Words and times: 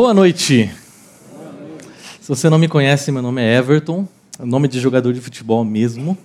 Boa 0.00 0.14
noite. 0.14 0.70
Se 2.20 2.28
você 2.28 2.48
não 2.48 2.56
me 2.56 2.68
conhece, 2.68 3.10
meu 3.10 3.20
nome 3.20 3.42
é 3.42 3.56
Everton, 3.56 4.06
nome 4.38 4.68
de 4.68 4.78
jogador 4.78 5.12
de 5.12 5.20
futebol 5.20 5.64
mesmo, 5.64 6.16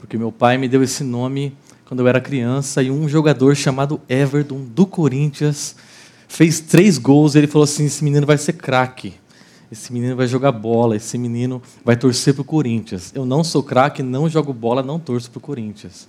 porque 0.00 0.18
meu 0.18 0.32
pai 0.32 0.58
me 0.58 0.66
deu 0.66 0.82
esse 0.82 1.04
nome 1.04 1.56
quando 1.84 2.00
eu 2.00 2.08
era 2.08 2.20
criança 2.20 2.82
e 2.82 2.90
um 2.90 3.08
jogador 3.08 3.54
chamado 3.54 4.00
Everton 4.08 4.64
do 4.64 4.84
Corinthians 4.84 5.76
fez 6.26 6.58
três 6.58 6.98
gols 6.98 7.36
e 7.36 7.38
ele 7.38 7.46
falou 7.46 7.62
assim: 7.62 7.84
esse 7.84 8.02
menino 8.02 8.26
vai 8.26 8.36
ser 8.36 8.54
craque, 8.54 9.14
esse 9.70 9.92
menino 9.92 10.16
vai 10.16 10.26
jogar 10.26 10.50
bola, 10.50 10.96
esse 10.96 11.16
menino 11.16 11.62
vai 11.84 11.94
torcer 11.94 12.34
para 12.34 12.42
o 12.42 12.44
Corinthians. 12.44 13.12
Eu 13.14 13.24
não 13.24 13.44
sou 13.44 13.62
craque, 13.62 14.02
não 14.02 14.28
jogo 14.28 14.52
bola, 14.52 14.82
não 14.82 14.98
torço 14.98 15.30
para 15.30 15.38
o 15.38 15.40
Corinthians 15.40 16.08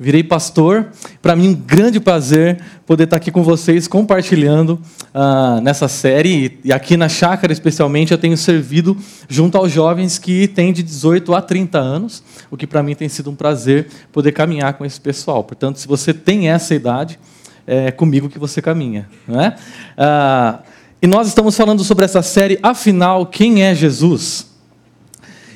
virei 0.00 0.24
pastor. 0.24 0.88
Para 1.20 1.36
mim, 1.36 1.50
um 1.50 1.54
grande 1.54 2.00
prazer 2.00 2.58
poder 2.86 3.04
estar 3.04 3.18
aqui 3.18 3.30
com 3.30 3.42
vocês 3.42 3.86
compartilhando 3.86 4.80
uh, 5.14 5.60
nessa 5.60 5.86
série. 5.86 6.58
E 6.64 6.72
aqui 6.72 6.96
na 6.96 7.08
chácara, 7.08 7.52
especialmente, 7.52 8.10
eu 8.10 8.18
tenho 8.18 8.36
servido 8.36 8.96
junto 9.28 9.58
aos 9.58 9.70
jovens 9.70 10.18
que 10.18 10.48
têm 10.48 10.72
de 10.72 10.82
18 10.82 11.34
a 11.34 11.42
30 11.42 11.78
anos, 11.78 12.22
o 12.50 12.56
que 12.56 12.66
para 12.66 12.82
mim 12.82 12.94
tem 12.94 13.08
sido 13.08 13.30
um 13.30 13.34
prazer 13.34 13.88
poder 14.10 14.32
caminhar 14.32 14.72
com 14.74 14.84
esse 14.84 14.98
pessoal. 14.98 15.44
Portanto, 15.44 15.78
se 15.78 15.86
você 15.86 16.14
tem 16.14 16.48
essa 16.48 16.74
idade, 16.74 17.20
é 17.66 17.90
comigo 17.90 18.30
que 18.30 18.38
você 18.38 18.62
caminha. 18.62 19.08
Não 19.28 19.40
é? 19.40 19.54
Uh, 19.98 20.58
e 21.02 21.06
nós 21.06 21.28
estamos 21.28 21.56
falando 21.56 21.84
sobre 21.84 22.04
essa 22.04 22.22
série, 22.22 22.58
afinal, 22.62 23.26
quem 23.26 23.62
é 23.62 23.74
Jesus? 23.74 24.49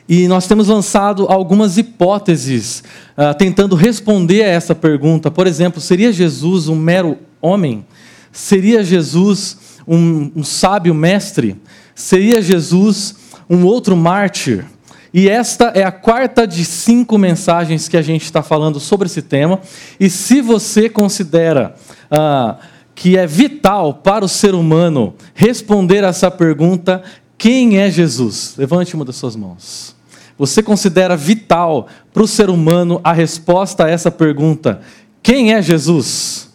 E 0.08 0.28
nós 0.28 0.47
temos 0.47 0.69
lançado 0.69 1.27
algumas 1.28 1.78
hipóteses 1.78 2.84
uh, 3.16 3.36
tentando 3.36 3.74
responder 3.74 4.42
a 4.42 4.48
essa 4.48 4.74
pergunta. 4.74 5.30
Por 5.30 5.47
exemplo, 5.47 5.80
seria 5.80 6.12
Jesus 6.12 6.69
um 6.69 6.77
mero 6.77 7.19
homem? 7.41 7.86
Seria 8.30 8.84
Jesus 8.84 9.56
um, 9.88 10.31
um 10.37 10.44
sábio 10.44 10.94
mestre? 10.94 11.56
Seria 11.94 12.43
Jesus 12.43 13.16
um 13.48 13.64
outro 13.64 13.97
mártir? 13.97 14.66
E 15.12 15.28
esta 15.28 15.66
é 15.66 15.84
a 15.84 15.93
quarta 15.93 16.44
de 16.44 16.64
cinco 16.64 17.16
mensagens 17.16 17.88
que 17.88 17.97
a 17.97 18.03
gente 18.03 18.25
está 18.25 18.43
falando 18.43 18.81
sobre 18.81 19.06
esse 19.06 19.22
tema. 19.22 19.60
E 19.98 20.10
se 20.10 20.43
você 20.43 20.88
considera 20.88 21.76
uh, 22.10 22.59
que 22.94 23.16
é 23.16 23.26
vital 23.26 23.94
para 23.94 24.25
o 24.25 24.28
ser 24.28 24.54
humano 24.54 25.14
responder 25.32 26.03
essa 26.03 26.31
pergunta, 26.31 27.03
quem 27.38 27.78
é 27.78 27.88
Jesus? 27.91 28.54
Levante 28.59 28.97
uma 28.97 29.04
das 29.04 29.14
suas 29.14 29.37
mãos. 29.37 29.94
Você 30.37 30.62
considera 30.62 31.17
vital 31.17 31.89
para 32.12 32.22
o 32.22 32.28
ser 32.28 32.50
humano 32.50 33.00
a 33.05 33.12
resposta 33.12 33.84
a 33.84 33.91
essa 33.91 34.11
pergunta: 34.11 34.81
quem 35.22 35.53
é 35.53 35.62
Jesus? 35.62 36.50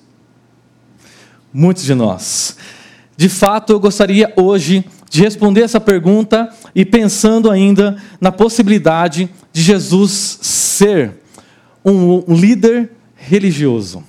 Muitos 1.53 1.84
de 1.84 1.95
nós. 1.95 2.57
De 3.16 3.28
fato, 3.28 3.73
eu 3.73 3.79
gostaria 3.79 4.31
hoje 4.38 4.85
de 5.09 5.22
responder 5.22 5.62
essa 5.62 5.79
pergunta 5.79 6.50
e 6.75 6.85
pensando 6.85 7.50
ainda 7.50 7.97
na 8.22 8.31
possibilidade 8.31 9.29
de 9.51 9.62
Jesus 9.62 10.39
ser 10.41 11.16
um, 11.84 12.23
líder 12.34 12.91
religioso. 13.16 14.03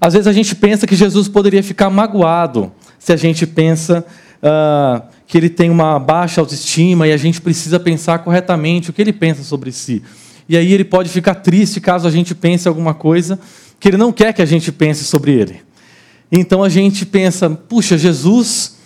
Às 0.00 0.14
vezes 0.14 0.26
a 0.26 0.32
gente 0.32 0.54
pensa 0.54 0.86
que 0.86 0.96
Jesus 0.96 1.28
poderia 1.28 1.62
ficar 1.62 1.90
magoado 1.90 2.72
se 2.98 3.12
a 3.12 3.16
gente 3.16 3.46
pensa 3.46 4.04
uh, 4.42 5.02
que 5.32 5.38
ele 5.38 5.48
tem 5.48 5.70
uma 5.70 5.98
baixa 5.98 6.42
autoestima 6.42 7.08
e 7.08 7.12
a 7.12 7.16
gente 7.16 7.40
precisa 7.40 7.80
pensar 7.80 8.18
corretamente 8.18 8.90
o 8.90 8.92
que 8.92 9.00
ele 9.00 9.14
pensa 9.14 9.42
sobre 9.42 9.72
si. 9.72 10.02
E 10.46 10.58
aí 10.58 10.70
ele 10.74 10.84
pode 10.84 11.08
ficar 11.08 11.36
triste 11.36 11.80
caso 11.80 12.06
a 12.06 12.10
gente 12.10 12.34
pense 12.34 12.68
alguma 12.68 12.92
coisa 12.92 13.40
que 13.80 13.88
ele 13.88 13.96
não 13.96 14.12
quer 14.12 14.34
que 14.34 14.42
a 14.42 14.44
gente 14.44 14.70
pense 14.70 15.04
sobre 15.04 15.32
ele. 15.32 15.62
Então 16.30 16.62
a 16.62 16.68
gente 16.68 17.06
pensa, 17.06 17.48
puxa, 17.48 17.96
Jesus, 17.96 18.76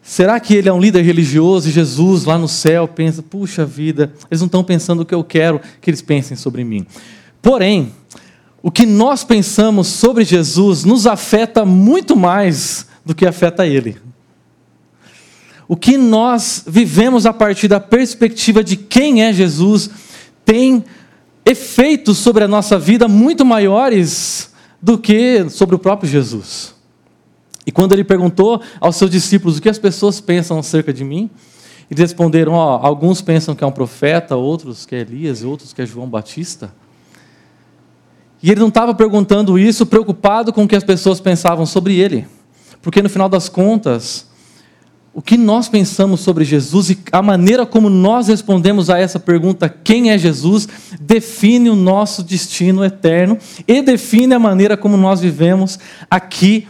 será 0.00 0.40
que 0.40 0.54
ele 0.54 0.70
é 0.70 0.72
um 0.72 0.80
líder 0.80 1.02
religioso 1.02 1.68
e 1.68 1.70
Jesus 1.70 2.24
lá 2.24 2.38
no 2.38 2.48
céu 2.48 2.88
pensa, 2.88 3.22
puxa 3.22 3.66
vida, 3.66 4.10
eles 4.30 4.40
não 4.40 4.46
estão 4.46 4.64
pensando 4.64 5.00
o 5.00 5.04
que 5.04 5.14
eu 5.14 5.22
quero 5.22 5.60
que 5.82 5.90
eles 5.90 6.00
pensem 6.00 6.34
sobre 6.34 6.64
mim. 6.64 6.86
Porém, 7.42 7.92
o 8.62 8.70
que 8.70 8.86
nós 8.86 9.22
pensamos 9.22 9.86
sobre 9.88 10.24
Jesus 10.24 10.82
nos 10.82 11.06
afeta 11.06 11.62
muito 11.66 12.16
mais 12.16 12.86
do 13.04 13.14
que 13.14 13.26
afeta 13.26 13.66
ele 13.66 13.98
o 15.70 15.76
que 15.76 15.96
nós 15.96 16.64
vivemos 16.66 17.26
a 17.26 17.32
partir 17.32 17.68
da 17.68 17.78
perspectiva 17.78 18.64
de 18.64 18.76
quem 18.76 19.22
é 19.22 19.32
Jesus 19.32 19.88
tem 20.44 20.84
efeitos 21.46 22.18
sobre 22.18 22.42
a 22.42 22.48
nossa 22.48 22.76
vida 22.76 23.06
muito 23.06 23.44
maiores 23.44 24.52
do 24.82 24.98
que 24.98 25.48
sobre 25.48 25.76
o 25.76 25.78
próprio 25.78 26.10
Jesus. 26.10 26.74
E 27.64 27.70
quando 27.70 27.92
ele 27.92 28.02
perguntou 28.02 28.60
aos 28.80 28.96
seus 28.96 29.12
discípulos 29.12 29.58
o 29.58 29.62
que 29.62 29.68
as 29.68 29.78
pessoas 29.78 30.20
pensam 30.20 30.58
acerca 30.58 30.92
de 30.92 31.04
mim, 31.04 31.30
eles 31.88 32.02
responderam: 32.02 32.54
ó, 32.54 32.84
alguns 32.84 33.22
pensam 33.22 33.54
que 33.54 33.62
é 33.62 33.66
um 33.66 33.70
profeta, 33.70 34.34
outros 34.34 34.84
que 34.84 34.96
é 34.96 34.98
Elias, 35.02 35.44
outros 35.44 35.72
que 35.72 35.80
é 35.80 35.86
João 35.86 36.08
Batista. 36.08 36.74
E 38.42 38.50
ele 38.50 38.58
não 38.58 38.70
estava 38.70 38.92
perguntando 38.92 39.56
isso 39.56 39.86
preocupado 39.86 40.52
com 40.52 40.64
o 40.64 40.68
que 40.68 40.74
as 40.74 40.82
pessoas 40.82 41.20
pensavam 41.20 41.64
sobre 41.64 41.96
ele, 41.96 42.26
porque 42.82 43.00
no 43.00 43.08
final 43.08 43.28
das 43.28 43.48
contas, 43.48 44.28
o 45.12 45.20
que 45.20 45.36
nós 45.36 45.68
pensamos 45.68 46.20
sobre 46.20 46.44
Jesus 46.44 46.90
e 46.90 46.98
a 47.10 47.20
maneira 47.20 47.66
como 47.66 47.90
nós 47.90 48.28
respondemos 48.28 48.88
a 48.88 48.98
essa 48.98 49.18
pergunta, 49.18 49.68
quem 49.68 50.10
é 50.10 50.18
Jesus, 50.18 50.68
define 51.00 51.68
o 51.68 51.74
nosso 51.74 52.22
destino 52.22 52.84
eterno 52.84 53.36
e 53.66 53.82
define 53.82 54.34
a 54.34 54.38
maneira 54.38 54.76
como 54.76 54.96
nós 54.96 55.20
vivemos 55.20 55.78
aqui 56.08 56.66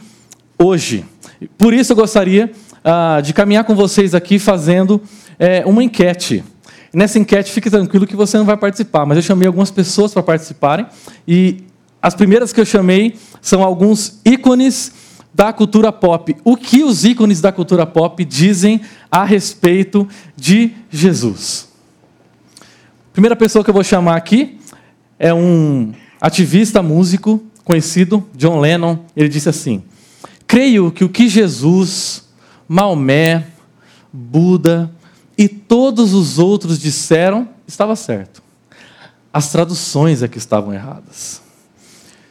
hoje. 0.58 1.04
Por 1.58 1.74
isso 1.74 1.92
eu 1.92 1.96
gostaria 1.96 2.50
ah, 2.82 3.20
de 3.22 3.34
caminhar 3.34 3.64
com 3.64 3.74
vocês 3.74 4.14
aqui 4.14 4.38
fazendo 4.38 5.00
é, 5.38 5.62
uma 5.66 5.84
enquete. 5.84 6.42
Nessa 6.92 7.18
enquete, 7.18 7.52
fique 7.52 7.70
tranquilo 7.70 8.06
que 8.06 8.16
você 8.16 8.36
não 8.36 8.44
vai 8.44 8.56
participar, 8.56 9.06
mas 9.06 9.16
eu 9.16 9.22
chamei 9.22 9.46
algumas 9.46 9.70
pessoas 9.70 10.12
para 10.12 10.22
participarem 10.22 10.86
e 11.28 11.64
as 12.02 12.14
primeiras 12.14 12.52
que 12.52 12.60
eu 12.60 12.64
chamei 12.64 13.16
são 13.42 13.62
alguns 13.62 14.20
ícones 14.24 14.92
da 15.32 15.52
cultura 15.52 15.92
pop. 15.92 16.36
O 16.44 16.56
que 16.56 16.82
os 16.82 17.04
ícones 17.04 17.40
da 17.40 17.52
cultura 17.52 17.86
pop 17.86 18.24
dizem 18.24 18.80
a 19.10 19.24
respeito 19.24 20.08
de 20.36 20.72
Jesus? 20.90 21.68
Primeira 23.12 23.36
pessoa 23.36 23.64
que 23.64 23.70
eu 23.70 23.74
vou 23.74 23.84
chamar 23.84 24.16
aqui 24.16 24.58
é 25.18 25.32
um 25.32 25.92
ativista 26.20 26.82
músico 26.82 27.42
conhecido, 27.64 28.26
John 28.34 28.60
Lennon. 28.60 28.98
Ele 29.16 29.28
disse 29.28 29.48
assim: 29.48 29.82
Creio 30.46 30.90
que 30.90 31.04
o 31.04 31.08
que 31.08 31.28
Jesus, 31.28 32.28
Maomé, 32.68 33.46
Buda 34.12 34.90
e 35.38 35.48
todos 35.48 36.12
os 36.12 36.38
outros 36.38 36.78
disseram 36.78 37.48
estava 37.66 37.94
certo. 37.94 38.42
As 39.32 39.52
traduções 39.52 40.22
é 40.22 40.28
que 40.28 40.38
estavam 40.38 40.74
erradas. 40.74 41.40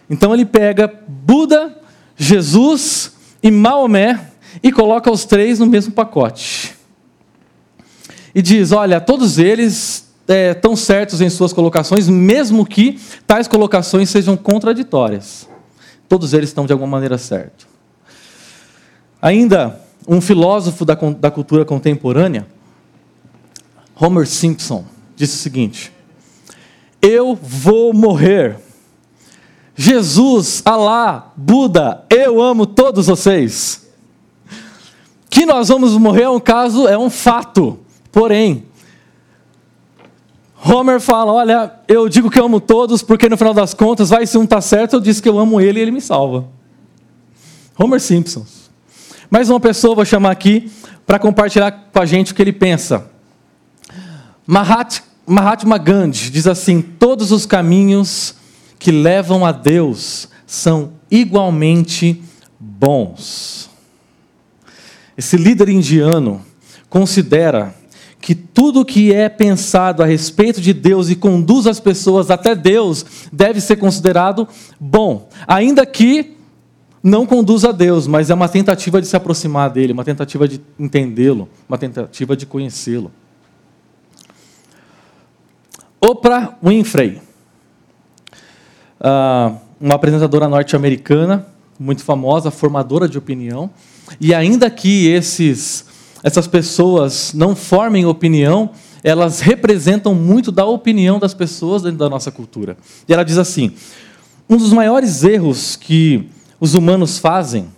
Então 0.09 0.33
ele 0.33 0.45
pega 0.45 0.91
Buda 1.07 1.77
Jesus 2.19 3.13
e 3.41 3.49
Maomé 3.49 4.19
e 4.61 4.73
coloca 4.73 5.09
os 5.09 5.23
três 5.23 5.57
no 5.57 5.65
mesmo 5.65 5.93
pacote. 5.93 6.75
E 8.35 8.41
diz: 8.41 8.73
olha, 8.73 8.99
todos 8.99 9.39
eles 9.39 10.09
é, 10.27 10.51
estão 10.51 10.75
certos 10.75 11.21
em 11.21 11.29
suas 11.29 11.53
colocações, 11.53 12.09
mesmo 12.09 12.65
que 12.65 12.99
tais 13.25 13.47
colocações 13.47 14.09
sejam 14.09 14.35
contraditórias. 14.35 15.47
Todos 16.09 16.33
eles 16.33 16.49
estão 16.49 16.65
de 16.65 16.73
alguma 16.73 16.91
maneira 16.91 17.17
certos. 17.17 17.65
Ainda, 19.21 19.79
um 20.07 20.19
filósofo 20.19 20.83
da, 20.83 20.95
da 20.95 21.31
cultura 21.31 21.63
contemporânea, 21.63 22.45
Homer 23.95 24.27
Simpson, 24.27 24.83
disse 25.15 25.35
o 25.35 25.39
seguinte: 25.39 25.91
Eu 27.01 27.33
vou 27.41 27.93
morrer 27.93 28.57
Jesus, 29.81 30.61
Alá, 30.65 31.31
Buda, 31.37 32.03
eu 32.09 32.41
amo 32.41 32.65
todos 32.65 33.07
vocês. 33.07 33.87
Que 35.29 35.45
nós 35.45 35.69
vamos 35.69 35.93
morrer 35.93 36.23
é 36.23 36.29
um 36.29 36.37
caso, 36.39 36.85
é 36.85 36.97
um 36.97 37.09
fato. 37.09 37.79
Porém, 38.11 38.65
Homer 40.61 40.99
fala: 40.99 41.31
Olha, 41.31 41.73
eu 41.87 42.09
digo 42.09 42.29
que 42.29 42.37
eu 42.37 42.43
amo 42.43 42.59
todos, 42.59 43.01
porque 43.01 43.29
no 43.29 43.37
final 43.37 43.53
das 43.53 43.73
contas, 43.73 44.09
vai 44.09 44.27
se 44.27 44.37
um 44.37 44.43
está 44.43 44.59
certo, 44.59 44.97
eu 44.97 44.99
disse 44.99 45.21
que 45.21 45.29
eu 45.29 45.39
amo 45.39 45.61
ele 45.61 45.79
e 45.79 45.81
ele 45.81 45.91
me 45.91 46.01
salva. 46.01 46.49
Homer 47.77 48.01
Simpson. 48.01 48.45
Mais 49.31 49.49
uma 49.49 49.61
pessoa 49.61 49.95
vou 49.95 50.03
chamar 50.03 50.31
aqui 50.31 50.69
para 51.07 51.17
compartilhar 51.17 51.71
com 51.71 52.01
a 52.01 52.05
gente 52.05 52.33
o 52.33 52.35
que 52.35 52.41
ele 52.41 52.51
pensa. 52.51 53.09
Mahatma 54.45 55.77
Gandhi 55.77 56.29
diz 56.29 56.47
assim: 56.47 56.81
Todos 56.81 57.31
os 57.31 57.45
caminhos 57.45 58.37
que 58.79 58.91
levam 58.91 59.45
a 59.45 59.51
Deus 59.51 60.29
são 60.47 60.93
igualmente 61.11 62.23
bons. 62.57 63.69
Esse 65.17 65.35
líder 65.35 65.67
indiano 65.67 66.41
considera 66.89 67.75
que 68.21 68.33
tudo 68.33 68.85
que 68.85 69.13
é 69.13 69.29
pensado 69.29 70.01
a 70.01 70.05
respeito 70.05 70.61
de 70.61 70.73
Deus 70.73 71.09
e 71.09 71.15
conduz 71.15 71.67
as 71.67 71.79
pessoas 71.79 72.31
até 72.31 72.55
Deus 72.55 73.05
deve 73.31 73.61
ser 73.61 73.75
considerado 73.75 74.47
bom, 74.79 75.27
ainda 75.45 75.85
que 75.85 76.37
não 77.01 77.25
conduz 77.25 77.63
a 77.63 77.71
Deus, 77.71 78.07
mas 78.07 78.29
é 78.29 78.33
uma 78.33 78.49
tentativa 78.49 79.01
de 79.01 79.07
se 79.07 79.15
aproximar 79.15 79.69
dele, 79.69 79.93
uma 79.93 80.03
tentativa 80.03 80.47
de 80.47 80.61
entendê-lo, 80.77 81.47
uma 81.67 81.77
tentativa 81.77 82.35
de 82.35 82.45
conhecê-lo. 82.45 83.11
Oprah 86.01 86.57
Winfrey, 86.63 87.21
ah, 88.99 89.53
uma 89.79 89.95
apresentadora 89.95 90.47
norte-americana, 90.47 91.45
muito 91.79 92.03
famosa, 92.03 92.51
formadora 92.51 93.07
de 93.07 93.17
opinião, 93.17 93.69
e 94.19 94.33
ainda 94.33 94.69
que 94.69 95.07
esses, 95.07 95.85
essas 96.23 96.47
pessoas 96.47 97.33
não 97.33 97.55
formem 97.55 98.05
opinião, 98.05 98.71
elas 99.03 99.39
representam 99.39 100.13
muito 100.13 100.51
da 100.51 100.65
opinião 100.65 101.19
das 101.19 101.33
pessoas 101.33 101.83
dentro 101.83 101.99
da 101.99 102.09
nossa 102.09 102.31
cultura. 102.31 102.77
E 103.07 103.13
ela 103.13 103.23
diz 103.23 103.37
assim: 103.37 103.73
um 104.49 104.57
dos 104.57 104.73
maiores 104.73 105.23
erros 105.23 105.75
que 105.75 106.29
os 106.59 106.73
humanos 106.73 107.17
fazem 107.17 107.69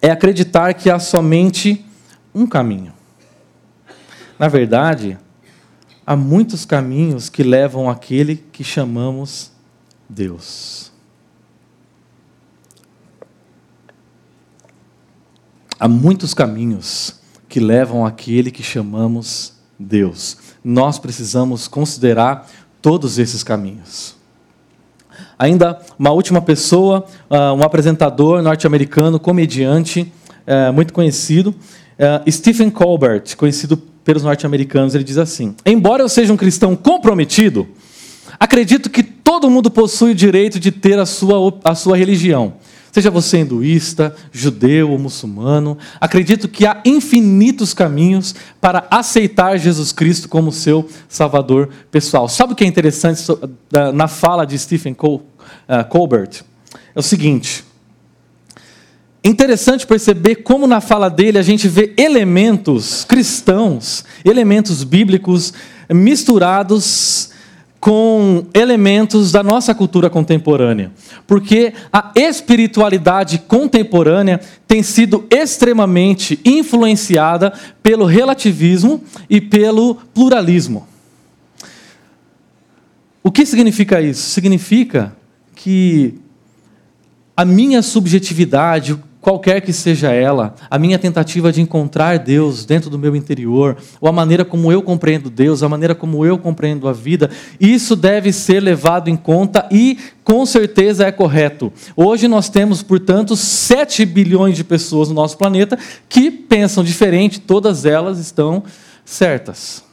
é 0.00 0.10
acreditar 0.10 0.74
que 0.74 0.90
há 0.90 0.98
somente 0.98 1.84
um 2.34 2.46
caminho. 2.46 2.92
Na 4.38 4.48
verdade, 4.48 5.18
há 6.06 6.16
muitos 6.16 6.64
caminhos 6.64 7.28
que 7.28 7.42
levam 7.42 7.88
àquele 7.88 8.36
que 8.52 8.64
chamamos 8.64 9.51
Deus. 10.14 10.92
Há 15.80 15.88
muitos 15.88 16.34
caminhos 16.34 17.20
que 17.48 17.58
levam 17.58 18.04
àquele 18.04 18.50
que 18.50 18.62
chamamos 18.62 19.54
Deus. 19.78 20.36
Nós 20.62 20.98
precisamos 20.98 21.66
considerar 21.66 22.48
todos 22.80 23.18
esses 23.18 23.42
caminhos. 23.42 24.14
Ainda 25.38 25.80
uma 25.98 26.10
última 26.10 26.40
pessoa, 26.42 27.06
ah, 27.28 27.52
um 27.52 27.62
apresentador 27.62 28.42
norte-americano, 28.42 29.18
comediante, 29.18 30.12
eh, 30.46 30.70
muito 30.70 30.92
conhecido, 30.92 31.54
eh, 31.98 32.30
Stephen 32.30 32.70
Colbert, 32.70 33.36
conhecido 33.36 33.76
pelos 33.76 34.22
norte-americanos, 34.22 34.94
ele 34.94 35.04
diz 35.04 35.18
assim: 35.18 35.54
Embora 35.64 36.02
eu 36.02 36.08
seja 36.08 36.32
um 36.32 36.36
cristão 36.36 36.76
comprometido, 36.76 37.66
acredito 38.38 38.88
que 38.90 39.11
todo 39.24 39.50
mundo 39.50 39.70
possui 39.70 40.12
o 40.12 40.14
direito 40.14 40.60
de 40.60 40.70
ter 40.70 40.98
a 40.98 41.06
sua, 41.06 41.58
a 41.64 41.74
sua 41.74 41.96
religião. 41.96 42.54
Seja 42.92 43.10
você 43.10 43.38
hinduísta, 43.38 44.14
judeu 44.30 44.90
ou 44.90 44.98
muçulmano, 44.98 45.78
acredito 45.98 46.46
que 46.46 46.66
há 46.66 46.82
infinitos 46.84 47.72
caminhos 47.72 48.34
para 48.60 48.86
aceitar 48.90 49.58
Jesus 49.58 49.92
Cristo 49.92 50.28
como 50.28 50.52
seu 50.52 50.86
Salvador 51.08 51.70
pessoal. 51.90 52.28
Sabe 52.28 52.52
o 52.52 52.56
que 52.56 52.64
é 52.64 52.66
interessante 52.66 53.22
na 53.94 54.06
fala 54.08 54.44
de 54.44 54.58
Stephen 54.58 54.94
uh, 55.02 55.20
Colbert? 55.88 56.42
É 56.94 56.98
o 56.98 57.02
seguinte. 57.02 57.64
Interessante 59.24 59.86
perceber 59.86 60.36
como 60.36 60.66
na 60.66 60.82
fala 60.82 61.08
dele 61.08 61.38
a 61.38 61.42
gente 61.42 61.68
vê 61.68 61.94
elementos 61.96 63.04
cristãos, 63.04 64.04
elementos 64.22 64.84
bíblicos 64.84 65.54
misturados 65.88 67.31
com 67.82 68.46
elementos 68.54 69.32
da 69.32 69.42
nossa 69.42 69.74
cultura 69.74 70.08
contemporânea. 70.08 70.92
Porque 71.26 71.74
a 71.92 72.12
espiritualidade 72.14 73.40
contemporânea 73.40 74.40
tem 74.68 74.84
sido 74.84 75.26
extremamente 75.28 76.38
influenciada 76.44 77.52
pelo 77.82 78.04
relativismo 78.04 79.02
e 79.28 79.40
pelo 79.40 79.96
pluralismo. 80.14 80.86
O 83.20 83.32
que 83.32 83.44
significa 83.44 84.00
isso? 84.00 84.30
Significa 84.30 85.16
que 85.56 86.14
a 87.36 87.44
minha 87.44 87.82
subjetividade, 87.82 88.96
qualquer 89.22 89.60
que 89.60 89.72
seja 89.72 90.10
ela, 90.10 90.56
a 90.68 90.76
minha 90.80 90.98
tentativa 90.98 91.52
de 91.52 91.62
encontrar 91.62 92.18
Deus 92.18 92.64
dentro 92.64 92.90
do 92.90 92.98
meu 92.98 93.14
interior, 93.14 93.76
ou 94.00 94.08
a 94.08 94.12
maneira 94.12 94.44
como 94.44 94.72
eu 94.72 94.82
compreendo 94.82 95.30
Deus, 95.30 95.62
a 95.62 95.68
maneira 95.68 95.94
como 95.94 96.26
eu 96.26 96.36
compreendo 96.36 96.88
a 96.88 96.92
vida, 96.92 97.30
isso 97.60 97.94
deve 97.94 98.32
ser 98.32 98.60
levado 98.60 99.08
em 99.08 99.16
conta 99.16 99.68
e 99.70 99.96
com 100.24 100.44
certeza 100.44 101.06
é 101.06 101.12
correto. 101.12 101.72
Hoje 101.96 102.26
nós 102.26 102.48
temos, 102.48 102.82
portanto, 102.82 103.36
7 103.36 104.04
bilhões 104.04 104.56
de 104.56 104.64
pessoas 104.64 105.08
no 105.08 105.14
nosso 105.14 105.38
planeta 105.38 105.78
que 106.08 106.28
pensam 106.28 106.82
diferente, 106.82 107.40
todas 107.40 107.86
elas 107.86 108.18
estão 108.18 108.64
certas. 109.04 109.84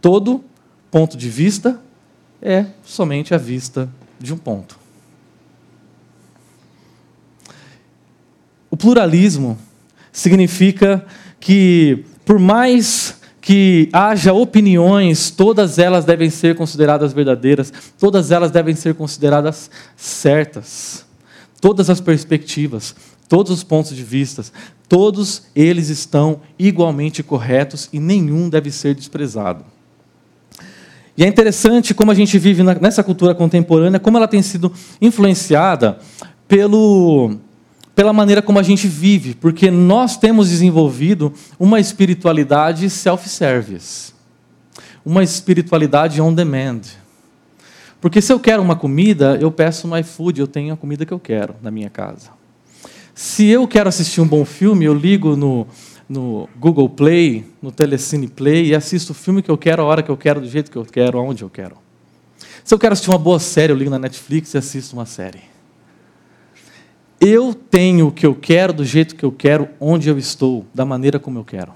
Todo 0.00 0.44
ponto 0.88 1.16
de 1.16 1.28
vista 1.28 1.80
é 2.40 2.66
somente 2.84 3.34
a 3.34 3.38
vista 3.38 3.90
de 4.20 4.32
um 4.32 4.38
ponto. 4.38 4.79
O 8.70 8.76
pluralismo 8.76 9.58
significa 10.12 11.04
que, 11.40 12.04
por 12.24 12.38
mais 12.38 13.18
que 13.40 13.88
haja 13.92 14.32
opiniões, 14.32 15.30
todas 15.30 15.78
elas 15.78 16.04
devem 16.04 16.30
ser 16.30 16.54
consideradas 16.54 17.12
verdadeiras, 17.12 17.72
todas 17.98 18.30
elas 18.30 18.50
devem 18.50 18.74
ser 18.74 18.94
consideradas 18.94 19.70
certas. 19.96 21.04
Todas 21.60 21.90
as 21.90 22.00
perspectivas, 22.00 22.94
todos 23.28 23.50
os 23.52 23.64
pontos 23.64 23.94
de 23.94 24.02
vista, 24.04 24.44
todos 24.88 25.44
eles 25.54 25.88
estão 25.88 26.40
igualmente 26.58 27.22
corretos 27.22 27.88
e 27.92 27.98
nenhum 27.98 28.48
deve 28.48 28.70
ser 28.70 28.94
desprezado. 28.94 29.64
E 31.16 31.24
é 31.24 31.26
interessante 31.26 31.92
como 31.92 32.10
a 32.10 32.14
gente 32.14 32.38
vive 32.38 32.62
nessa 32.62 33.02
cultura 33.02 33.34
contemporânea, 33.34 34.00
como 34.00 34.16
ela 34.16 34.28
tem 34.28 34.42
sido 34.42 34.72
influenciada 35.00 35.98
pelo 36.48 37.36
pela 38.00 38.14
maneira 38.14 38.40
como 38.40 38.58
a 38.58 38.62
gente 38.62 38.88
vive, 38.88 39.34
porque 39.34 39.70
nós 39.70 40.16
temos 40.16 40.48
desenvolvido 40.48 41.34
uma 41.58 41.78
espiritualidade 41.78 42.88
self-service, 42.88 44.14
uma 45.04 45.22
espiritualidade 45.22 46.18
on 46.18 46.32
demand. 46.32 46.80
Porque 48.00 48.22
se 48.22 48.32
eu 48.32 48.40
quero 48.40 48.62
uma 48.62 48.74
comida, 48.74 49.36
eu 49.38 49.52
peço 49.52 49.86
no 49.86 49.98
iFood, 49.98 50.40
eu 50.40 50.46
tenho 50.46 50.72
a 50.72 50.78
comida 50.78 51.04
que 51.04 51.12
eu 51.12 51.20
quero 51.20 51.56
na 51.60 51.70
minha 51.70 51.90
casa. 51.90 52.30
Se 53.14 53.46
eu 53.48 53.68
quero 53.68 53.90
assistir 53.90 54.22
um 54.22 54.26
bom 54.26 54.46
filme, 54.46 54.86
eu 54.86 54.94
ligo 54.94 55.36
no, 55.36 55.66
no 56.08 56.48
Google 56.58 56.88
Play, 56.88 57.44
no 57.60 57.70
Telecine 57.70 58.28
Play 58.28 58.68
e 58.68 58.74
assisto 58.74 59.12
o 59.12 59.14
filme 59.14 59.42
que 59.42 59.50
eu 59.50 59.58
quero, 59.58 59.82
a 59.82 59.84
hora 59.84 60.02
que 60.02 60.10
eu 60.10 60.16
quero, 60.16 60.40
do 60.40 60.48
jeito 60.48 60.70
que 60.70 60.78
eu 60.78 60.86
quero, 60.86 61.18
aonde 61.18 61.42
eu 61.42 61.50
quero. 61.50 61.76
Se 62.64 62.72
eu 62.72 62.78
quero 62.78 62.94
assistir 62.94 63.10
uma 63.10 63.18
boa 63.18 63.38
série, 63.38 63.74
eu 63.74 63.76
ligo 63.76 63.90
na 63.90 63.98
Netflix 63.98 64.54
e 64.54 64.56
assisto 64.56 64.96
uma 64.96 65.04
série. 65.04 65.50
Eu 67.20 67.52
tenho 67.52 68.08
o 68.08 68.12
que 68.12 68.26
eu 68.26 68.34
quero, 68.34 68.72
do 68.72 68.84
jeito 68.84 69.14
que 69.14 69.24
eu 69.24 69.30
quero, 69.30 69.68
onde 69.78 70.08
eu 70.08 70.16
estou, 70.16 70.64
da 70.74 70.86
maneira 70.86 71.18
como 71.18 71.38
eu 71.38 71.44
quero. 71.44 71.72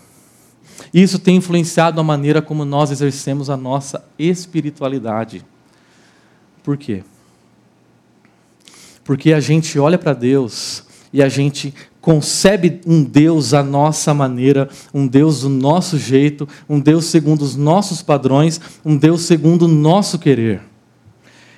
Isso 0.93 1.19
tem 1.19 1.37
influenciado 1.37 2.01
a 2.01 2.05
maneira 2.05 2.41
como 2.41 2.65
nós 2.65 2.91
exercemos 2.91 3.51
a 3.51 3.57
nossa 3.57 4.03
espiritualidade. 4.19 5.45
Por 6.63 6.79
quê? 6.79 7.03
Porque 9.05 9.35
a 9.35 9.41
gente 9.41 9.79
olha 9.79 9.99
para 9.99 10.15
Deus 10.15 10.85
e 11.13 11.23
a 11.23 11.29
gente 11.29 11.75
concebe 12.01 12.81
um 12.87 13.03
Deus 13.03 13.53
à 13.53 13.63
nossa 13.63 14.15
maneira, 14.15 14.69
um 14.93 15.07
Deus 15.07 15.43
do 15.43 15.49
nosso 15.49 15.99
jeito, 15.99 16.49
um 16.69 16.81
Deus 16.81 17.07
segundo 17.07 17.43
os 17.43 17.55
nossos 17.55 18.03
padrões, 18.03 18.61
um 18.85 18.97
Deus 18.97 19.23
segundo 19.23 19.63
o 19.63 19.69
nosso 19.69 20.19
querer. 20.19 20.63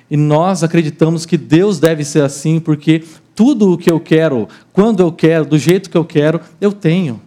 E 0.09 0.17
nós 0.17 0.63
acreditamos 0.63 1.25
que 1.25 1.37
Deus 1.37 1.79
deve 1.79 2.03
ser 2.03 2.23
assim 2.23 2.59
porque 2.59 3.03
tudo 3.37 3.73
o 3.73 3.77
que 3.77 3.91
eu 3.91 3.99
quero, 3.99 4.49
quando 4.73 4.99
eu 4.99 5.11
quero, 5.11 5.45
do 5.45 5.59
jeito 5.59 5.91
que 5.91 5.97
eu 5.97 6.03
quero, 6.03 6.41
eu 6.59 6.73
tenho. 6.73 7.21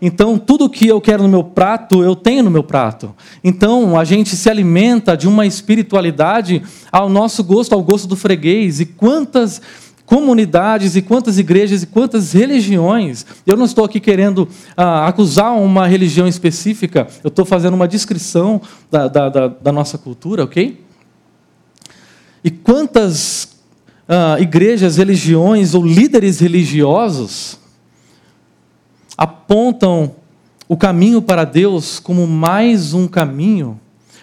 Então, 0.00 0.38
tudo 0.38 0.66
o 0.66 0.68
que 0.68 0.86
eu 0.86 1.00
quero 1.00 1.22
no 1.22 1.28
meu 1.30 1.42
prato, 1.42 2.02
eu 2.02 2.14
tenho 2.14 2.42
no 2.42 2.50
meu 2.50 2.62
prato. 2.62 3.14
Então, 3.42 3.98
a 3.98 4.04
gente 4.04 4.36
se 4.36 4.50
alimenta 4.50 5.16
de 5.16 5.26
uma 5.26 5.46
espiritualidade 5.46 6.62
ao 6.92 7.08
nosso 7.08 7.42
gosto, 7.42 7.72
ao 7.72 7.82
gosto 7.82 8.06
do 8.06 8.14
freguês. 8.14 8.78
E 8.78 8.84
quantas 8.84 9.62
comunidades, 10.04 10.96
e 10.96 11.00
quantas 11.00 11.38
igrejas, 11.38 11.82
e 11.82 11.86
quantas 11.86 12.32
religiões. 12.32 13.24
Eu 13.46 13.56
não 13.56 13.64
estou 13.64 13.86
aqui 13.86 14.00
querendo 14.00 14.46
ah, 14.76 15.08
acusar 15.08 15.56
uma 15.56 15.86
religião 15.86 16.28
específica, 16.28 17.08
eu 17.22 17.28
estou 17.28 17.46
fazendo 17.46 17.72
uma 17.72 17.88
descrição 17.88 18.60
da, 18.90 19.08
da, 19.08 19.28
da, 19.30 19.48
da 19.48 19.72
nossa 19.72 19.96
cultura, 19.96 20.44
ok? 20.44 20.84
E 22.44 22.50
quantas 22.50 23.53
ah, 24.08 24.36
igrejas, 24.38 24.96
religiões 24.96 25.74
ou 25.74 25.84
líderes 25.84 26.40
religiosos 26.40 27.58
apontam 29.16 30.16
o 30.68 30.76
caminho 30.76 31.22
para 31.22 31.44
Deus 31.44 31.98
como 31.98 32.26
mais 32.26 32.94
um 32.94 33.06
caminho, 33.06 33.80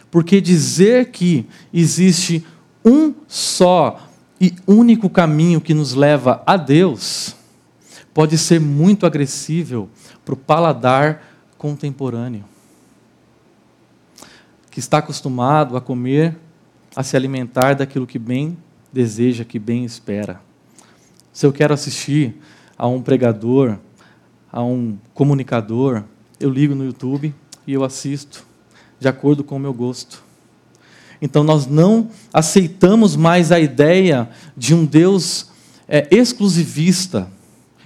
porque 0.09 0.41
dizer 0.41 1.09
que 1.11 1.45
existe 1.73 2.45
um 2.83 3.13
só 3.27 4.07
e 4.39 4.53
único 4.65 5.09
caminho 5.09 5.61
que 5.61 5.73
nos 5.73 5.93
leva 5.93 6.41
a 6.45 6.57
Deus 6.57 7.35
pode 8.13 8.37
ser 8.37 8.59
muito 8.59 9.05
agressível 9.05 9.87
para 10.25 10.33
o 10.33 10.37
paladar 10.37 11.23
contemporâneo, 11.57 12.43
que 14.69 14.79
está 14.79 14.97
acostumado 14.97 15.77
a 15.77 15.81
comer, 15.81 16.35
a 16.95 17.03
se 17.03 17.15
alimentar 17.15 17.75
daquilo 17.75 18.07
que 18.07 18.19
bem 18.19 18.57
deseja, 18.91 19.45
que 19.45 19.57
bem 19.57 19.85
espera. 19.85 20.41
Se 21.31 21.45
eu 21.45 21.53
quero 21.53 21.73
assistir 21.73 22.35
a 22.77 22.87
um 22.87 23.01
pregador, 23.01 23.77
a 24.51 24.61
um 24.63 24.97
comunicador, 25.13 26.03
eu 26.39 26.49
ligo 26.49 26.75
no 26.75 26.83
YouTube 26.83 27.33
e 27.65 27.73
eu 27.73 27.83
assisto 27.83 28.45
de 28.99 29.07
acordo 29.07 29.43
com 29.43 29.55
o 29.55 29.59
meu 29.59 29.73
gosto. 29.73 30.23
Então 31.21 31.43
nós 31.43 31.67
não 31.67 32.09
aceitamos 32.33 33.15
mais 33.15 33.51
a 33.51 33.59
ideia 33.59 34.29
de 34.57 34.73
um 34.73 34.85
Deus 34.85 35.49
é, 35.87 36.07
exclusivista 36.11 37.31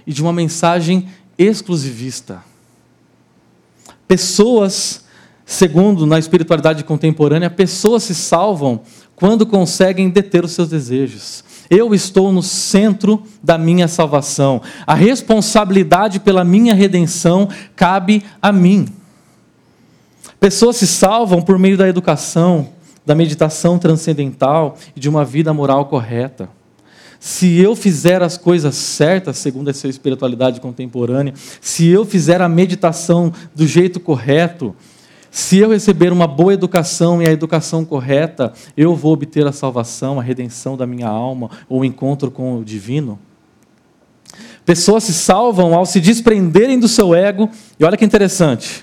e 0.06 0.12
de 0.12 0.22
uma 0.22 0.32
mensagem 0.32 1.08
exclusivista. 1.36 2.42
Pessoas, 4.08 5.04
segundo 5.44 6.06
na 6.06 6.18
espiritualidade 6.18 6.84
contemporânea, 6.84 7.50
pessoas 7.50 8.04
se 8.04 8.14
salvam 8.14 8.82
quando 9.16 9.46
conseguem 9.46 10.10
deter 10.10 10.44
os 10.44 10.52
seus 10.52 10.68
desejos. 10.68 11.42
Eu 11.68 11.92
estou 11.94 12.30
no 12.30 12.42
centro 12.42 13.22
da 13.42 13.58
minha 13.58 13.88
salvação. 13.88 14.62
A 14.86 14.94
responsabilidade 14.94 16.20
pela 16.20 16.44
minha 16.44 16.74
redenção 16.74 17.48
cabe 17.74 18.22
a 18.40 18.52
mim. 18.52 18.86
Pessoas 20.38 20.76
se 20.76 20.86
salvam 20.86 21.42
por 21.42 21.58
meio 21.58 21.76
da 21.76 21.88
educação, 21.88 22.68
da 23.04 23.14
meditação 23.14 23.78
transcendental 23.78 24.76
e 24.94 25.00
de 25.00 25.08
uma 25.08 25.24
vida 25.24 25.52
moral 25.52 25.86
correta. 25.86 26.48
Se 27.18 27.58
eu 27.58 27.74
fizer 27.74 28.22
as 28.22 28.36
coisas 28.36 28.76
certas, 28.76 29.38
segundo 29.38 29.70
essa 29.70 29.88
espiritualidade 29.88 30.60
contemporânea, 30.60 31.32
se 31.60 31.88
eu 31.88 32.04
fizer 32.04 32.40
a 32.42 32.48
meditação 32.48 33.32
do 33.54 33.66
jeito 33.66 33.98
correto, 33.98 34.76
se 35.36 35.58
eu 35.58 35.68
receber 35.68 36.14
uma 36.14 36.26
boa 36.26 36.54
educação 36.54 37.20
e 37.20 37.28
a 37.28 37.30
educação 37.30 37.84
correta, 37.84 38.54
eu 38.74 38.96
vou 38.96 39.12
obter 39.12 39.46
a 39.46 39.52
salvação, 39.52 40.18
a 40.18 40.22
redenção 40.22 40.78
da 40.78 40.86
minha 40.86 41.08
alma, 41.08 41.50
ou 41.68 41.80
o 41.80 41.84
encontro 41.84 42.30
com 42.30 42.56
o 42.56 42.64
divino. 42.64 43.18
Pessoas 44.64 45.04
se 45.04 45.12
salvam 45.12 45.74
ao 45.74 45.84
se 45.84 46.00
desprenderem 46.00 46.80
do 46.80 46.88
seu 46.88 47.14
ego, 47.14 47.50
e 47.78 47.84
olha 47.84 47.98
que 47.98 48.04
interessante, 48.06 48.82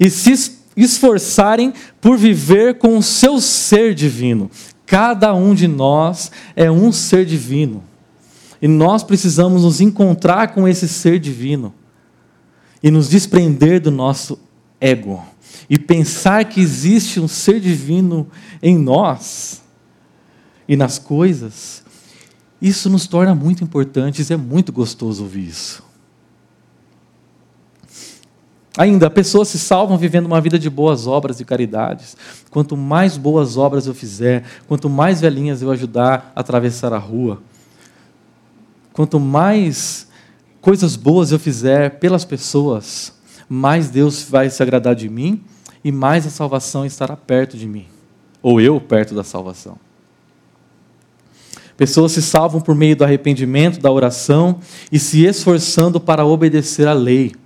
e 0.00 0.10
se 0.10 0.58
esforçarem 0.76 1.72
por 2.00 2.18
viver 2.18 2.78
com 2.78 2.98
o 2.98 3.02
seu 3.02 3.40
ser 3.40 3.94
divino. 3.94 4.50
Cada 4.84 5.32
um 5.34 5.54
de 5.54 5.68
nós 5.68 6.32
é 6.56 6.68
um 6.68 6.90
ser 6.90 7.24
divino. 7.24 7.84
E 8.60 8.66
nós 8.66 9.04
precisamos 9.04 9.62
nos 9.62 9.80
encontrar 9.80 10.52
com 10.52 10.66
esse 10.66 10.88
ser 10.88 11.20
divino 11.20 11.72
e 12.82 12.90
nos 12.90 13.08
desprender 13.08 13.80
do 13.80 13.92
nosso 13.92 14.36
ego 14.80 15.22
e 15.68 15.78
pensar 15.78 16.44
que 16.44 16.60
existe 16.60 17.18
um 17.20 17.26
ser 17.26 17.60
divino 17.60 18.28
em 18.62 18.78
nós 18.78 19.62
e 20.68 20.76
nas 20.76 20.98
coisas. 20.98 21.84
Isso 22.60 22.88
nos 22.88 23.06
torna 23.06 23.34
muito 23.34 23.62
importantes, 23.62 24.30
é 24.30 24.36
muito 24.36 24.72
gostoso 24.72 25.22
ouvir 25.22 25.48
isso. 25.48 25.84
Ainda, 28.78 29.08
pessoas 29.08 29.48
se 29.48 29.58
salvam 29.58 29.96
vivendo 29.96 30.26
uma 30.26 30.40
vida 30.40 30.58
de 30.58 30.68
boas 30.68 31.06
obras 31.06 31.40
e 31.40 31.44
caridades. 31.44 32.14
Quanto 32.50 32.76
mais 32.76 33.16
boas 33.16 33.56
obras 33.56 33.86
eu 33.86 33.94
fizer, 33.94 34.44
quanto 34.68 34.88
mais 34.90 35.20
velhinhas 35.20 35.62
eu 35.62 35.70
ajudar 35.70 36.32
a 36.36 36.40
atravessar 36.40 36.92
a 36.92 36.98
rua, 36.98 37.42
quanto 38.92 39.18
mais 39.18 40.08
coisas 40.60 40.94
boas 40.94 41.32
eu 41.32 41.38
fizer 41.38 41.98
pelas 41.98 42.24
pessoas, 42.24 43.14
mais 43.48 43.88
Deus 43.88 44.22
vai 44.22 44.50
se 44.50 44.62
agradar 44.62 44.94
de 44.94 45.08
mim 45.08 45.42
e 45.86 45.92
mais 45.92 46.26
a 46.26 46.30
salvação 46.30 46.84
estará 46.84 47.16
perto 47.16 47.56
de 47.56 47.64
mim, 47.64 47.86
ou 48.42 48.60
eu 48.60 48.80
perto 48.80 49.14
da 49.14 49.22
salvação. 49.22 49.78
Pessoas 51.76 52.10
se 52.10 52.20
salvam 52.20 52.60
por 52.60 52.74
meio 52.74 52.96
do 52.96 53.04
arrependimento, 53.04 53.78
da 53.78 53.88
oração 53.92 54.58
e 54.90 54.98
se 54.98 55.24
esforçando 55.24 56.00
para 56.00 56.26
obedecer 56.26 56.88
à 56.88 56.92
lei. 56.92 57.36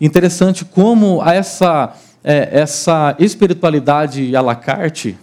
Interessante 0.00 0.64
como 0.64 1.20
essa, 1.28 1.92
é, 2.22 2.60
essa 2.60 3.16
espiritualidade 3.18 4.36
à 4.36 4.40
la 4.40 4.54
carte 4.54 5.18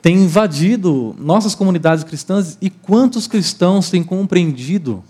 tem 0.00 0.22
invadido 0.22 1.14
nossas 1.18 1.54
comunidades 1.54 2.02
cristãs 2.02 2.56
e 2.62 2.70
quantos 2.70 3.26
cristãos 3.26 3.90
têm 3.90 4.02
compreendido 4.02 5.04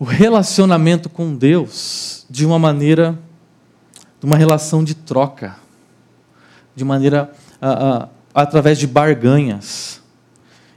o 0.00 0.04
relacionamento 0.04 1.08
com 1.08 1.32
Deus 1.32 2.26
de 2.28 2.44
uma 2.44 2.58
maneira, 2.58 3.16
de 4.24 4.26
uma 4.26 4.38
relação 4.38 4.82
de 4.82 4.94
troca, 4.94 5.54
de 6.74 6.82
maneira 6.82 7.30
através 8.32 8.78
de 8.78 8.86
barganhas. 8.86 10.00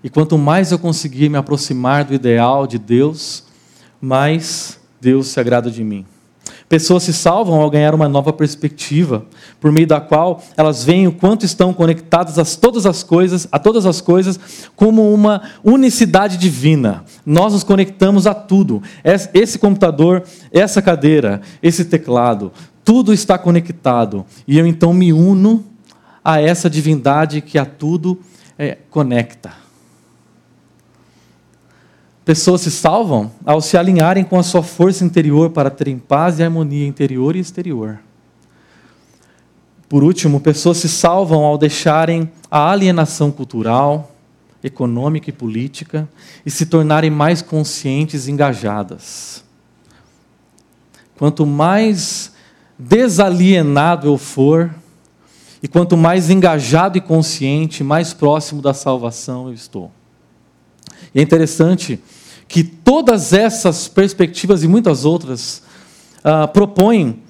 E 0.04 0.10
quanto 0.10 0.38
mais 0.38 0.74
eu 0.74 0.78
conseguir 0.78 1.30
me 1.30 1.38
aproximar 1.38 2.04
do 2.04 2.14
ideal 2.14 2.68
de 2.68 2.78
Deus, 2.78 3.46
mais 4.02 4.78
Deus 5.00 5.28
se 5.28 5.40
agrada 5.40 5.72
de 5.72 5.82
mim. 5.82 6.06
Pessoas 6.68 7.04
se 7.04 7.14
salvam 7.14 7.62
ao 7.62 7.70
ganhar 7.70 7.96
uma 7.96 8.10
nova 8.10 8.34
perspectiva, 8.34 9.26
por 9.62 9.72
meio 9.72 9.88
da 9.88 10.02
qual 10.02 10.44
elas 10.58 10.84
veem 10.84 11.08
o 11.08 11.14
quanto 11.14 11.46
estão 11.46 11.74
conectadas 11.74 12.38
a 12.38 12.44
todas 12.44 12.86
as 12.86 13.02
coisas, 13.02 13.48
a 13.50 13.58
todas 13.58 13.86
as 13.86 14.02
coisas, 14.02 14.38
como 14.76 15.14
uma 15.14 15.42
unicidade 15.64 16.36
divina. 16.36 17.06
Nós 17.26 17.54
nos 17.54 17.64
conectamos 17.64 18.28
a 18.28 18.34
tudo. 18.34 18.84
Esse 19.34 19.58
computador, 19.58 20.24
essa 20.52 20.82
cadeira, 20.82 21.42
esse 21.64 21.86
teclado, 21.86 22.52
tudo 22.88 23.14
está 23.14 23.38
conectado. 23.38 24.26
E 24.48 24.58
eu 24.58 24.66
então 24.66 24.94
me 24.94 25.12
uno 25.12 25.62
a 26.24 26.40
essa 26.40 26.70
divindade 26.70 27.42
que 27.42 27.58
a 27.58 27.66
tudo 27.66 28.18
é, 28.58 28.78
conecta. 28.90 29.52
Pessoas 32.24 32.62
se 32.62 32.72
salvam 32.72 33.30
ao 33.46 33.60
se 33.60 33.78
alinharem 33.78 34.24
com 34.24 34.40
a 34.40 34.44
sua 34.44 34.64
força 34.64 35.04
interior 35.04 35.50
para 35.50 35.70
terem 35.70 36.00
paz 36.00 36.40
e 36.40 36.44
harmonia 36.44 36.88
interior 36.88 37.36
e 37.36 37.40
exterior. 37.40 38.00
Por 39.90 40.02
último, 40.02 40.40
pessoas 40.40 40.78
se 40.78 40.88
salvam 40.88 41.44
ao 41.44 41.58
deixarem 41.58 42.32
a 42.50 42.72
alienação 42.72 43.32
cultural, 43.32 44.16
econômica 44.64 45.30
e 45.30 45.34
política 45.34 46.08
e 46.46 46.50
se 46.50 46.66
tornarem 46.66 47.12
mais 47.12 47.42
conscientes 47.42 48.30
e 48.30 48.32
engajadas. 48.32 49.44
Quanto 51.18 51.46
mais 51.46 52.37
desalienado 52.78 54.08
eu 54.08 54.18
for, 54.18 54.74
e 55.62 55.68
quanto 55.68 55.98
mais 55.98 56.30
engajado 56.30 56.98
e 56.98 57.02
consciente, 57.02 57.84
mais 57.84 58.14
próximo 58.14 58.62
da 58.62 58.74
salvação 58.74 59.48
eu 59.48 59.54
estou. 59.54 59.92
E 61.14 61.20
é 61.20 61.24
interessante 61.24 62.00
que 62.48 62.64
todas 62.64 63.34
essas 63.34 63.88
perspectivas 63.88 64.64
e 64.64 64.68
muitas 64.68 65.04
outras 65.04 65.64
uh, 66.20 66.48
propõem 66.48 67.22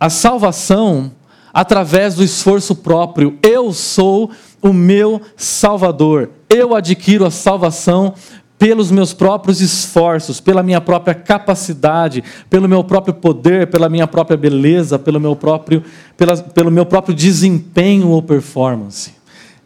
a 0.00 0.08
salvação 0.08 1.12
através 1.52 2.14
do 2.14 2.24
esforço 2.24 2.74
próprio. 2.74 3.38
Eu 3.42 3.72
sou 3.72 4.30
o 4.62 4.72
meu 4.72 5.20
Salvador. 5.36 6.30
Eu 6.48 6.74
adquiro 6.74 7.24
a 7.24 7.30
salvação 7.30 8.14
pelos 8.58 8.90
meus 8.90 9.14
próprios 9.14 9.60
esforços, 9.60 10.40
pela 10.40 10.62
minha 10.62 10.80
própria 10.80 11.14
capacidade, 11.14 12.24
pelo 12.50 12.68
meu 12.68 12.82
próprio 12.82 13.14
poder, 13.14 13.68
pela 13.68 13.88
minha 13.88 14.06
própria 14.06 14.36
beleza, 14.36 14.98
pelo 14.98 15.20
meu 15.20 15.36
próprio, 15.36 15.84
pela, 16.16 16.36
pelo 16.36 16.70
meu 16.70 16.84
próprio 16.84 17.14
desempenho 17.14 18.08
ou 18.08 18.20
performance. 18.20 19.16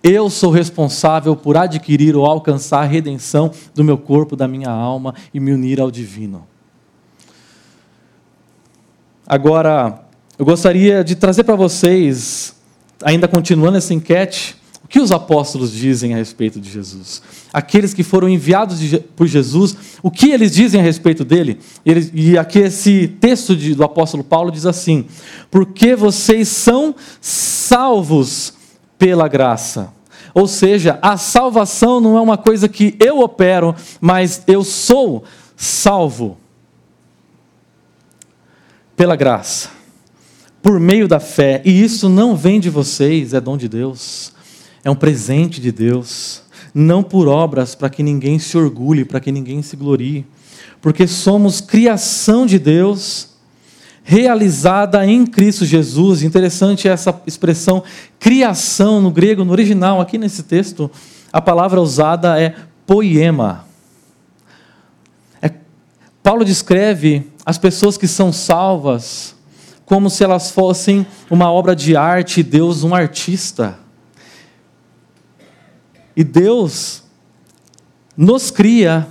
Eu 0.02 0.28
sou 0.28 0.50
responsável 0.50 1.34
por 1.34 1.56
adquirir 1.56 2.16
ou 2.16 2.26
alcançar 2.26 2.80
a 2.80 2.86
redenção 2.86 3.50
do 3.74 3.82
meu 3.82 3.96
corpo, 3.96 4.36
da 4.36 4.46
minha 4.46 4.68
alma 4.68 5.14
e 5.32 5.40
me 5.40 5.52
unir 5.52 5.80
ao 5.80 5.90
divino. 5.90 6.46
Agora, 9.26 10.02
eu 10.38 10.44
gostaria 10.44 11.04
de 11.04 11.14
trazer 11.14 11.44
para 11.44 11.54
vocês, 11.54 12.54
ainda 13.02 13.28
continuando 13.28 13.78
essa 13.78 13.94
enquete, 13.94 14.56
que 14.92 15.00
os 15.00 15.10
apóstolos 15.10 15.72
dizem 15.72 16.12
a 16.12 16.18
respeito 16.18 16.60
de 16.60 16.70
Jesus. 16.70 17.22
Aqueles 17.50 17.94
que 17.94 18.02
foram 18.02 18.28
enviados 18.28 18.78
por 19.16 19.26
Jesus, 19.26 19.74
o 20.02 20.10
que 20.10 20.28
eles 20.28 20.52
dizem 20.52 20.78
a 20.78 20.84
respeito 20.84 21.24
dele? 21.24 21.58
e 22.12 22.36
aqui 22.36 22.58
esse 22.58 23.08
texto 23.08 23.56
do 23.56 23.84
apóstolo 23.84 24.22
Paulo 24.22 24.52
diz 24.52 24.66
assim: 24.66 25.06
Porque 25.50 25.96
vocês 25.96 26.46
são 26.48 26.94
salvos 27.22 28.52
pela 28.98 29.26
graça. 29.28 29.94
Ou 30.34 30.46
seja, 30.46 30.98
a 31.00 31.16
salvação 31.16 31.98
não 31.98 32.18
é 32.18 32.20
uma 32.20 32.36
coisa 32.36 32.68
que 32.68 32.94
eu 33.00 33.20
opero, 33.20 33.74
mas 33.98 34.42
eu 34.46 34.62
sou 34.62 35.24
salvo 35.56 36.36
pela 38.94 39.16
graça, 39.16 39.70
por 40.60 40.78
meio 40.78 41.08
da 41.08 41.18
fé. 41.18 41.62
E 41.64 41.82
isso 41.82 42.10
não 42.10 42.36
vem 42.36 42.60
de 42.60 42.68
vocês, 42.68 43.32
é 43.32 43.40
dom 43.40 43.56
de 43.56 43.70
Deus, 43.70 44.34
é 44.84 44.90
um 44.90 44.94
presente 44.94 45.60
de 45.60 45.70
Deus, 45.70 46.42
não 46.74 47.02
por 47.02 47.28
obras 47.28 47.74
para 47.74 47.90
que 47.90 48.02
ninguém 48.02 48.38
se 48.38 48.56
orgulhe, 48.56 49.04
para 49.04 49.20
que 49.20 49.30
ninguém 49.30 49.62
se 49.62 49.76
glorie, 49.76 50.26
porque 50.80 51.06
somos 51.06 51.60
criação 51.60 52.44
de 52.46 52.58
Deus 52.58 53.28
realizada 54.02 55.06
em 55.06 55.24
Cristo 55.24 55.64
Jesus. 55.64 56.22
Interessante 56.22 56.88
essa 56.88 57.20
expressão 57.26 57.82
criação 58.18 59.00
no 59.00 59.10
grego, 59.10 59.44
no 59.44 59.52
original, 59.52 60.00
aqui 60.00 60.18
nesse 60.18 60.42
texto, 60.42 60.90
a 61.32 61.40
palavra 61.40 61.80
usada 61.80 62.40
é 62.40 62.54
poema. 62.86 63.64
É, 65.40 65.50
Paulo 66.22 66.44
descreve 66.44 67.30
as 67.46 67.58
pessoas 67.58 67.96
que 67.96 68.08
são 68.08 68.32
salvas 68.32 69.34
como 69.84 70.08
se 70.08 70.24
elas 70.24 70.50
fossem 70.50 71.06
uma 71.30 71.50
obra 71.50 71.76
de 71.76 71.96
arte 71.96 72.42
Deus 72.42 72.82
um 72.82 72.94
artista. 72.94 73.78
E 76.16 76.22
Deus 76.22 77.02
nos 78.16 78.50
cria 78.50 79.08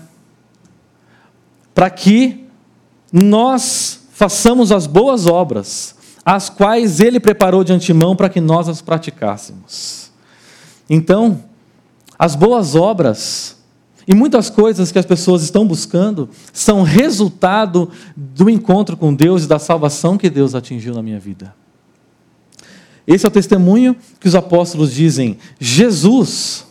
para 1.73 1.89
que 1.89 2.45
nós 3.11 4.01
façamos 4.11 4.71
as 4.71 4.85
boas 4.85 5.25
obras, 5.25 5.95
as 6.23 6.49
quais 6.49 6.99
Ele 6.99 7.19
preparou 7.19 7.63
de 7.63 7.73
antemão 7.73 8.15
para 8.15 8.29
que 8.29 8.39
nós 8.39 8.69
as 8.69 8.81
praticássemos. 8.81 10.11
Então, 10.89 11.43
as 12.17 12.35
boas 12.35 12.75
obras 12.75 13.57
e 14.07 14.13
muitas 14.13 14.49
coisas 14.49 14.91
que 14.91 14.99
as 14.99 15.05
pessoas 15.05 15.41
estão 15.41 15.65
buscando 15.65 16.29
são 16.53 16.83
resultado 16.83 17.89
do 18.15 18.49
encontro 18.49 18.95
com 18.95 19.13
Deus 19.13 19.43
e 19.43 19.47
da 19.47 19.57
salvação 19.57 20.17
que 20.17 20.29
Deus 20.29 20.53
atingiu 20.53 20.93
na 20.93 21.01
minha 21.01 21.19
vida. 21.19 21.53
Esse 23.07 23.25
é 23.25 23.29
o 23.29 23.31
testemunho 23.31 23.95
que 24.19 24.27
os 24.27 24.35
apóstolos 24.35 24.93
dizem. 24.93 25.37
Jesus 25.59 26.65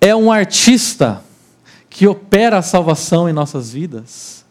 é 0.00 0.14
um 0.14 0.30
artista 0.30 1.22
que 1.90 2.06
opera 2.06 2.58
a 2.58 2.62
salvação 2.62 3.28
em 3.28 3.32
nossas 3.32 3.72
vidas 3.72 4.44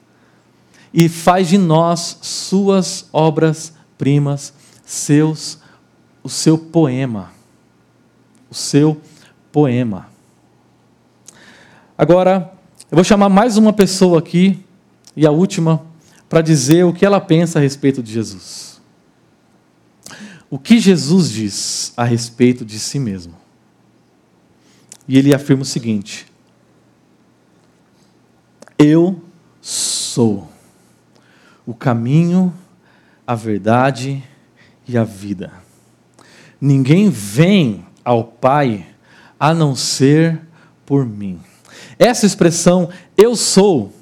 e 0.93 1.07
faz 1.07 1.47
de 1.47 1.57
nós 1.57 2.17
suas 2.21 3.07
obras-primas, 3.11 4.53
seus 4.85 5.59
o 6.23 6.29
seu 6.29 6.57
poema. 6.57 7.31
O 8.49 8.55
seu 8.55 8.99
poema. 9.51 10.09
Agora, 11.97 12.51
eu 12.91 12.95
vou 12.95 13.03
chamar 13.03 13.29
mais 13.29 13.57
uma 13.57 13.71
pessoa 13.71 14.19
aqui, 14.19 14.63
e 15.15 15.25
a 15.25 15.31
última, 15.31 15.81
para 16.27 16.41
dizer 16.41 16.83
o 16.83 16.93
que 16.93 17.05
ela 17.05 17.21
pensa 17.21 17.59
a 17.59 17.61
respeito 17.61 18.03
de 18.03 18.11
Jesus. 18.11 18.81
O 20.49 20.59
que 20.59 20.79
Jesus 20.79 21.31
diz 21.31 21.93
a 21.95 22.03
respeito 22.03 22.63
de 22.63 22.77
si 22.77 22.99
mesmo? 22.99 23.46
E 25.07 25.17
ele 25.17 25.33
afirma 25.33 25.61
o 25.61 25.65
seguinte: 25.65 26.27
Eu 28.77 29.21
sou 29.61 30.49
o 31.65 31.73
caminho, 31.73 32.53
a 33.25 33.35
verdade 33.35 34.23
e 34.87 34.97
a 34.97 35.03
vida. 35.03 35.51
Ninguém 36.59 37.09
vem 37.09 37.85
ao 38.03 38.23
Pai 38.23 38.85
a 39.39 39.53
não 39.53 39.75
ser 39.75 40.39
por 40.85 41.05
mim. 41.05 41.39
Essa 41.99 42.25
expressão, 42.25 42.89
eu 43.15 43.35
sou, 43.35 43.93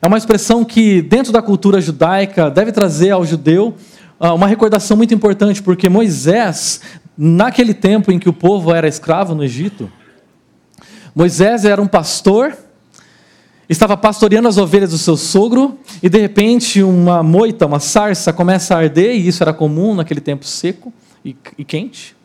é 0.00 0.06
uma 0.06 0.18
expressão 0.18 0.64
que, 0.64 1.00
dentro 1.02 1.32
da 1.32 1.40
cultura 1.40 1.80
judaica, 1.80 2.50
deve 2.50 2.72
trazer 2.72 3.10
ao 3.10 3.24
judeu 3.24 3.74
ah, 4.20 4.34
uma 4.34 4.46
recordação 4.46 4.96
muito 4.96 5.14
importante, 5.14 5.62
porque 5.62 5.88
Moisés, 5.88 6.80
naquele 7.16 7.72
tempo 7.72 8.12
em 8.12 8.18
que 8.18 8.28
o 8.28 8.32
povo 8.32 8.72
era 8.72 8.86
escravo 8.86 9.34
no 9.34 9.42
Egito, 9.42 9.90
Moisés 11.14 11.64
era 11.64 11.80
um 11.80 11.86
pastor, 11.86 12.56
estava 13.68 13.96
pastoreando 13.96 14.48
as 14.48 14.58
ovelhas 14.58 14.90
do 14.90 14.98
seu 14.98 15.16
sogro, 15.16 15.78
e 16.02 16.08
de 16.08 16.18
repente 16.18 16.82
uma 16.82 17.22
moita, 17.22 17.66
uma 17.66 17.78
sarça 17.78 18.32
começa 18.32 18.74
a 18.74 18.78
arder, 18.78 19.14
e 19.14 19.28
isso 19.28 19.42
era 19.42 19.52
comum 19.52 19.94
naquele 19.94 20.20
tempo 20.20 20.44
seco 20.44 20.92
e, 21.24 21.36
e 21.56 21.64
quente. 21.64 22.16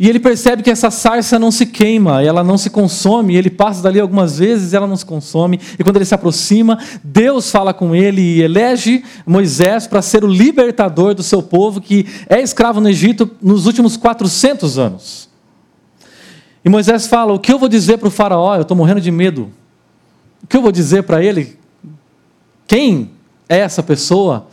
E 0.00 0.08
ele 0.08 0.20
percebe 0.20 0.62
que 0.62 0.70
essa 0.70 0.92
sarça 0.92 1.40
não 1.40 1.50
se 1.50 1.66
queima, 1.66 2.22
ela 2.22 2.44
não 2.44 2.56
se 2.56 2.70
consome. 2.70 3.34
Ele 3.34 3.50
passa 3.50 3.82
dali 3.82 3.98
algumas 3.98 4.38
vezes 4.38 4.72
ela 4.72 4.86
não 4.86 4.96
se 4.96 5.04
consome. 5.04 5.58
E 5.76 5.82
quando 5.82 5.96
ele 5.96 6.04
se 6.04 6.14
aproxima, 6.14 6.78
Deus 7.02 7.50
fala 7.50 7.74
com 7.74 7.96
ele 7.96 8.20
e 8.20 8.42
elege 8.42 9.02
Moisés 9.26 9.88
para 9.88 10.00
ser 10.00 10.22
o 10.22 10.28
libertador 10.28 11.14
do 11.14 11.22
seu 11.24 11.42
povo 11.42 11.80
que 11.80 12.06
é 12.28 12.40
escravo 12.40 12.80
no 12.80 12.88
Egito 12.88 13.28
nos 13.42 13.66
últimos 13.66 13.96
400 13.96 14.78
anos. 14.78 15.27
E 16.68 16.70
Moisés 16.70 17.06
fala: 17.06 17.32
O 17.32 17.38
que 17.38 17.50
eu 17.50 17.58
vou 17.58 17.66
dizer 17.66 17.96
para 17.96 18.08
o 18.08 18.10
Faraó? 18.10 18.54
Eu 18.54 18.60
estou 18.60 18.76
morrendo 18.76 19.00
de 19.00 19.10
medo. 19.10 19.50
O 20.42 20.46
que 20.46 20.54
eu 20.54 20.60
vou 20.60 20.70
dizer 20.70 21.02
para 21.02 21.24
ele? 21.24 21.58
Quem 22.66 23.12
é 23.48 23.56
essa 23.56 23.82
pessoa 23.82 24.48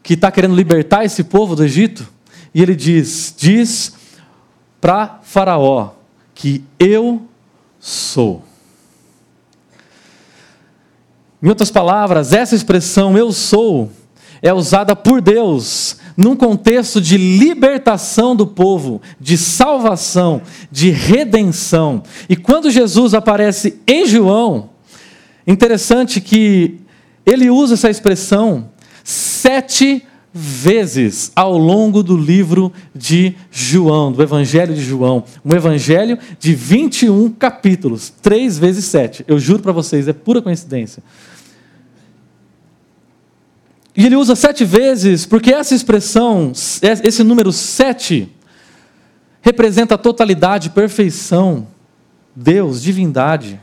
que 0.00 0.14
está 0.14 0.30
querendo 0.30 0.54
libertar 0.54 1.04
esse 1.04 1.24
povo 1.24 1.56
do 1.56 1.64
Egito? 1.64 2.08
E 2.54 2.62
ele 2.62 2.76
diz: 2.76 3.34
Diz 3.36 3.94
para 4.80 5.18
Faraó 5.24 5.90
que 6.36 6.62
eu 6.78 7.22
sou. 7.80 8.44
Em 11.42 11.48
outras 11.48 11.72
palavras, 11.72 12.32
essa 12.32 12.54
expressão 12.54 13.18
eu 13.18 13.32
sou 13.32 13.90
é 14.40 14.54
usada 14.54 14.94
por 14.94 15.20
Deus 15.20 15.96
num 16.16 16.34
contexto 16.34 17.00
de 17.00 17.18
libertação 17.18 18.34
do 18.34 18.46
povo, 18.46 19.02
de 19.20 19.36
salvação, 19.36 20.40
de 20.70 20.90
redenção. 20.90 22.02
E 22.28 22.34
quando 22.36 22.70
Jesus 22.70 23.12
aparece 23.12 23.80
em 23.86 24.06
João, 24.06 24.70
interessante 25.46 26.20
que 26.20 26.78
ele 27.24 27.50
usa 27.50 27.74
essa 27.74 27.90
expressão 27.90 28.70
sete 29.04 30.02
vezes 30.38 31.32
ao 31.34 31.56
longo 31.56 32.02
do 32.02 32.16
livro 32.16 32.70
de 32.94 33.34
João, 33.50 34.12
do 34.12 34.22
Evangelho 34.22 34.74
de 34.74 34.82
João. 34.82 35.24
Um 35.42 35.54
evangelho 35.54 36.18
de 36.38 36.54
21 36.54 37.30
capítulos, 37.30 38.12
3 38.20 38.58
vezes 38.58 38.84
7. 38.84 39.24
Eu 39.26 39.38
juro 39.38 39.62
para 39.62 39.72
vocês, 39.72 40.06
é 40.08 40.12
pura 40.12 40.42
coincidência. 40.42 41.02
E 43.96 44.04
ele 44.04 44.16
usa 44.16 44.36
sete 44.36 44.64
vezes, 44.64 45.24
porque 45.24 45.52
essa 45.52 45.74
expressão, 45.74 46.52
esse 47.02 47.24
número 47.24 47.50
sete, 47.50 48.30
representa 49.40 49.94
a 49.94 49.98
totalidade, 49.98 50.70
perfeição, 50.70 51.66
Deus, 52.34 52.82
divindade. 52.82 53.58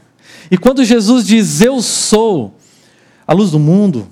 E 0.50 0.58
quando 0.58 0.84
Jesus 0.84 1.28
diz: 1.28 1.62
Eu 1.62 1.82
sou 1.82 2.56
a 3.28 3.34
luz 3.34 3.52
do 3.52 3.60
mundo, 3.60 4.08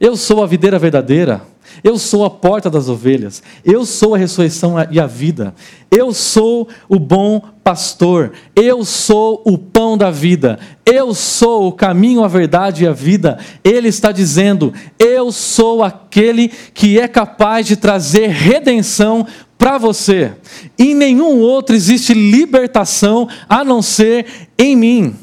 eu 0.00 0.16
sou 0.16 0.42
a 0.42 0.46
videira 0.46 0.78
verdadeira, 0.78 1.42
eu 1.82 1.98
sou 1.98 2.24
a 2.24 2.30
porta 2.30 2.68
das 2.68 2.88
ovelhas. 2.88 3.42
Eu 3.64 3.86
sou 3.86 4.14
a 4.14 4.18
ressurreição 4.18 4.74
e 4.90 5.00
a 5.00 5.06
vida. 5.06 5.54
Eu 5.90 6.12
sou 6.12 6.68
o 6.88 6.98
bom 6.98 7.42
pastor. 7.64 8.32
Eu 8.54 8.84
sou 8.84 9.42
o 9.46 9.56
pão 9.56 9.96
da 9.96 10.10
vida. 10.10 10.58
Eu 10.84 11.14
sou 11.14 11.68
o 11.68 11.72
caminho, 11.72 12.22
a 12.22 12.28
verdade 12.28 12.84
e 12.84 12.86
a 12.86 12.92
vida. 12.92 13.38
Ele 13.64 13.88
está 13.88 14.12
dizendo: 14.12 14.74
Eu 14.98 15.32
sou 15.32 15.82
aquele 15.82 16.48
que 16.74 16.98
é 16.98 17.08
capaz 17.08 17.66
de 17.66 17.76
trazer 17.76 18.28
redenção 18.28 19.26
para 19.56 19.78
você. 19.78 20.32
Em 20.78 20.94
nenhum 20.94 21.38
outro 21.40 21.74
existe 21.74 22.12
libertação 22.12 23.28
a 23.48 23.64
não 23.64 23.80
ser 23.80 24.26
em 24.58 24.76
mim. 24.76 25.14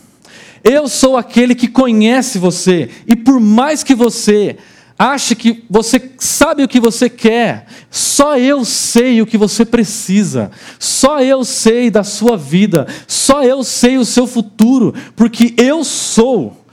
Eu 0.63 0.88
sou 0.88 1.15
aquele 1.15 1.55
que 1.55 1.67
conhece 1.67 2.38
você, 2.38 2.89
e 3.07 3.15
por 3.15 3.39
mais 3.39 3.83
que 3.83 3.95
você 3.95 4.57
ache 4.97 5.36
que 5.36 5.63
você 5.69 6.12
sabe 6.17 6.63
o 6.63 6.67
que 6.67 6.79
você 6.79 7.10
quer. 7.10 7.67
Só 7.91 8.38
eu 8.38 8.65
sei 8.65 9.21
o 9.21 9.25
que 9.25 9.38
você 9.38 9.63
precisa. 9.63 10.51
Só 10.79 11.21
eu 11.21 11.43
sei 11.45 11.91
da 11.91 12.03
sua 12.03 12.36
vida. 12.36 12.88
Só 13.07 13.43
eu 13.43 13.63
sei 13.63 13.97
o 13.97 14.05
seu 14.05 14.25
futuro, 14.25 14.93
porque 15.15 15.53
eu 15.57 15.83
sou. 15.83 16.65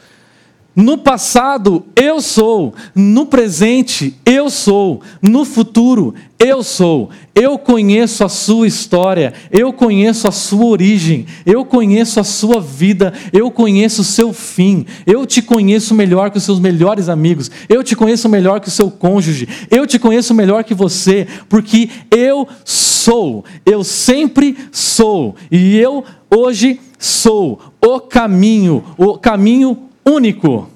No 0.76 0.98
passado, 0.98 1.84
eu 1.94 2.20
sou. 2.20 2.74
No 2.94 3.26
presente, 3.26 4.16
eu 4.26 4.50
sou. 4.50 5.00
No 5.22 5.44
futuro, 5.44 6.14
eu 6.36 6.64
sou. 6.64 7.10
Eu 7.32 7.56
conheço 7.56 8.24
a 8.24 8.28
sua 8.28 8.66
história. 8.66 9.32
Eu 9.52 9.72
conheço 9.72 10.26
a 10.26 10.32
sua 10.32 10.66
origem. 10.66 11.26
Eu 11.46 11.64
conheço 11.64 12.18
a 12.18 12.24
sua 12.24 12.60
vida. 12.60 13.12
Eu 13.32 13.52
conheço 13.52 14.02
o 14.02 14.04
seu 14.04 14.32
fim. 14.32 14.84
Eu 15.06 15.24
te 15.24 15.40
conheço 15.40 15.94
melhor 15.94 16.30
que 16.30 16.38
os 16.38 16.44
seus 16.44 16.58
melhores 16.58 17.08
amigos. 17.08 17.50
Eu 17.68 17.84
te 17.84 17.94
conheço 17.94 18.28
melhor 18.28 18.58
que 18.60 18.68
o 18.68 18.72
seu 18.72 18.90
cônjuge. 18.90 19.48
Eu 19.70 19.86
te 19.86 19.98
conheço 19.98 20.34
melhor 20.34 20.64
que 20.64 20.74
você. 20.74 21.28
Porque 21.48 21.88
eu 22.10 22.48
sou. 22.64 23.44
Eu 23.64 23.84
sempre 23.84 24.56
sou. 24.72 25.36
E 25.52 25.76
eu 25.78 26.04
hoje 26.28 26.80
sou 26.98 27.60
o 27.80 28.00
caminho. 28.00 28.82
O 28.98 29.16
caminho 29.18 29.83
único. 30.06 30.68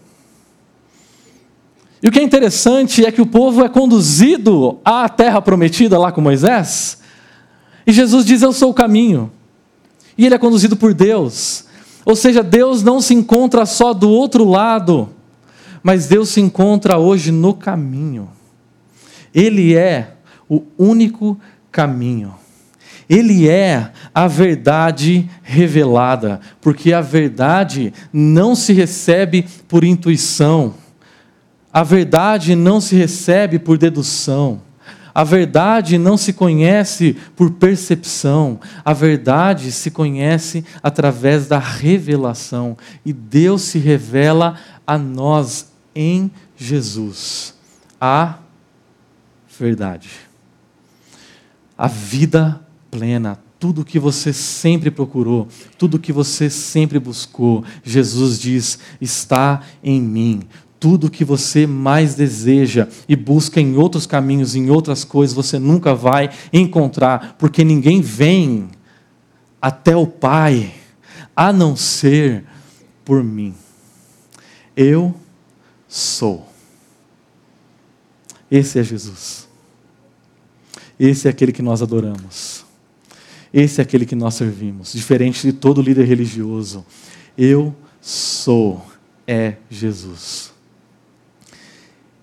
E 2.02 2.08
o 2.08 2.12
que 2.12 2.20
é 2.20 2.22
interessante 2.22 3.04
é 3.04 3.10
que 3.10 3.20
o 3.20 3.26
povo 3.26 3.64
é 3.64 3.68
conduzido 3.68 4.78
à 4.84 5.08
terra 5.08 5.42
prometida 5.42 5.98
lá 5.98 6.12
com 6.12 6.20
Moisés, 6.20 6.98
e 7.86 7.92
Jesus 7.92 8.26
diz: 8.26 8.42
Eu 8.42 8.52
sou 8.52 8.70
o 8.70 8.74
caminho. 8.74 9.32
E 10.16 10.26
ele 10.26 10.34
é 10.34 10.38
conduzido 10.38 10.76
por 10.76 10.92
Deus. 10.92 11.64
Ou 12.04 12.14
seja, 12.14 12.42
Deus 12.42 12.82
não 12.82 13.00
se 13.00 13.14
encontra 13.14 13.64
só 13.64 13.94
do 13.94 14.10
outro 14.10 14.44
lado, 14.44 15.08
mas 15.82 16.06
Deus 16.06 16.28
se 16.28 16.40
encontra 16.40 16.98
hoje 16.98 17.30
no 17.30 17.54
caminho. 17.54 18.28
Ele 19.34 19.74
é 19.74 20.14
o 20.48 20.62
único 20.76 21.38
caminho. 21.70 22.34
Ele 23.08 23.48
é 23.48 23.90
a 24.14 24.28
verdade 24.28 25.28
revelada, 25.42 26.40
porque 26.60 26.92
a 26.92 27.00
verdade 27.00 27.92
não 28.12 28.54
se 28.54 28.72
recebe 28.72 29.46
por 29.66 29.82
intuição, 29.82 30.74
a 31.72 31.82
verdade 31.82 32.54
não 32.54 32.80
se 32.80 32.96
recebe 32.96 33.58
por 33.58 33.78
dedução. 33.78 34.62
A 35.14 35.24
verdade 35.24 35.98
não 35.98 36.16
se 36.16 36.32
conhece 36.32 37.16
por 37.34 37.50
percepção, 37.50 38.60
a 38.84 38.92
verdade 38.92 39.72
se 39.72 39.90
conhece 39.90 40.64
através 40.80 41.48
da 41.48 41.58
revelação. 41.58 42.76
E 43.04 43.12
Deus 43.12 43.62
se 43.62 43.80
revela 43.80 44.54
a 44.86 44.96
nós 44.96 45.72
em 45.92 46.30
Jesus. 46.56 47.52
A 48.00 48.38
verdade. 49.58 50.08
A 51.76 51.88
vida 51.88 52.60
plena, 52.90 53.38
tudo 53.58 53.84
que 53.84 53.98
você 53.98 54.32
sempre 54.32 54.90
procurou, 54.90 55.48
tudo 55.76 55.98
que 55.98 56.12
você 56.12 56.48
sempre 56.48 56.98
buscou, 56.98 57.64
Jesus 57.82 58.38
diz: 58.38 58.78
está 59.00 59.62
em 59.82 60.00
mim. 60.00 60.42
Tudo 60.80 61.10
que 61.10 61.24
você 61.24 61.66
mais 61.66 62.14
deseja 62.14 62.86
e 63.08 63.16
busca 63.16 63.60
em 63.60 63.76
outros 63.76 64.06
caminhos, 64.06 64.54
em 64.54 64.70
outras 64.70 65.02
coisas, 65.02 65.34
você 65.34 65.58
nunca 65.58 65.92
vai 65.92 66.30
encontrar, 66.52 67.34
porque 67.36 67.64
ninguém 67.64 68.00
vem 68.00 68.68
até 69.60 69.96
o 69.96 70.06
Pai 70.06 70.72
a 71.34 71.52
não 71.52 71.74
ser 71.74 72.44
por 73.04 73.24
mim. 73.24 73.56
Eu 74.76 75.12
sou. 75.88 76.46
Esse 78.48 78.78
é 78.78 78.84
Jesus. 78.84 79.48
Esse 80.98 81.26
é 81.26 81.30
aquele 81.30 81.50
que 81.50 81.62
nós 81.62 81.82
adoramos. 81.82 82.67
Esse 83.52 83.80
é 83.80 83.82
aquele 83.82 84.04
que 84.04 84.14
nós 84.14 84.34
servimos, 84.34 84.92
diferente 84.92 85.42
de 85.42 85.52
todo 85.52 85.82
líder 85.82 86.04
religioso. 86.04 86.84
Eu 87.36 87.74
sou 88.00 88.84
é 89.26 89.56
Jesus. 89.68 90.52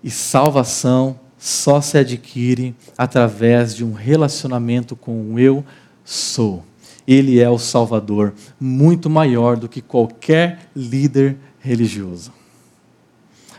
E 0.03 0.09
salvação 0.09 1.19
só 1.37 1.79
se 1.79 1.97
adquire 1.99 2.75
através 2.97 3.75
de 3.75 3.85
um 3.85 3.93
relacionamento 3.93 4.95
com 4.95 5.33
o 5.33 5.39
eu 5.39 5.63
sou. 6.03 6.63
Ele 7.07 7.39
é 7.39 7.47
o 7.47 7.59
Salvador, 7.59 8.33
muito 8.59 9.09
maior 9.09 9.55
do 9.55 9.69
que 9.69 9.81
qualquer 9.81 10.69
líder 10.75 11.37
religioso. 11.59 12.33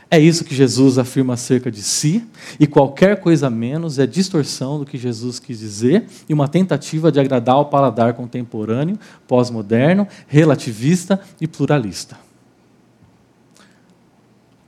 É 0.09 0.21
isso 0.21 0.45
que 0.45 0.55
Jesus 0.55 0.99
afirma 0.99 1.35
acerca 1.35 1.69
de 1.69 1.83
si, 1.83 2.25
e 2.61 2.66
qualquer 2.66 3.21
coisa 3.21 3.51
menos 3.51 3.99
é 3.99 4.07
distorção 4.07 4.79
do 4.79 4.87
que 4.87 4.97
Jesus 4.97 5.40
quis 5.40 5.59
dizer 5.59 6.07
e 6.29 6.35
uma 6.35 6.47
tentativa 6.47 7.11
de 7.11 7.19
agradar 7.19 7.57
ao 7.57 7.66
paladar 7.66 8.14
contemporâneo, 8.14 8.97
pós-moderno, 9.27 10.07
relativista 10.29 11.21
e 11.40 11.49
pluralista. 11.49 12.16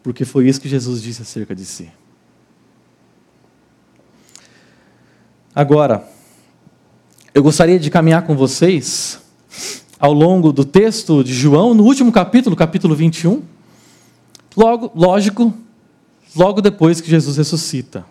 Porque 0.02 0.24
foi 0.24 0.48
isso 0.48 0.60
que 0.60 0.68
Jesus 0.68 1.00
disse 1.00 1.22
acerca 1.22 1.54
de 1.54 1.64
si. 1.64 1.88
Agora, 5.54 6.04
eu 7.32 7.44
gostaria 7.44 7.78
de 7.78 7.90
caminhar 7.90 8.22
com 8.22 8.36
vocês 8.36 9.20
ao 10.00 10.12
longo 10.12 10.52
do 10.52 10.64
texto 10.64 11.22
de 11.22 11.32
João, 11.32 11.74
no 11.74 11.84
último 11.84 12.10
capítulo, 12.10 12.56
capítulo 12.56 12.96
21 12.96 13.57
Logo, 14.58 14.90
lógico, 14.92 15.54
logo 16.34 16.60
depois 16.60 17.00
que 17.00 17.08
Jesus 17.08 17.36
ressuscita. 17.36 18.04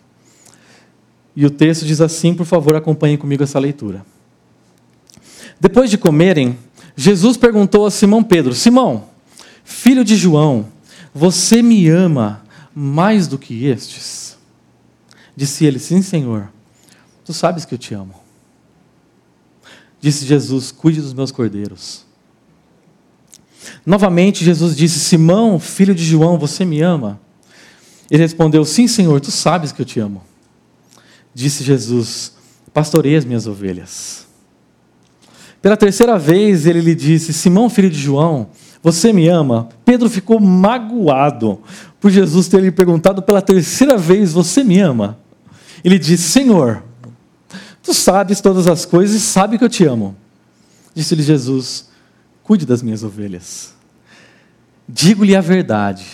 E 1.35 1.45
o 1.45 1.49
texto 1.49 1.85
diz 1.85 1.99
assim, 1.99 2.33
por 2.33 2.45
favor, 2.45 2.73
acompanhem 2.73 3.17
comigo 3.17 3.43
essa 3.43 3.59
leitura. 3.59 4.05
Depois 5.59 5.89
de 5.89 5.97
comerem, 5.97 6.57
Jesus 6.95 7.35
perguntou 7.35 7.85
a 7.85 7.91
Simão 7.91 8.23
Pedro: 8.23 8.55
Simão, 8.55 9.09
filho 9.65 10.05
de 10.05 10.15
João, 10.15 10.67
você 11.13 11.61
me 11.61 11.89
ama 11.89 12.41
mais 12.73 13.27
do 13.27 13.37
que 13.37 13.65
estes? 13.65 14.37
Disse 15.35 15.65
ele: 15.65 15.79
Sim, 15.79 16.01
Senhor, 16.01 16.49
tu 17.25 17.33
sabes 17.33 17.65
que 17.65 17.73
eu 17.73 17.77
te 17.77 17.93
amo. 17.93 18.15
Disse 19.99 20.25
Jesus: 20.25 20.71
Cuide 20.71 21.01
dos 21.01 21.13
meus 21.13 21.29
cordeiros. 21.29 22.06
Novamente, 23.85 24.43
Jesus 24.43 24.75
disse: 24.75 24.99
Simão, 24.99 25.59
filho 25.59 25.95
de 25.95 26.03
João, 26.03 26.37
você 26.37 26.65
me 26.65 26.81
ama? 26.81 27.19
Ele 28.09 28.23
respondeu: 28.23 28.63
Sim, 28.65 28.87
Senhor, 28.87 29.19
tu 29.19 29.31
sabes 29.31 29.71
que 29.71 29.81
eu 29.81 29.85
te 29.85 29.99
amo. 29.99 30.23
Disse 31.33 31.63
Jesus: 31.63 32.33
Pastorei 32.73 33.15
as 33.15 33.25
minhas 33.25 33.47
ovelhas. 33.47 34.27
Pela 35.61 35.75
terceira 35.75 36.17
vez, 36.17 36.65
ele 36.65 36.81
lhe 36.81 36.95
disse: 36.95 37.33
Simão, 37.33 37.69
filho 37.69 37.89
de 37.89 37.99
João, 37.99 38.49
você 38.81 39.11
me 39.11 39.27
ama? 39.27 39.69
Pedro 39.83 40.09
ficou 40.09 40.39
magoado 40.39 41.59
por 41.99 42.11
Jesus 42.11 42.47
ter 42.47 42.61
lhe 42.61 42.71
perguntado 42.71 43.21
pela 43.21 43.41
terceira 43.41 43.97
vez: 43.97 44.33
Você 44.33 44.63
me 44.63 44.79
ama? 44.79 45.17
Ele 45.83 45.99
disse: 45.99 46.29
Senhor, 46.29 46.83
tu 47.83 47.93
sabes 47.93 48.39
todas 48.41 48.67
as 48.67 48.85
coisas 48.85 49.15
e 49.15 49.19
sabe 49.19 49.57
que 49.57 49.63
eu 49.63 49.69
te 49.69 49.85
amo. 49.85 50.15
Disse-lhe 50.93 51.23
Jesus: 51.23 51.89
cuide 52.47 52.65
das 52.65 52.81
minhas 52.81 53.03
ovelhas. 53.03 53.73
Digo-lhe 54.87 55.35
a 55.35 55.41
verdade. 55.41 56.05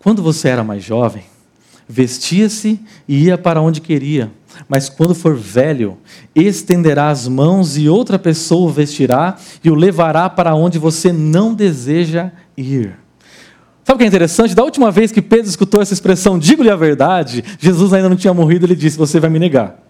Quando 0.00 0.24
você 0.24 0.48
era 0.48 0.64
mais 0.64 0.82
jovem, 0.82 1.22
vestia-se 1.88 2.80
e 3.06 3.26
ia 3.26 3.38
para 3.38 3.62
onde 3.62 3.80
queria, 3.80 4.32
mas 4.68 4.88
quando 4.88 5.14
for 5.14 5.36
velho, 5.36 5.98
estenderá 6.34 7.10
as 7.10 7.28
mãos 7.28 7.76
e 7.76 7.88
outra 7.88 8.18
pessoa 8.18 8.68
o 8.68 8.72
vestirá 8.72 9.36
e 9.62 9.70
o 9.70 9.74
levará 9.76 10.28
para 10.28 10.52
onde 10.52 10.80
você 10.80 11.12
não 11.12 11.54
deseja 11.54 12.32
ir. 12.56 12.98
Sabe 13.84 13.94
o 13.94 13.98
que 13.98 14.04
é 14.04 14.08
interessante? 14.08 14.52
Da 14.52 14.64
última 14.64 14.90
vez 14.90 15.12
que 15.12 15.22
Pedro 15.22 15.48
escutou 15.48 15.80
essa 15.80 15.94
expressão, 15.94 16.40
digo-lhe 16.40 16.70
a 16.70 16.76
verdade, 16.76 17.44
Jesus 17.60 17.92
ainda 17.92 18.08
não 18.08 18.16
tinha 18.16 18.34
morrido, 18.34 18.66
ele 18.66 18.74
disse: 18.74 18.98
Você 18.98 19.20
vai 19.20 19.30
me 19.30 19.38
negar. 19.38 19.85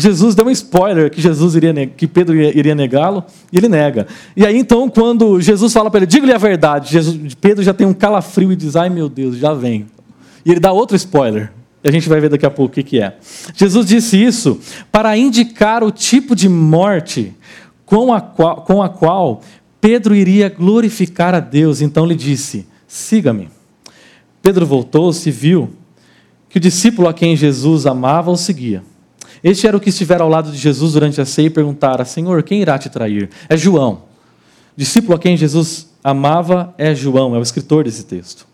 Jesus 0.00 0.34
deu 0.34 0.46
um 0.46 0.50
spoiler 0.50 1.10
que 1.10 1.20
Jesus 1.20 1.54
iria 1.54 1.86
que 1.86 2.06
Pedro 2.06 2.34
iria 2.34 2.74
negá-lo 2.74 3.24
e 3.52 3.58
ele 3.58 3.68
nega. 3.68 4.06
E 4.36 4.44
aí 4.44 4.56
então 4.56 4.88
quando 4.88 5.40
Jesus 5.40 5.72
fala 5.72 5.90
para 5.90 5.98
ele, 5.98 6.06
diga-lhe 6.06 6.32
a 6.32 6.38
verdade, 6.38 6.92
Jesus, 6.92 7.34
Pedro 7.34 7.62
já 7.62 7.72
tem 7.72 7.86
um 7.86 7.92
calafrio 7.92 8.50
e 8.50 8.56
diz, 8.56 8.76
ai 8.76 8.88
meu 8.88 9.08
Deus, 9.08 9.36
já 9.36 9.52
vem. 9.52 9.86
E 10.44 10.50
ele 10.50 10.60
dá 10.60 10.72
outro 10.72 10.96
spoiler. 10.96 11.52
E 11.82 11.88
a 11.88 11.92
gente 11.92 12.08
vai 12.08 12.20
ver 12.20 12.28
daqui 12.28 12.44
a 12.44 12.50
pouco 12.50 12.72
o 12.72 12.74
que, 12.74 12.82
que 12.82 13.00
é. 13.00 13.16
Jesus 13.54 13.86
disse 13.86 14.22
isso 14.22 14.60
para 14.92 15.16
indicar 15.16 15.82
o 15.82 15.90
tipo 15.90 16.34
de 16.36 16.48
morte 16.48 17.34
com 17.86 18.12
a 18.12 18.20
qual, 18.20 18.56
com 18.62 18.82
a 18.82 18.88
qual 18.88 19.40
Pedro 19.80 20.14
iria 20.14 20.48
glorificar 20.48 21.34
a 21.34 21.40
Deus. 21.40 21.80
Então 21.80 22.04
lhe 22.04 22.14
disse: 22.14 22.66
siga-me. 22.86 23.48
Pedro 24.42 24.66
voltou-se 24.66 25.28
e 25.28 25.32
viu 25.32 25.70
que 26.48 26.58
o 26.58 26.60
discípulo 26.60 27.08
a 27.08 27.14
quem 27.14 27.36
Jesus 27.36 27.86
amava 27.86 28.30
o 28.30 28.36
seguia. 28.36 28.82
Este 29.42 29.66
era 29.66 29.76
o 29.76 29.80
que 29.80 29.88
estivera 29.88 30.22
ao 30.22 30.28
lado 30.28 30.50
de 30.52 30.58
Jesus 30.58 30.92
durante 30.92 31.20
a 31.20 31.24
ceia 31.24 31.46
e 31.46 31.50
perguntara: 31.50 32.04
Senhor, 32.04 32.42
quem 32.42 32.60
irá 32.60 32.78
te 32.78 32.90
trair? 32.90 33.30
É 33.48 33.56
João. 33.56 34.02
discípulo 34.76 35.14
a 35.14 35.18
quem 35.18 35.36
Jesus 35.36 35.88
amava 36.04 36.74
é 36.76 36.94
João, 36.94 37.34
é 37.34 37.38
o 37.38 37.42
escritor 37.42 37.84
desse 37.84 38.04
texto. 38.04 38.46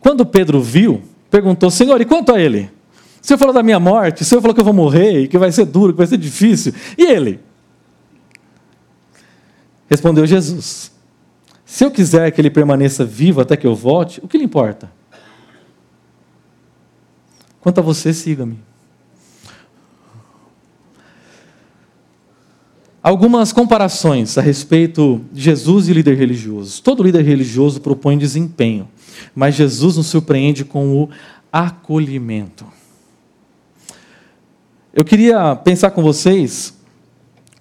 Quando 0.00 0.24
Pedro 0.24 0.60
viu, 0.60 1.02
perguntou: 1.30 1.70
Senhor, 1.70 2.00
e 2.00 2.04
quanto 2.04 2.32
a 2.32 2.40
ele? 2.40 2.70
O 3.22 3.26
Senhor 3.26 3.38
falou 3.38 3.54
da 3.54 3.62
minha 3.62 3.78
morte, 3.78 4.22
o 4.22 4.24
Senhor 4.24 4.40
falou 4.40 4.54
que 4.54 4.60
eu 4.60 4.64
vou 4.64 4.74
morrer, 4.74 5.22
e 5.22 5.28
que 5.28 5.38
vai 5.38 5.52
ser 5.52 5.66
duro, 5.66 5.92
que 5.92 5.98
vai 5.98 6.06
ser 6.06 6.16
difícil. 6.16 6.74
E 6.98 7.04
ele? 7.04 7.40
Respondeu 9.88 10.26
Jesus: 10.26 10.90
Se 11.64 11.84
eu 11.84 11.90
quiser 11.90 12.30
que 12.32 12.40
ele 12.40 12.50
permaneça 12.50 13.04
vivo 13.04 13.40
até 13.40 13.56
que 13.56 13.66
eu 13.66 13.74
volte, 13.74 14.20
o 14.24 14.28
que 14.28 14.38
lhe 14.38 14.44
importa? 14.44 14.90
Quanto 17.60 17.78
a 17.78 17.82
você, 17.82 18.12
siga-me. 18.12 18.58
Algumas 23.02 23.52
comparações 23.52 24.38
a 24.38 24.40
respeito 24.40 25.20
de 25.32 25.42
Jesus 25.42 25.88
e 25.88 25.92
líder 25.92 26.16
religioso. 26.16 26.80
Todo 26.82 27.02
líder 27.02 27.24
religioso 27.24 27.80
propõe 27.80 28.16
desempenho, 28.16 28.88
mas 29.34 29.56
Jesus 29.56 29.96
nos 29.96 30.06
surpreende 30.06 30.64
com 30.64 31.02
o 31.02 31.10
acolhimento. 31.52 32.64
Eu 34.94 35.04
queria 35.04 35.56
pensar 35.56 35.90
com 35.90 36.00
vocês 36.00 36.78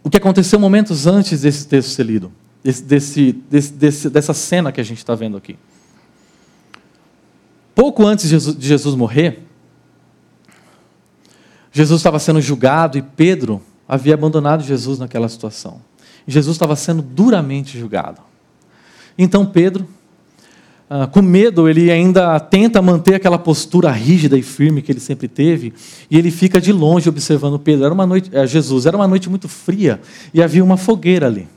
o 0.04 0.12
que 0.12 0.17
aconteceu 0.17 0.60
momentos 0.60 1.08
antes 1.08 1.41
desse 1.41 1.65
texto 1.67 1.89
ser 1.89 2.06
lido, 2.06 2.32
desse, 2.63 3.34
desse, 3.34 3.73
desse, 3.73 4.10
dessa 4.10 4.34
cena 4.36 4.71
que 4.71 4.80
a 4.80 4.84
gente 4.84 4.99
está 4.99 5.15
vendo 5.15 5.38
aqui. 5.38 5.58
Pouco 7.73 8.06
antes 8.06 8.25
de 8.25 8.32
Jesus, 8.32 8.56
de 8.56 8.67
Jesus 8.67 8.95
morrer, 8.95 9.41
Jesus 11.71 11.99
estava 11.99 12.19
sendo 12.19 12.41
julgado 12.41 12.97
e 12.97 13.01
Pedro 13.01 13.62
havia 13.91 14.13
abandonado 14.13 14.63
Jesus 14.63 14.97
naquela 14.97 15.27
situação. 15.27 15.82
Jesus 16.25 16.56
estava 16.56 16.75
sendo 16.75 17.01
duramente 17.01 17.77
julgado. 17.77 18.21
Então 19.17 19.45
Pedro 19.45 19.88
ah, 20.93 21.08
com 21.08 21.21
medo, 21.21 21.69
ele 21.69 21.89
ainda 21.89 22.38
tenta 22.38 22.82
manter 22.82 23.15
aquela 23.15 23.39
postura 23.39 23.89
rígida 23.89 24.38
e 24.38 24.41
firme 24.41 24.82
que 24.82 24.91
ele 24.91 24.99
sempre 24.99 25.25
teve, 25.25 25.73
e 26.10 26.17
ele 26.17 26.30
fica 26.30 26.60
de 26.60 26.73
longe 26.73 27.08
observando 27.08 27.58
Pedro. 27.58 27.86
Era 27.86 27.93
uma 27.93 28.06
noite, 28.06 28.30
é, 28.34 28.45
Jesus, 28.45 28.86
era 28.86 28.97
uma 28.97 29.08
noite 29.08 29.30
muito 29.30 29.47
fria 29.47 30.01
e 30.34 30.43
havia 30.43 30.62
uma 30.62 30.75
fogueira 30.75 31.27
ali. 31.27 31.47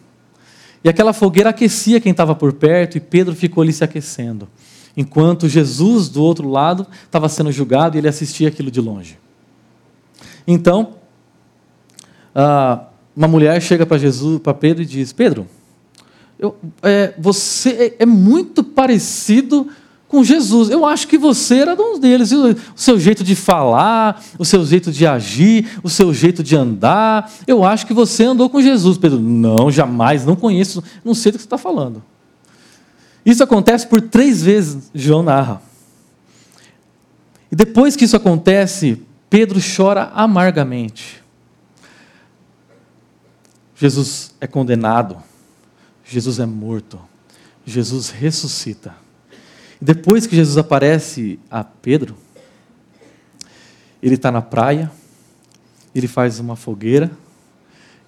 E 0.85 0.89
aquela 0.89 1.13
fogueira 1.13 1.51
aquecia 1.51 2.01
quem 2.01 2.13
estava 2.13 2.33
por 2.33 2.53
perto, 2.53 2.97
e 2.97 3.01
Pedro 3.01 3.35
ficou 3.35 3.63
ali 3.63 3.73
se 3.73 3.83
aquecendo, 3.83 4.49
enquanto 4.97 5.49
Jesus, 5.49 6.09
do 6.09 6.23
outro 6.23 6.49
lado, 6.49 6.87
estava 7.05 7.29
sendo 7.29 7.51
julgado 7.51 7.97
e 7.97 7.99
ele 7.99 8.07
assistia 8.07 8.47
aquilo 8.47 8.71
de 8.71 8.81
longe. 8.81 9.19
Então, 10.47 10.95
ah, 12.35 12.85
uma 13.17 13.29
mulher 13.29 13.61
chega 13.63 13.87
para 13.87 13.97
Jesus, 13.97 14.41
para 14.41 14.53
Pedro 14.55 14.83
e 14.83 14.87
diz: 14.87 15.13
Pedro, 15.13 15.47
eu, 16.39 16.57
é, 16.83 17.15
você 17.19 17.95
é, 17.99 18.03
é 18.03 18.07
muito 18.07 18.65
parecido 18.65 19.69
com 20.09 20.23
Jesus. 20.23 20.71
Eu 20.71 20.87
acho 20.87 21.09
que 21.09 21.19
você 21.19 21.57
era 21.57 21.75
um 21.75 21.99
deles. 21.99 22.33
O 22.33 22.57
seu 22.77 22.99
jeito 22.99 23.25
de 23.25 23.35
falar, 23.35 24.23
o 24.39 24.45
seu 24.45 24.65
jeito 24.65 24.93
de 24.93 25.07
agir, 25.07 25.81
o 25.83 25.91
seu 25.91 26.15
jeito 26.15 26.43
de 26.43 26.55
andar. 26.55 27.33
Eu 27.47 27.65
acho 27.65 27.87
que 27.87 27.93
você 27.93 28.25
andou 28.25 28.49
com 28.49 28.63
Jesus, 28.63 28.99
Pedro. 28.99 29.19
Não, 29.21 29.71
jamais, 29.71 30.25
não 30.25 30.37
conheço, 30.37 30.83
não 31.05 31.15
sei 31.15 31.33
do 31.33 31.37
que 31.37 31.43
você 31.43 31.47
está 31.47 31.59
falando. 31.59 32.03
Isso 33.25 33.43
acontece 33.43 33.87
por 33.87 34.01
três 34.01 34.43
vezes, 34.43 34.91
João 34.95 35.23
narra. 35.23 35.63
E 37.51 37.57
depois 37.57 37.97
que 37.97 38.05
isso 38.05 38.17
acontece, 38.17 39.01
Pedro 39.31 39.59
chora 39.61 40.13
amargamente. 40.15 41.24
Jesus 43.75 44.35
é 44.41 44.47
condenado. 44.47 45.23
Jesus 46.05 46.39
é 46.39 46.45
morto, 46.47 47.01
Jesus 47.65 48.11
ressuscita. 48.11 48.95
Depois 49.81 50.27
que 50.27 50.37
Jesus 50.37 50.59
aparece 50.59 51.39
a 51.51 51.65
Pedro, 51.65 52.15
ele 54.03 54.17
está 54.17 54.31
na 54.31 54.43
praia, 54.43 54.91
ele 55.95 56.07
faz 56.07 56.39
uma 56.39 56.57
fogueira 56.57 57.11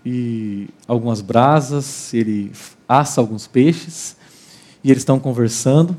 e 0.05 0.69
algumas 0.87 1.23
brasas, 1.23 2.13
ele 2.13 2.53
assa 2.89 3.21
alguns 3.21 3.47
peixes 3.47 4.17
e 4.85 4.91
eles 4.91 5.01
estão 5.01 5.19
conversando. 5.19 5.97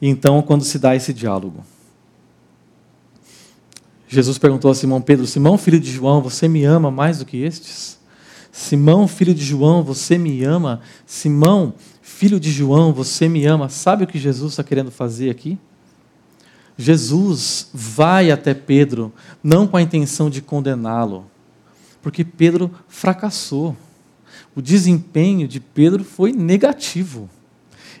E 0.00 0.08
então, 0.08 0.40
quando 0.42 0.64
se 0.64 0.78
dá 0.78 0.96
esse 0.96 1.12
diálogo, 1.12 1.64
Jesus 4.08 4.38
perguntou 4.38 4.70
a 4.70 4.74
Simão 4.74 5.02
Pedro: 5.02 5.26
Simão, 5.26 5.58
filho 5.58 5.78
de 5.78 5.90
João, 5.90 6.22
você 6.22 6.48
me 6.48 6.64
ama 6.64 6.90
mais 6.90 7.18
do 7.18 7.26
que 7.26 7.42
estes? 7.42 7.95
Simão, 8.56 9.06
filho 9.06 9.34
de 9.34 9.44
João, 9.44 9.82
você 9.82 10.16
me 10.16 10.42
ama? 10.42 10.80
Simão, 11.04 11.74
filho 12.00 12.40
de 12.40 12.50
João, 12.50 12.90
você 12.90 13.28
me 13.28 13.44
ama? 13.44 13.68
Sabe 13.68 14.04
o 14.04 14.06
que 14.06 14.18
Jesus 14.18 14.54
está 14.54 14.64
querendo 14.64 14.90
fazer 14.90 15.28
aqui? 15.28 15.58
Jesus 16.74 17.68
vai 17.72 18.30
até 18.30 18.54
Pedro, 18.54 19.12
não 19.44 19.66
com 19.66 19.76
a 19.76 19.82
intenção 19.82 20.30
de 20.30 20.40
condená-lo, 20.40 21.26
porque 22.00 22.24
Pedro 22.24 22.70
fracassou. 22.88 23.76
O 24.54 24.62
desempenho 24.62 25.46
de 25.46 25.60
Pedro 25.60 26.02
foi 26.02 26.32
negativo. 26.32 27.28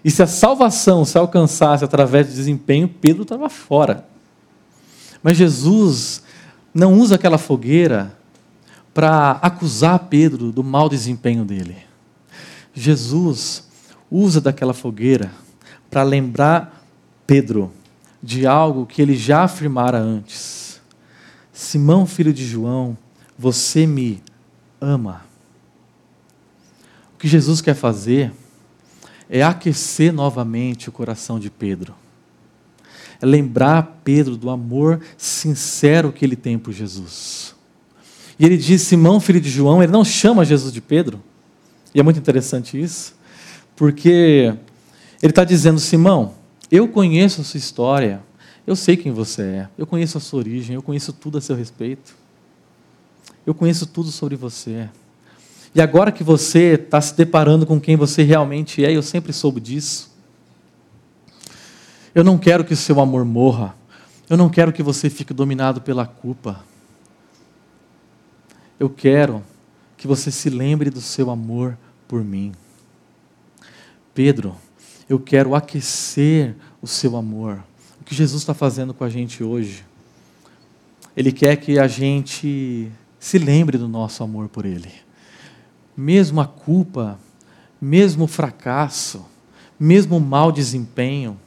E 0.02 0.10
se 0.10 0.22
a 0.22 0.26
salvação 0.26 1.04
se 1.04 1.18
alcançasse 1.18 1.84
através 1.84 2.28
do 2.28 2.34
desempenho, 2.34 2.88
Pedro 2.88 3.24
estava 3.24 3.50
fora. 3.50 4.08
Mas 5.22 5.36
Jesus 5.36 6.22
não 6.72 6.94
usa 6.94 7.16
aquela 7.16 7.36
fogueira 7.36 8.16
para 8.96 9.32
acusar 9.42 9.98
Pedro 10.08 10.50
do 10.50 10.64
mau 10.64 10.88
desempenho 10.88 11.44
dele. 11.44 11.76
Jesus 12.72 13.68
usa 14.10 14.40
daquela 14.40 14.72
fogueira 14.72 15.30
para 15.90 16.02
lembrar 16.02 16.82
Pedro 17.26 17.70
de 18.22 18.46
algo 18.46 18.86
que 18.86 19.02
ele 19.02 19.14
já 19.14 19.42
afirmara 19.42 19.98
antes. 19.98 20.80
Simão, 21.52 22.06
filho 22.06 22.32
de 22.32 22.46
João, 22.46 22.96
você 23.38 23.86
me 23.86 24.22
ama. 24.80 25.26
O 27.12 27.18
que 27.18 27.28
Jesus 27.28 27.60
quer 27.60 27.74
fazer 27.74 28.32
é 29.28 29.42
aquecer 29.42 30.10
novamente 30.10 30.88
o 30.88 30.92
coração 30.92 31.38
de 31.38 31.50
Pedro. 31.50 31.94
É 33.20 33.26
lembrar 33.26 34.00
Pedro 34.02 34.38
do 34.38 34.48
amor 34.48 35.02
sincero 35.18 36.10
que 36.14 36.24
ele 36.24 36.34
tem 36.34 36.58
por 36.58 36.72
Jesus. 36.72 37.55
E 38.38 38.44
ele 38.44 38.56
diz 38.56 38.82
Simão, 38.82 39.18
filho 39.18 39.40
de 39.40 39.48
João, 39.48 39.82
ele 39.82 39.92
não 39.92 40.04
chama 40.04 40.44
Jesus 40.44 40.72
de 40.72 40.80
Pedro. 40.80 41.22
E 41.94 42.00
é 42.00 42.02
muito 42.02 42.18
interessante 42.18 42.80
isso, 42.80 43.14
porque 43.74 44.54
ele 45.22 45.30
está 45.32 45.44
dizendo: 45.44 45.80
Simão, 45.80 46.34
eu 46.70 46.86
conheço 46.88 47.40
a 47.40 47.44
sua 47.44 47.58
história, 47.58 48.22
eu 48.66 48.76
sei 48.76 48.96
quem 48.96 49.12
você 49.12 49.42
é, 49.42 49.68
eu 49.78 49.86
conheço 49.86 50.18
a 50.18 50.20
sua 50.20 50.40
origem, 50.40 50.74
eu 50.74 50.82
conheço 50.82 51.12
tudo 51.12 51.38
a 51.38 51.40
seu 51.40 51.56
respeito, 51.56 52.14
eu 53.46 53.54
conheço 53.54 53.86
tudo 53.86 54.10
sobre 54.10 54.36
você. 54.36 54.88
E 55.74 55.80
agora 55.80 56.12
que 56.12 56.24
você 56.24 56.74
está 56.74 57.00
se 57.00 57.14
deparando 57.16 57.66
com 57.66 57.80
quem 57.80 57.96
você 57.96 58.22
realmente 58.22 58.84
é, 58.84 58.92
eu 58.92 59.02
sempre 59.02 59.32
soube 59.32 59.60
disso. 59.60 60.14
Eu 62.14 62.24
não 62.24 62.38
quero 62.38 62.64
que 62.64 62.72
o 62.72 62.76
seu 62.76 62.98
amor 62.98 63.26
morra. 63.26 63.74
Eu 64.28 64.38
não 64.38 64.48
quero 64.48 64.72
que 64.72 64.82
você 64.82 65.10
fique 65.10 65.34
dominado 65.34 65.82
pela 65.82 66.06
culpa 66.06 66.64
eu 68.78 68.90
quero 68.90 69.42
que 69.96 70.06
você 70.06 70.30
se 70.30 70.50
lembre 70.50 70.90
do 70.90 71.00
seu 71.00 71.30
amor 71.30 71.76
por 72.06 72.22
mim. 72.22 72.52
Pedro, 74.14 74.54
eu 75.08 75.18
quero 75.18 75.54
aquecer 75.54 76.54
o 76.80 76.86
seu 76.86 77.16
amor. 77.16 77.62
O 78.00 78.04
que 78.04 78.14
Jesus 78.14 78.42
está 78.42 78.54
fazendo 78.54 78.92
com 78.92 79.04
a 79.04 79.08
gente 79.08 79.42
hoje? 79.42 79.84
Ele 81.16 81.32
quer 81.32 81.56
que 81.56 81.78
a 81.78 81.88
gente 81.88 82.90
se 83.18 83.38
lembre 83.38 83.78
do 83.78 83.88
nosso 83.88 84.22
amor 84.22 84.48
por 84.48 84.66
Ele. 84.66 84.92
Mesmo 85.96 86.40
a 86.40 86.46
culpa, 86.46 87.18
mesmo 87.80 88.24
o 88.24 88.28
fracasso, 88.28 89.24
mesmo 89.80 90.18
o 90.18 90.20
mau 90.20 90.52
desempenho, 90.52 91.40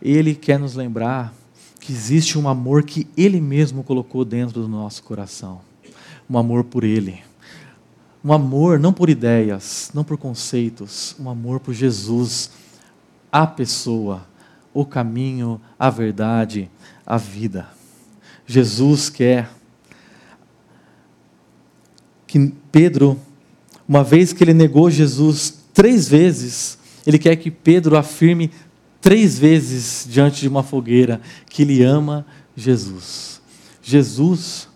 Ele 0.00 0.34
quer 0.34 0.58
nos 0.58 0.74
lembrar 0.74 1.32
que 1.80 1.92
existe 1.92 2.38
um 2.38 2.46
amor 2.46 2.82
que 2.82 3.06
Ele 3.16 3.40
mesmo 3.40 3.82
colocou 3.82 4.24
dentro 4.24 4.60
do 4.60 4.68
nosso 4.68 5.02
coração 5.02 5.60
um 6.34 6.38
amor 6.38 6.64
por 6.64 6.82
Ele. 6.82 7.22
Um 8.24 8.32
amor 8.32 8.78
não 8.78 8.92
por 8.92 9.08
ideias, 9.08 9.90
não 9.94 10.02
por 10.02 10.16
conceitos, 10.16 11.14
um 11.20 11.28
amor 11.28 11.60
por 11.60 11.74
Jesus, 11.74 12.50
a 13.30 13.46
pessoa, 13.46 14.26
o 14.72 14.84
caminho, 14.84 15.60
a 15.78 15.90
verdade, 15.90 16.70
a 17.06 17.16
vida. 17.16 17.68
Jesus 18.46 19.10
quer 19.10 19.50
que 22.26 22.52
Pedro, 22.72 23.20
uma 23.86 24.02
vez 24.02 24.32
que 24.32 24.42
ele 24.42 24.54
negou 24.54 24.90
Jesus 24.90 25.62
três 25.72 26.08
vezes, 26.08 26.78
ele 27.06 27.18
quer 27.18 27.36
que 27.36 27.50
Pedro 27.50 27.96
afirme 27.96 28.50
três 29.00 29.38
vezes 29.38 30.06
diante 30.08 30.40
de 30.40 30.48
uma 30.48 30.62
fogueira 30.62 31.20
que 31.48 31.62
ele 31.62 31.82
ama 31.82 32.26
Jesus. 32.56 33.40
Jesus 33.82 34.68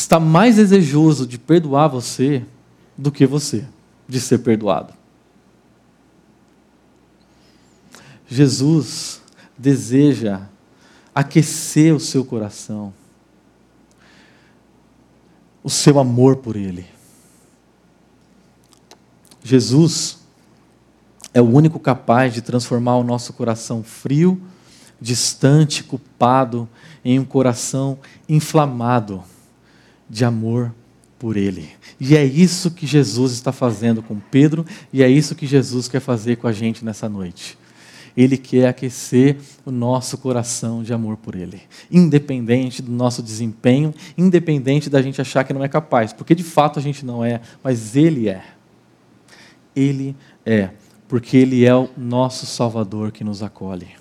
está 0.00 0.18
mais 0.18 0.56
desejoso 0.56 1.26
de 1.26 1.38
perdoar 1.38 1.88
você 1.88 2.42
do 2.96 3.12
que 3.12 3.26
você 3.26 3.66
de 4.08 4.18
ser 4.18 4.38
perdoado. 4.38 4.94
Jesus 8.26 9.20
deseja 9.56 10.42
aquecer 11.14 11.94
o 11.94 12.00
seu 12.00 12.24
coração, 12.24 12.94
o 15.62 15.68
seu 15.68 15.98
amor 15.98 16.36
por 16.36 16.56
Ele. 16.56 16.86
Jesus 19.44 20.18
é 21.34 21.42
o 21.42 21.48
único 21.48 21.78
capaz 21.78 22.32
de 22.32 22.40
transformar 22.40 22.96
o 22.96 23.04
nosso 23.04 23.32
coração 23.34 23.82
frio, 23.82 24.40
distante, 25.00 25.84
culpado, 25.84 26.68
em 27.04 27.18
um 27.18 27.24
coração 27.24 27.98
inflamado 28.28 29.22
de 30.10 30.24
amor 30.24 30.74
por 31.18 31.36
Ele. 31.36 31.68
E 32.00 32.16
é 32.16 32.24
isso 32.24 32.70
que 32.70 32.86
Jesus 32.86 33.32
está 33.32 33.52
fazendo 33.52 34.02
com 34.02 34.18
Pedro, 34.18 34.66
e 34.92 35.02
é 35.02 35.08
isso 35.08 35.34
que 35.34 35.46
Jesus 35.46 35.86
quer 35.86 36.00
fazer 36.00 36.36
com 36.36 36.48
a 36.48 36.52
gente 36.52 36.84
nessa 36.84 37.08
noite. 37.08 37.56
Ele 38.16 38.36
quer 38.36 38.66
aquecer 38.66 39.36
o 39.64 39.70
nosso 39.70 40.18
coração 40.18 40.82
de 40.82 40.92
amor 40.92 41.16
por 41.16 41.36
Ele, 41.36 41.62
independente 41.90 42.82
do 42.82 42.90
nosso 42.90 43.22
desempenho, 43.22 43.94
independente 44.18 44.90
da 44.90 45.00
gente 45.00 45.20
achar 45.20 45.44
que 45.44 45.52
não 45.52 45.62
é 45.62 45.68
capaz, 45.68 46.12
porque 46.12 46.34
de 46.34 46.42
fato 46.42 46.78
a 46.78 46.82
gente 46.82 47.06
não 47.06 47.24
é, 47.24 47.40
mas 47.62 47.94
Ele 47.94 48.28
é. 48.28 48.42
Ele 49.76 50.16
é, 50.44 50.70
porque 51.06 51.36
Ele 51.36 51.64
é 51.64 51.74
o 51.74 51.88
nosso 51.96 52.46
Salvador 52.46 53.12
que 53.12 53.22
nos 53.22 53.42
acolhe. 53.42 53.99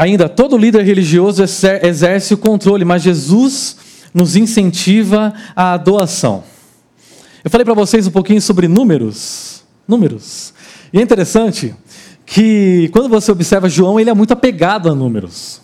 Ainda, 0.00 0.30
todo 0.30 0.56
líder 0.56 0.82
religioso 0.82 1.42
exerce 1.42 2.32
o 2.32 2.38
controle, 2.38 2.86
mas 2.86 3.02
Jesus 3.02 3.76
nos 4.14 4.34
incentiva 4.34 5.34
à 5.54 5.76
doação. 5.76 6.42
Eu 7.44 7.50
falei 7.50 7.66
para 7.66 7.74
vocês 7.74 8.06
um 8.06 8.10
pouquinho 8.10 8.40
sobre 8.40 8.66
números. 8.66 9.62
números. 9.86 10.54
E 10.90 10.98
é 10.98 11.02
interessante 11.02 11.74
que 12.24 12.88
quando 12.94 13.10
você 13.10 13.30
observa 13.30 13.68
João, 13.68 14.00
ele 14.00 14.08
é 14.08 14.14
muito 14.14 14.32
apegado 14.32 14.88
a 14.88 14.94
números. 14.94 15.60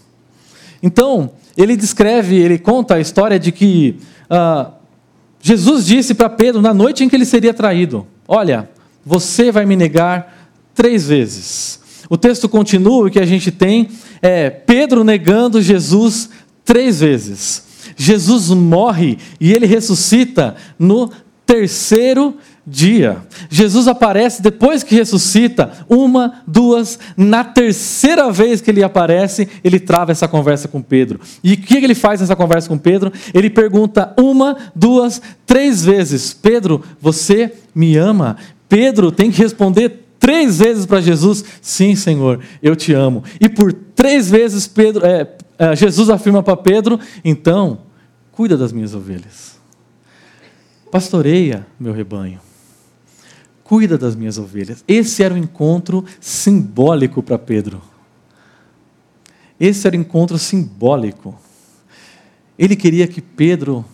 Então, 0.83 1.31
ele 1.57 1.75
descreve, 1.75 2.37
ele 2.37 2.59
conta 2.59 2.97
a 2.97 3.01
história 3.01 3.39
de 3.39 3.51
que 3.51 3.97
ah, 4.29 4.73
Jesus 5.41 5.87
disse 5.87 6.13
para 6.13 6.29
Pedro 6.29 6.61
na 6.61 6.75
noite 6.75 7.03
em 7.03 7.09
que 7.09 7.17
ele 7.17 7.25
seria 7.25 7.55
traído: 7.55 8.07
Olha, 8.29 8.69
você 9.03 9.51
vai 9.51 9.65
me 9.65 9.77
negar 9.77 10.51
três 10.75 11.09
vezes. 11.09 11.81
O 12.11 12.19
texto 12.19 12.51
continua, 12.51 13.07
o 13.07 13.11
que 13.11 13.19
a 13.19 13.25
gente 13.25 13.51
tem 13.51 13.89
é 14.21 14.51
Pedro 14.51 15.05
negando 15.05 15.61
Jesus 15.61 16.31
três 16.65 17.01
vezes. 17.01 17.65
Jesus 17.97 18.49
morre 18.51 19.19
e 19.41 19.53
ele 19.53 19.67
ressuscita 19.67 20.57
no 20.79 21.11
terceiro 21.47 22.37
dia. 22.67 23.19
Jesus 23.49 23.87
aparece 23.87 24.43
depois 24.43 24.83
que 24.83 24.97
ressuscita, 24.97 25.71
uma, 25.89 26.43
duas, 26.47 26.99
na 27.17 27.45
terceira 27.45 28.31
vez 28.33 28.61
que 28.61 28.71
ele 28.71 28.83
aparece, 28.83 29.49
ele 29.63 29.79
trava 29.79 30.11
essa 30.11 30.27
conversa 30.27 30.67
com 30.67 30.83
Pedro. 30.83 31.21
E 31.45 31.53
o 31.53 31.57
que 31.57 31.77
ele 31.77 31.95
faz 31.95 32.21
nessa 32.21 32.35
conversa 32.35 32.69
com 32.69 32.77
Pedro? 32.77 33.13
Ele 33.33 33.49
pergunta 33.49 34.13
uma, 34.19 34.57
duas, 34.75 35.23
três 35.47 35.85
vezes: 35.85 36.35
Pedro, 36.35 36.83
você 37.01 37.53
me 37.73 37.97
ama? 37.97 38.37
Pedro 38.69 39.13
tem 39.13 39.31
que 39.31 39.41
responder 39.41 40.06
três 40.19 40.59
vezes 40.59 40.87
para 40.87 41.01
Jesus: 41.01 41.45
Sim, 41.61 41.95
Senhor, 41.95 42.41
eu 42.63 42.75
te 42.77 42.93
amo. 42.93 43.23
E 43.41 43.49
por 43.49 43.73
três 43.73 44.31
vezes 44.31 44.67
Pedro, 44.67 45.05
é, 45.05 45.37
é, 45.59 45.77
Jesus 45.77 46.11
afirma 46.11 46.43
para 46.43 46.57
Pedro: 46.57 46.99
Então, 47.25 47.81
cuida 48.33 48.57
das 48.57 48.73
minhas 48.73 48.95
ovelhas. 48.95 49.57
Pastoreia 50.91 51.67
meu 51.79 51.93
rebanho 51.93 52.41
cuida 53.67 53.99
das 53.99 54.15
minhas 54.15 54.39
ovelhas. 54.39 54.85
Esse 54.87 55.25
era 55.25 55.35
o 55.35 55.37
encontro 55.37 56.05
simbólico 56.21 57.21
para 57.23 57.37
Pedro. 57.37 57.83
Esse 59.59 59.87
era 59.89 59.97
o 59.97 60.01
encontro 60.01 60.39
simbólico. 60.39 61.37
Ele 62.57 62.77
queria 62.77 63.09
que 63.09 63.21
Pedro 63.21 63.85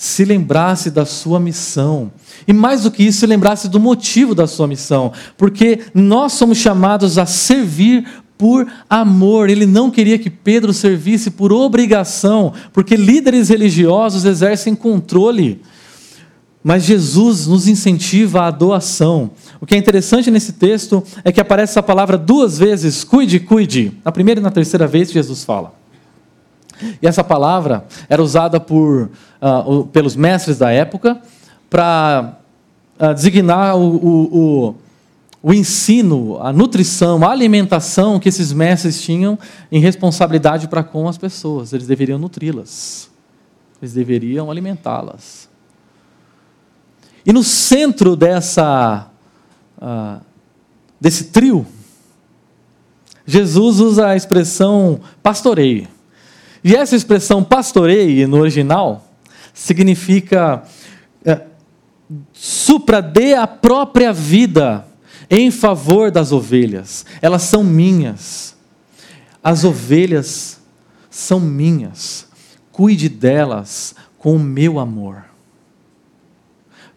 se 0.00 0.24
lembrasse 0.24 0.90
da 0.90 1.04
sua 1.04 1.38
missão. 1.38 2.10
E 2.48 2.54
mais 2.54 2.84
do 2.84 2.90
que 2.90 3.02
isso, 3.02 3.18
se 3.18 3.26
lembrasse 3.26 3.68
do 3.68 3.78
motivo 3.78 4.34
da 4.34 4.46
sua 4.46 4.66
missão. 4.66 5.12
Porque 5.36 5.80
nós 5.92 6.32
somos 6.32 6.56
chamados 6.56 7.18
a 7.18 7.26
servir 7.26 8.08
por 8.38 8.66
amor. 8.88 9.50
Ele 9.50 9.66
não 9.66 9.90
queria 9.90 10.18
que 10.18 10.30
Pedro 10.30 10.72
servisse 10.72 11.30
por 11.30 11.52
obrigação, 11.52 12.54
porque 12.72 12.96
líderes 12.96 13.50
religiosos 13.50 14.24
exercem 14.24 14.74
controle. 14.74 15.60
Mas 16.64 16.84
Jesus 16.84 17.46
nos 17.46 17.68
incentiva 17.68 18.46
à 18.46 18.50
doação. 18.50 19.32
O 19.60 19.66
que 19.66 19.74
é 19.74 19.78
interessante 19.78 20.30
nesse 20.30 20.54
texto 20.54 21.04
é 21.22 21.30
que 21.30 21.42
aparece 21.42 21.72
essa 21.72 21.82
palavra 21.82 22.16
duas 22.16 22.56
vezes: 22.56 23.04
cuide, 23.04 23.38
cuide. 23.38 23.92
Na 24.02 24.10
primeira 24.10 24.40
e 24.40 24.42
na 24.42 24.50
terceira 24.50 24.86
vez, 24.86 25.12
Jesus 25.12 25.44
fala. 25.44 25.79
E 27.00 27.06
essa 27.06 27.22
palavra 27.22 27.84
era 28.08 28.22
usada 28.22 28.58
por, 28.58 29.10
uh, 29.40 29.86
pelos 29.86 30.16
mestres 30.16 30.58
da 30.58 30.70
época 30.70 31.20
para 31.68 32.36
uh, 32.98 33.14
designar 33.14 33.76
o, 33.76 33.96
o, 33.96 34.38
o, 34.38 34.74
o 35.42 35.54
ensino, 35.54 36.38
a 36.40 36.52
nutrição, 36.52 37.24
a 37.24 37.30
alimentação 37.30 38.18
que 38.18 38.28
esses 38.28 38.52
mestres 38.52 39.00
tinham 39.00 39.38
em 39.70 39.80
responsabilidade 39.80 40.68
para 40.68 40.82
com 40.82 41.08
as 41.08 41.16
pessoas. 41.16 41.72
Eles 41.72 41.86
deveriam 41.86 42.18
nutri-las, 42.18 43.10
eles 43.80 43.92
deveriam 43.92 44.50
alimentá-las. 44.50 45.48
E 47.24 47.32
no 47.32 47.44
centro 47.44 48.16
dessa, 48.16 49.08
uh, 49.80 50.20
desse 51.00 51.24
trio, 51.24 51.66
Jesus 53.26 53.78
usa 53.78 54.08
a 54.08 54.16
expressão 54.16 55.00
pastoreio. 55.22 55.86
E 56.62 56.74
essa 56.74 56.94
expressão 56.94 57.42
pastoreio, 57.42 58.28
no 58.28 58.38
original, 58.38 59.06
significa 59.54 60.62
é, 61.24 61.42
supra 62.32 63.00
de 63.00 63.34
a 63.34 63.46
própria 63.46 64.12
vida 64.12 64.86
em 65.28 65.50
favor 65.50 66.10
das 66.10 66.32
ovelhas. 66.32 67.06
Elas 67.22 67.42
são 67.42 67.64
minhas. 67.64 68.56
As 69.42 69.64
ovelhas 69.64 70.60
são 71.08 71.40
minhas. 71.40 72.28
Cuide 72.72 73.08
delas 73.08 73.94
com 74.18 74.36
o 74.36 74.38
meu 74.38 74.78
amor 74.78 75.30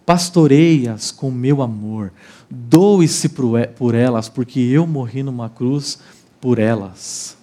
pastoreias 0.06 1.12
com 1.12 1.32
meu 1.32 1.62
amor, 1.62 2.12
doe-se 2.50 3.30
por 3.30 3.96
elas, 3.96 4.30
porque 4.30 4.60
eu 4.60 4.86
morri 4.86 5.24
numa 5.24 5.50
cruz 5.50 6.00
por 6.42 6.60
elas. 6.60 7.38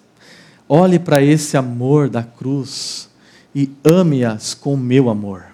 Olhe 0.72 1.00
para 1.00 1.20
esse 1.20 1.56
amor 1.56 2.08
da 2.08 2.22
cruz 2.22 3.10
e 3.52 3.72
ame-as 3.82 4.54
com 4.54 4.76
meu 4.76 5.10
amor. 5.10 5.46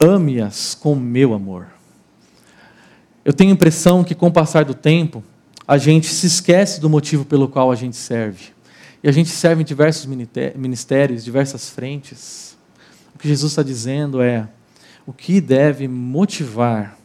Ame-as 0.00 0.74
com 0.74 0.94
meu 0.94 1.34
amor. 1.34 1.66
Eu 3.22 3.34
tenho 3.34 3.50
a 3.50 3.52
impressão 3.52 4.02
que 4.02 4.14
com 4.14 4.28
o 4.28 4.32
passar 4.32 4.64
do 4.64 4.72
tempo, 4.72 5.22
a 5.68 5.76
gente 5.76 6.06
se 6.06 6.26
esquece 6.26 6.80
do 6.80 6.88
motivo 6.88 7.26
pelo 7.26 7.46
qual 7.46 7.70
a 7.70 7.74
gente 7.74 7.94
serve. 7.94 8.54
E 9.02 9.08
a 9.10 9.12
gente 9.12 9.28
serve 9.28 9.60
em 9.60 9.66
diversos 9.66 10.06
ministérios, 10.06 11.22
diversas 11.22 11.68
frentes. 11.68 12.56
O 13.14 13.18
que 13.18 13.28
Jesus 13.28 13.52
está 13.52 13.62
dizendo 13.62 14.22
é: 14.22 14.48
o 15.06 15.12
que 15.12 15.42
deve 15.42 15.86
motivar 15.86 16.98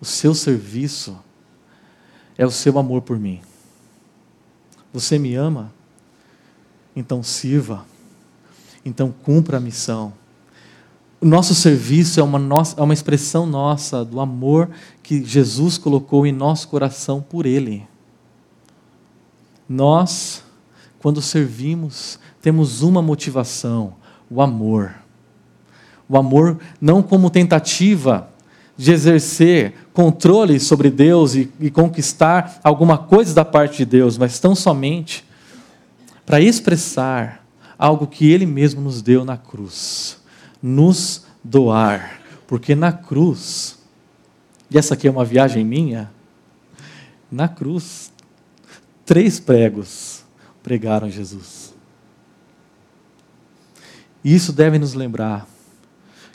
o 0.00 0.06
seu 0.06 0.34
serviço 0.34 1.18
é 2.38 2.46
o 2.46 2.50
seu 2.50 2.78
amor 2.78 3.02
por 3.02 3.18
mim. 3.18 3.42
Você 4.94 5.18
me 5.18 5.34
ama? 5.34 5.72
Então 6.94 7.20
sirva. 7.20 7.84
Então 8.84 9.12
cumpra 9.24 9.56
a 9.56 9.60
missão. 9.60 10.12
O 11.20 11.26
nosso 11.26 11.52
serviço 11.52 12.20
é 12.20 12.22
uma, 12.22 12.38
nossa, 12.38 12.80
é 12.80 12.82
uma 12.82 12.94
expressão 12.94 13.44
nossa 13.44 14.04
do 14.04 14.20
amor 14.20 14.70
que 15.02 15.24
Jesus 15.24 15.76
colocou 15.76 16.24
em 16.24 16.30
nosso 16.30 16.68
coração 16.68 17.20
por 17.20 17.44
Ele. 17.44 17.84
Nós, 19.68 20.44
quando 21.00 21.20
servimos, 21.20 22.20
temos 22.40 22.80
uma 22.82 23.02
motivação: 23.02 23.94
o 24.30 24.40
amor. 24.40 24.94
O 26.08 26.16
amor 26.16 26.60
não 26.80 27.02
como 27.02 27.30
tentativa 27.30 28.28
de 28.76 28.92
exercer 28.92 29.74
controle 29.92 30.58
sobre 30.58 30.90
Deus 30.90 31.34
e, 31.34 31.50
e 31.60 31.70
conquistar 31.70 32.60
alguma 32.62 32.98
coisa 32.98 33.34
da 33.34 33.44
parte 33.44 33.78
de 33.78 33.84
Deus, 33.84 34.18
mas 34.18 34.38
tão 34.38 34.54
somente 34.54 35.24
para 36.26 36.40
expressar 36.40 37.46
algo 37.78 38.06
que 38.06 38.30
Ele 38.30 38.46
mesmo 38.46 38.80
nos 38.80 39.02
deu 39.02 39.24
na 39.24 39.36
cruz, 39.36 40.18
nos 40.62 41.26
doar, 41.42 42.20
porque 42.46 42.74
na 42.74 42.92
cruz, 42.92 43.78
e 44.70 44.78
essa 44.78 44.94
aqui 44.94 45.06
é 45.06 45.10
uma 45.10 45.24
viagem 45.24 45.64
minha, 45.64 46.10
na 47.30 47.48
cruz, 47.48 48.12
três 49.04 49.38
pregos 49.38 50.24
pregaram 50.62 51.10
Jesus. 51.10 51.74
E 54.24 54.34
isso 54.34 54.52
deve 54.52 54.78
nos 54.78 54.94
lembrar 54.94 55.46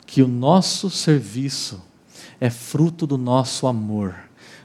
que 0.06 0.22
o 0.22 0.28
nosso 0.28 0.88
serviço 0.88 1.82
é 2.40 2.48
fruto 2.48 3.06
do 3.06 3.18
nosso 3.18 3.66
amor. 3.66 4.14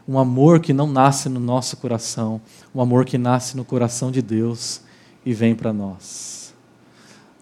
Um 0.07 0.17
amor 0.17 0.59
que 0.59 0.71
não 0.71 0.87
nasce 0.87 1.27
no 1.27 1.39
nosso 1.39 1.77
coração, 1.77 2.39
um 2.73 2.79
amor 2.79 3.05
que 3.05 3.17
nasce 3.17 3.57
no 3.57 3.65
coração 3.65 4.11
de 4.11 4.21
Deus 4.21 4.81
e 5.25 5.33
vem 5.33 5.53
para 5.53 5.73
nós. 5.73 6.53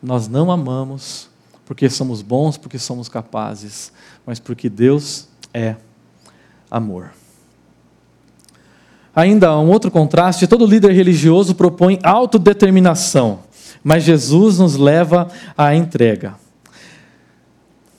Nós 0.01 0.27
não 0.27 0.51
amamos 0.51 1.29
porque 1.65 1.89
somos 1.89 2.21
bons, 2.21 2.57
porque 2.57 2.79
somos 2.79 3.07
capazes, 3.07 3.91
mas 4.25 4.39
porque 4.39 4.69
Deus 4.69 5.27
é 5.53 5.75
amor. 6.71 7.11
Ainda 9.15 9.57
um 9.59 9.69
outro 9.69 9.91
contraste: 9.91 10.47
todo 10.47 10.65
líder 10.65 10.93
religioso 10.93 11.53
propõe 11.53 11.99
autodeterminação, 12.01 13.39
mas 13.83 14.03
Jesus 14.03 14.57
nos 14.57 14.75
leva 14.75 15.27
à 15.57 15.75
entrega. 15.75 16.35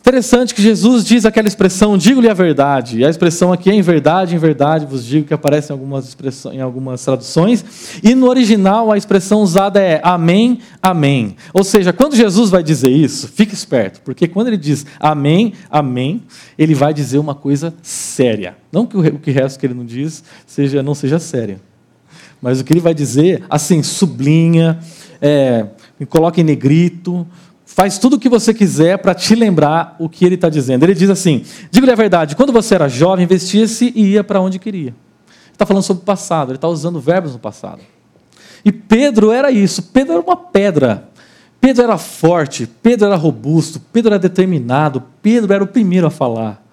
Interessante 0.07 0.55
que 0.55 0.61
Jesus 0.61 1.03
diz 1.03 1.25
aquela 1.25 1.49
expressão, 1.49 1.97
digo-lhe 1.97 2.29
a 2.29 2.35
verdade. 2.35 2.99
E 2.99 3.07
a 3.07 3.09
expressão 3.09 3.55
aqui 3.55 3.71
é 3.71 3.75
em 3.75 3.81
verdade, 3.81 4.35
em 4.35 4.39
verdade, 4.39 4.85
vos 4.85 5.03
digo, 5.03 5.27
que 5.27 5.33
aparece 5.33 5.73
em 5.73 5.73
algumas, 5.73 6.15
em 6.53 6.61
algumas 6.61 7.03
traduções. 7.03 7.65
E 8.03 8.15
no 8.15 8.29
original 8.29 8.93
a 8.93 8.99
expressão 8.99 9.41
usada 9.41 9.81
é 9.81 10.03
amém, 10.05 10.59
amém. 10.83 11.37
Ou 11.55 11.65
seja, 11.65 11.91
quando 11.91 12.17
Jesus 12.17 12.51
vai 12.51 12.63
dizer 12.63 12.91
isso, 12.91 13.29
fique 13.29 13.55
esperto, 13.55 14.03
porque 14.03 14.29
quando 14.29 14.49
ele 14.49 14.59
diz 14.59 14.85
amém, 15.01 15.55
amém, 15.71 16.23
ele 16.59 16.75
vai 16.75 16.93
dizer 16.93 17.17
uma 17.17 17.35
coisa 17.35 17.73
séria. 17.81 18.59
Não 18.71 18.85
que 18.85 18.99
o 18.99 19.19
que 19.19 19.31
resto 19.31 19.59
que 19.59 19.65
ele 19.65 19.73
não 19.73 19.87
diz 19.87 20.23
seja, 20.47 20.83
não 20.83 20.95
seja 20.95 21.19
sério. 21.19 21.59
Mas 22.43 22.61
o 22.61 22.65
que 22.65 22.75
ele 22.75 22.81
vai 22.81 22.93
dizer, 22.93 23.43
assim, 23.49 23.83
sublinha, 23.83 24.79
é, 25.19 25.67
coloca 26.11 26.39
em 26.39 26.45
negrito, 26.45 27.27
faz 27.75 27.99
tudo 27.99 28.15
o 28.15 28.19
que 28.19 28.29
você 28.29 28.55
quiser 28.55 28.99
para 28.99 29.15
te 29.15 29.35
lembrar 29.35 29.97
o 29.99 30.09
que 30.09 30.25
ele 30.25 30.37
está 30.37 30.49
dizendo. 30.49 30.85
Ele 30.85 30.95
diz 30.95 31.11
assim: 31.11 31.45
diga-lhe 31.71 31.93
a 31.93 31.97
verdade, 31.97 32.37
quando 32.37 32.53
você 32.53 32.77
era 32.77 32.89
jovem, 32.89 33.27
vestia-se 33.27 33.93
e 33.95 34.13
ia 34.13 34.23
para 34.23 34.41
onde 34.41 34.59
queria. 34.59 34.95
Está 35.53 35.67
falando 35.67 35.83
sobre 35.83 36.03
o 36.03 36.07
passado, 36.07 36.51
ele 36.51 36.57
está 36.57 36.69
usando 36.69 37.01
verbos 37.01 37.33
no 37.33 37.39
passado. 37.39 37.81
E 38.65 38.73
Pedro 38.73 39.31
era 39.31 39.51
isso, 39.51 39.83
Pedro 39.83 40.15
era 40.15 40.23
uma 40.23 40.37
pedra. 40.37 41.09
Pedro 41.61 41.83
era 41.83 41.99
forte, 41.99 42.67
Pedro 42.67 43.07
era 43.07 43.17
robusto, 43.17 43.81
Pedro 43.93 44.13
era 44.13 44.19
determinado, 44.19 45.03
Pedro 45.23 45.53
era 45.53 45.65
o 45.65 45.67
primeiro 45.67 46.07
a 46.07 46.11
falar. 46.11 46.64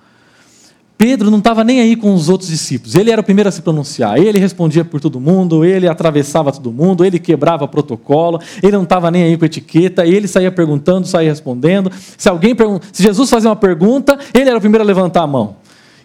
Pedro 1.01 1.31
não 1.31 1.39
estava 1.39 1.63
nem 1.63 1.81
aí 1.81 1.95
com 1.95 2.13
os 2.13 2.29
outros 2.29 2.47
discípulos. 2.47 2.93
Ele 2.93 3.09
era 3.09 3.19
o 3.19 3.23
primeiro 3.23 3.49
a 3.49 3.51
se 3.51 3.63
pronunciar. 3.63 4.19
Ele 4.19 4.37
respondia 4.37 4.85
por 4.85 5.01
todo 5.01 5.19
mundo, 5.19 5.65
ele 5.65 5.87
atravessava 5.87 6.51
todo 6.51 6.71
mundo, 6.71 7.03
ele 7.03 7.17
quebrava 7.17 7.67
protocolo, 7.67 8.39
ele 8.61 8.73
não 8.73 8.83
estava 8.83 9.09
nem 9.09 9.23
aí 9.23 9.35
com 9.35 9.43
etiqueta, 9.43 10.05
ele 10.05 10.27
saía 10.27 10.51
perguntando, 10.51 11.07
saía 11.07 11.31
respondendo. 11.31 11.91
Se 12.15 12.29
alguém 12.29 12.55
se 12.91 13.01
Jesus 13.01 13.31
fazia 13.31 13.49
uma 13.49 13.55
pergunta, 13.55 14.19
ele 14.31 14.47
era 14.47 14.55
o 14.55 14.61
primeiro 14.61 14.83
a 14.83 14.85
levantar 14.85 15.23
a 15.23 15.27
mão. 15.27 15.55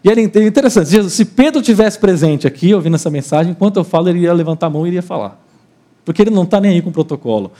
E 0.03 0.09
era 0.09 0.19
interessante, 0.19 1.11
se 1.11 1.25
Pedro 1.27 1.61
tivesse 1.61 1.99
presente 1.99 2.47
aqui, 2.47 2.73
ouvindo 2.73 2.95
essa 2.95 3.11
mensagem, 3.11 3.53
enquanto 3.53 3.77
eu 3.77 3.85
falo, 3.85 4.09
ele 4.09 4.21
ia 4.21 4.33
levantar 4.33 4.69
a 4.69 4.71
mão 4.71 4.87
e 4.87 4.89
iria 4.89 5.03
falar. 5.03 5.39
Porque 6.07 6.23
ele 6.23 6.31
não 6.31 6.45
está 6.45 6.59
nem 6.59 6.71
aí 6.71 6.81
com 6.81 6.89
o 6.89 6.93
protocolo. 6.93 7.53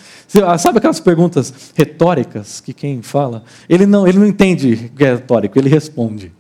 Ah, 0.43 0.57
sabe 0.57 0.79
aquelas 0.79 1.01
perguntas 1.01 1.53
retóricas 1.75 2.63
que 2.63 2.73
quem 2.73 3.03
fala? 3.03 3.45
Ele 3.69 3.85
não, 3.85 4.09
ele 4.09 4.19
não 4.19 4.27
entende 4.27 4.91
que 4.97 5.05
é 5.05 5.17
retórico, 5.17 5.59
ele 5.59 5.69
responde. 5.69 6.33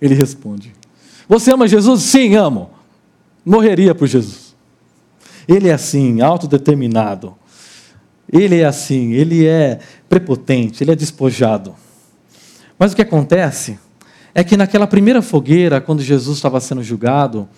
Ele 0.00 0.14
responde: 0.14 0.72
Você 1.28 1.52
ama 1.52 1.68
Jesus? 1.68 2.02
Sim, 2.02 2.34
amo. 2.36 2.70
Morreria 3.44 3.94
por 3.94 4.06
Jesus. 4.06 4.54
Ele 5.46 5.68
é 5.68 5.72
assim, 5.72 6.20
autodeterminado. 6.20 7.34
Ele 8.32 8.60
é 8.60 8.64
assim, 8.64 9.12
ele 9.12 9.46
é 9.46 9.80
prepotente, 10.08 10.84
ele 10.84 10.92
é 10.92 10.96
despojado. 10.96 11.74
Mas 12.78 12.92
o 12.92 12.96
que 12.96 13.02
acontece 13.02 13.78
é 14.32 14.44
que 14.44 14.56
naquela 14.56 14.86
primeira 14.86 15.20
fogueira, 15.20 15.80
quando 15.80 16.02
Jesus 16.02 16.38
estava 16.38 16.60
sendo 16.60 16.82
julgado, 16.82 17.48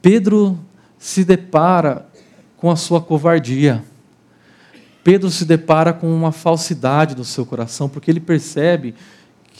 Pedro 0.00 0.58
se 0.98 1.24
depara 1.24 2.06
com 2.56 2.70
a 2.70 2.76
sua 2.76 3.00
covardia. 3.00 3.84
Pedro 5.02 5.30
se 5.30 5.44
depara 5.44 5.92
com 5.92 6.10
uma 6.10 6.32
falsidade 6.32 7.14
do 7.14 7.24
seu 7.24 7.44
coração, 7.44 7.90
porque 7.90 8.10
ele 8.10 8.20
percebe 8.20 8.94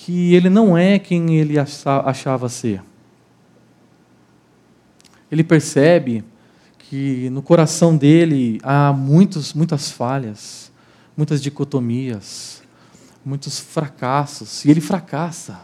que 0.05 0.35
ele 0.35 0.51
não 0.51 0.77
é 0.77 0.99
quem 0.99 1.37
ele 1.37 1.55
achava 1.59 2.47
ser. 2.51 2.83
Ele 5.33 5.43
percebe 5.43 6.23
que 6.79 7.31
no 7.31 7.41
coração 7.41 7.97
dele 7.97 8.61
há 8.63 8.93
muitos, 8.93 9.55
muitas 9.55 9.91
falhas, 9.91 10.71
muitas 11.17 11.41
dicotomias, 11.41 12.63
muitos 13.25 13.59
fracassos, 13.59 14.67
e 14.67 14.71
ele 14.71 14.83
fracassa. 14.83 15.63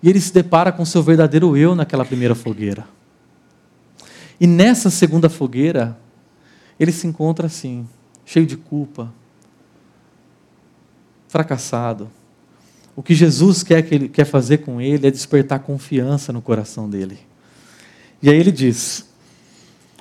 E 0.00 0.08
ele 0.08 0.20
se 0.20 0.32
depara 0.32 0.70
com 0.70 0.84
seu 0.84 1.02
verdadeiro 1.02 1.56
eu 1.56 1.74
naquela 1.74 2.04
primeira 2.04 2.36
fogueira. 2.36 2.86
E 4.40 4.46
nessa 4.46 4.90
segunda 4.90 5.28
fogueira, 5.28 5.98
ele 6.78 6.92
se 6.92 7.04
encontra 7.08 7.48
assim, 7.48 7.84
cheio 8.24 8.46
de 8.46 8.56
culpa, 8.56 9.12
fracassado 11.26 12.08
o 12.96 13.02
que 13.02 13.14
Jesus 13.14 13.62
quer, 13.62 13.82
que 13.82 13.94
ele, 13.94 14.08
quer 14.08 14.24
fazer 14.24 14.58
com 14.58 14.80
ele 14.80 15.06
é 15.06 15.10
despertar 15.10 15.58
confiança 15.60 16.32
no 16.32 16.40
coração 16.40 16.88
dele. 16.88 17.18
E 18.22 18.30
aí 18.30 18.36
ele 18.36 18.52
diz: 18.52 19.06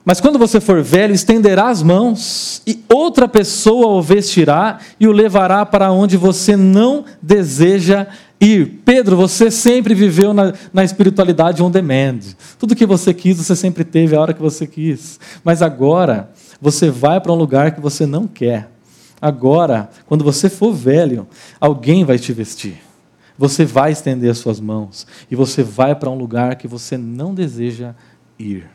Mas 0.05 0.21
quando 0.21 0.37
você 0.37 0.59
for 0.59 0.81
velho, 0.83 1.13
estenderá 1.13 1.69
as 1.69 1.81
mãos, 1.81 2.61
e 2.67 2.83
outra 2.87 3.27
pessoa 3.27 3.87
o 3.87 4.01
vestirá 4.01 4.79
e 4.99 5.07
o 5.07 5.11
levará 5.11 5.65
para 5.65 5.91
onde 5.91 6.17
você 6.17 6.55
não 6.55 7.03
deseja 7.21 8.07
ir. 8.39 8.81
Pedro, 8.85 9.15
você 9.15 9.49
sempre 9.49 9.95
viveu 9.95 10.33
na, 10.33 10.53
na 10.71 10.83
espiritualidade 10.83 11.63
on 11.63 11.71
demand. 11.71 12.19
Tudo 12.59 12.75
que 12.75 12.85
você 12.85 13.13
quis, 13.13 13.37
você 13.37 13.55
sempre 13.55 13.83
teve 13.83 14.15
a 14.15 14.21
hora 14.21 14.33
que 14.33 14.41
você 14.41 14.67
quis. 14.67 15.19
Mas 15.43 15.61
agora, 15.61 16.29
você 16.61 16.89
vai 16.91 17.19
para 17.19 17.31
um 17.31 17.35
lugar 17.35 17.71
que 17.71 17.81
você 17.81 18.05
não 18.05 18.27
quer. 18.27 18.72
Agora, 19.23 19.89
quando 20.05 20.21
você 20.21 20.49
for 20.49 20.73
velho, 20.73 21.25
alguém 21.57 22.03
vai 22.03 22.19
te 22.19 22.33
vestir. 22.33 22.81
Você 23.37 23.63
vai 23.63 23.93
estender 23.93 24.29
as 24.29 24.37
suas 24.37 24.59
mãos 24.59 25.07
e 25.31 25.35
você 25.35 25.63
vai 25.63 25.95
para 25.95 26.09
um 26.09 26.17
lugar 26.17 26.57
que 26.57 26.67
você 26.67 26.97
não 26.97 27.33
deseja 27.33 27.95
ir. 28.37 28.69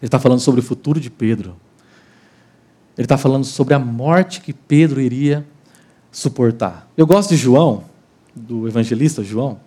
Ele 0.00 0.08
está 0.08 0.18
falando 0.18 0.40
sobre 0.40 0.58
o 0.58 0.62
futuro 0.64 0.98
de 0.98 1.08
Pedro. 1.08 1.54
Ele 2.96 3.04
está 3.04 3.16
falando 3.16 3.44
sobre 3.44 3.74
a 3.74 3.78
morte 3.78 4.40
que 4.40 4.52
Pedro 4.52 5.00
iria 5.00 5.46
suportar. 6.10 6.90
Eu 6.96 7.06
gosto 7.06 7.28
de 7.30 7.36
João, 7.36 7.84
do 8.34 8.66
evangelista 8.66 9.22
João, 9.22 9.60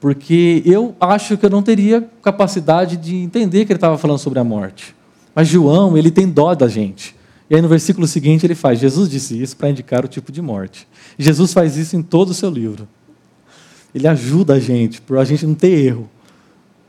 porque 0.00 0.62
eu 0.64 0.96
acho 0.98 1.36
que 1.36 1.44
eu 1.44 1.50
não 1.50 1.62
teria 1.62 2.08
capacidade 2.22 2.96
de 2.96 3.14
entender 3.14 3.66
que 3.66 3.72
ele 3.72 3.76
estava 3.76 3.98
falando 3.98 4.18
sobre 4.18 4.38
a 4.38 4.44
morte. 4.44 4.96
Mas 5.34 5.48
João, 5.48 5.98
ele 5.98 6.10
tem 6.10 6.26
dó 6.26 6.54
da 6.54 6.66
gente. 6.66 7.20
E 7.52 7.54
aí 7.54 7.60
no 7.60 7.68
versículo 7.68 8.06
seguinte 8.06 8.46
ele 8.46 8.54
faz: 8.54 8.78
Jesus 8.78 9.10
disse 9.10 9.40
isso 9.40 9.54
para 9.58 9.68
indicar 9.68 10.02
o 10.06 10.08
tipo 10.08 10.32
de 10.32 10.40
morte. 10.40 10.88
Jesus 11.18 11.52
faz 11.52 11.76
isso 11.76 11.94
em 11.94 12.02
todo 12.02 12.30
o 12.30 12.34
seu 12.34 12.48
livro. 12.48 12.88
Ele 13.94 14.08
ajuda 14.08 14.54
a 14.54 14.58
gente, 14.58 15.02
para 15.02 15.20
a 15.20 15.24
gente 15.26 15.46
não 15.46 15.54
ter 15.54 15.68
erro, 15.68 16.08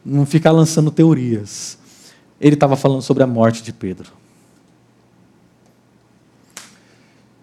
não 0.06 0.26
ficar 0.26 0.52
lançando 0.52 0.90
teorias. 0.90 1.78
Ele 2.40 2.54
estava 2.54 2.78
falando 2.78 3.02
sobre 3.02 3.22
a 3.24 3.28
morte 3.28 3.62
de 3.62 3.74
Pedro. 3.74 4.14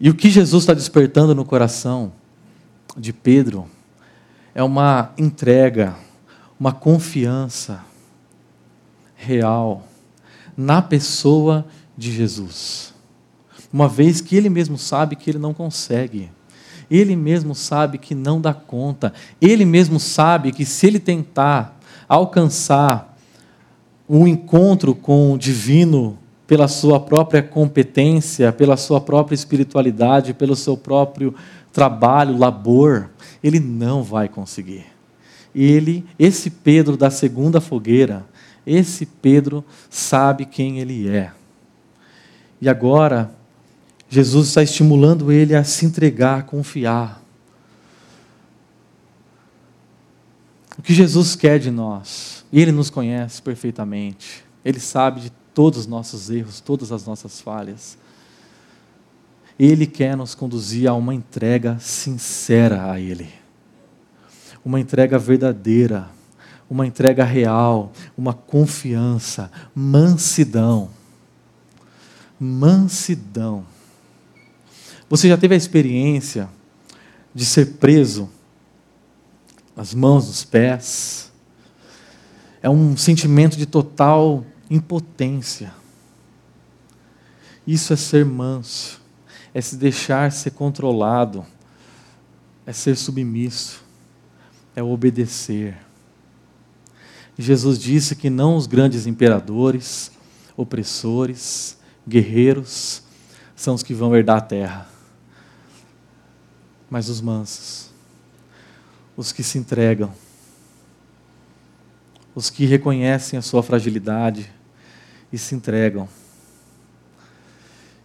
E 0.00 0.08
o 0.08 0.14
que 0.14 0.30
Jesus 0.30 0.62
está 0.62 0.72
despertando 0.72 1.34
no 1.34 1.44
coração 1.44 2.14
de 2.96 3.12
Pedro 3.12 3.66
é 4.54 4.62
uma 4.62 5.12
entrega, 5.18 5.94
uma 6.58 6.72
confiança 6.72 7.84
real 9.14 9.86
na 10.56 10.80
pessoa 10.80 11.66
de 11.98 12.10
Jesus 12.12 12.98
uma 13.72 13.88
vez 13.88 14.20
que 14.20 14.36
ele 14.36 14.48
mesmo 14.48 14.76
sabe 14.76 15.16
que 15.16 15.30
ele 15.30 15.38
não 15.38 15.54
consegue. 15.54 16.30
Ele 16.90 17.14
mesmo 17.14 17.54
sabe 17.54 17.98
que 17.98 18.14
não 18.14 18.40
dá 18.40 18.52
conta. 18.52 19.12
Ele 19.40 19.64
mesmo 19.64 20.00
sabe 20.00 20.50
que 20.50 20.64
se 20.64 20.88
ele 20.88 20.98
tentar 20.98 21.78
alcançar 22.08 23.16
um 24.08 24.26
encontro 24.26 24.94
com 24.94 25.32
o 25.32 25.38
divino 25.38 26.18
pela 26.48 26.66
sua 26.66 26.98
própria 26.98 27.40
competência, 27.40 28.52
pela 28.52 28.76
sua 28.76 29.00
própria 29.00 29.36
espiritualidade, 29.36 30.34
pelo 30.34 30.56
seu 30.56 30.76
próprio 30.76 31.32
trabalho, 31.72 32.36
labor, 32.36 33.08
ele 33.42 33.60
não 33.60 34.02
vai 34.02 34.28
conseguir. 34.28 34.84
Ele, 35.54 36.04
esse 36.18 36.50
Pedro 36.50 36.96
da 36.96 37.08
segunda 37.08 37.60
fogueira, 37.60 38.26
esse 38.66 39.06
Pedro 39.06 39.64
sabe 39.88 40.44
quem 40.44 40.80
ele 40.80 41.08
é. 41.08 41.30
E 42.60 42.68
agora 42.68 43.30
Jesus 44.10 44.48
está 44.48 44.62
estimulando 44.62 45.30
ele 45.30 45.54
a 45.54 45.62
se 45.62 45.86
entregar, 45.86 46.40
a 46.40 46.42
confiar. 46.42 47.22
O 50.76 50.82
que 50.82 50.92
Jesus 50.92 51.36
quer 51.36 51.60
de 51.60 51.70
nós, 51.70 52.44
e 52.50 52.60
Ele 52.60 52.72
nos 52.72 52.90
conhece 52.90 53.40
perfeitamente, 53.40 54.44
Ele 54.64 54.80
sabe 54.80 55.20
de 55.20 55.30
todos 55.54 55.80
os 55.80 55.86
nossos 55.86 56.30
erros, 56.30 56.58
todas 56.58 56.90
as 56.90 57.06
nossas 57.06 57.40
falhas. 57.40 57.98
Ele 59.58 59.86
quer 59.86 60.16
nos 60.16 60.34
conduzir 60.34 60.88
a 60.88 60.94
uma 60.94 61.14
entrega 61.14 61.78
sincera 61.78 62.90
a 62.90 62.98
Ele, 62.98 63.28
uma 64.64 64.80
entrega 64.80 65.18
verdadeira, 65.18 66.08
uma 66.68 66.86
entrega 66.86 67.24
real, 67.24 67.92
uma 68.16 68.32
confiança, 68.32 69.52
mansidão. 69.74 70.88
Mansidão. 72.40 73.66
Você 75.10 75.28
já 75.28 75.36
teve 75.36 75.54
a 75.54 75.56
experiência 75.56 76.48
de 77.34 77.44
ser 77.44 77.78
preso 77.78 78.30
nas 79.74 79.92
mãos, 79.92 80.28
nos 80.28 80.44
pés? 80.44 81.32
É 82.62 82.70
um 82.70 82.96
sentimento 82.96 83.56
de 83.56 83.66
total 83.66 84.46
impotência. 84.70 85.74
Isso 87.66 87.92
é 87.92 87.96
ser 87.96 88.24
manso, 88.24 89.00
é 89.52 89.60
se 89.60 89.74
deixar 89.74 90.30
ser 90.30 90.52
controlado, 90.52 91.44
é 92.64 92.72
ser 92.72 92.96
submisso, 92.96 93.82
é 94.76 94.82
obedecer. 94.82 95.76
Jesus 97.36 97.80
disse 97.80 98.14
que 98.14 98.30
não 98.30 98.54
os 98.54 98.68
grandes 98.68 99.08
imperadores, 99.08 100.12
opressores, 100.56 101.76
guerreiros 102.08 103.02
são 103.56 103.74
os 103.74 103.82
que 103.82 103.92
vão 103.92 104.14
herdar 104.14 104.36
a 104.36 104.42
terra 104.42 104.99
mas 106.90 107.08
os 107.08 107.20
mansos, 107.20 107.90
os 109.16 109.32
que 109.32 109.42
se 109.42 109.56
entregam, 109.56 110.12
os 112.34 112.50
que 112.50 112.66
reconhecem 112.66 113.38
a 113.38 113.42
sua 113.42 113.62
fragilidade 113.62 114.50
e 115.32 115.38
se 115.38 115.54
entregam, 115.54 116.08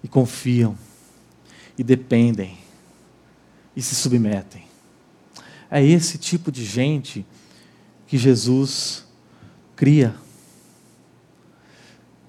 e 0.03 0.07
confiam, 0.07 0.77
e 1.77 1.83
dependem 1.83 2.57
e 3.75 3.81
se 3.81 3.93
submetem. 3.93 4.63
É 5.69 5.83
esse 5.83 6.17
tipo 6.17 6.51
de 6.51 6.63
gente 6.63 7.25
que 8.07 8.17
Jesus 8.17 9.05
cria. 9.75 10.15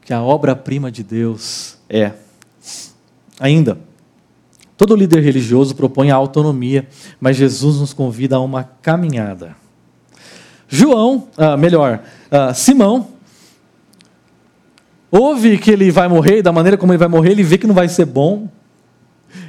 Que 0.02 0.12
a 0.12 0.22
obra-prima 0.22 0.90
de 0.90 1.02
Deus 1.02 1.78
é. 1.88 2.12
Ainda, 3.38 3.78
todo 4.76 4.94
líder 4.94 5.20
religioso 5.20 5.74
propõe 5.74 6.10
a 6.10 6.16
autonomia, 6.16 6.86
mas 7.20 7.36
Jesus 7.36 7.80
nos 7.80 7.92
convida 7.92 8.36
a 8.36 8.40
uma 8.40 8.64
caminhada. 8.82 9.56
João, 10.68 11.28
ah, 11.36 11.56
melhor, 11.56 12.02
ah, 12.30 12.52
Simão, 12.52 13.08
ouve 15.10 15.58
que 15.58 15.70
ele 15.70 15.90
vai 15.90 16.08
morrer, 16.08 16.42
da 16.42 16.52
maneira 16.52 16.76
como 16.76 16.92
ele 16.92 16.98
vai 16.98 17.08
morrer, 17.08 17.30
ele 17.30 17.42
vê 17.42 17.56
que 17.56 17.66
não 17.66 17.74
vai 17.74 17.88
ser 17.88 18.04
bom. 18.04 18.48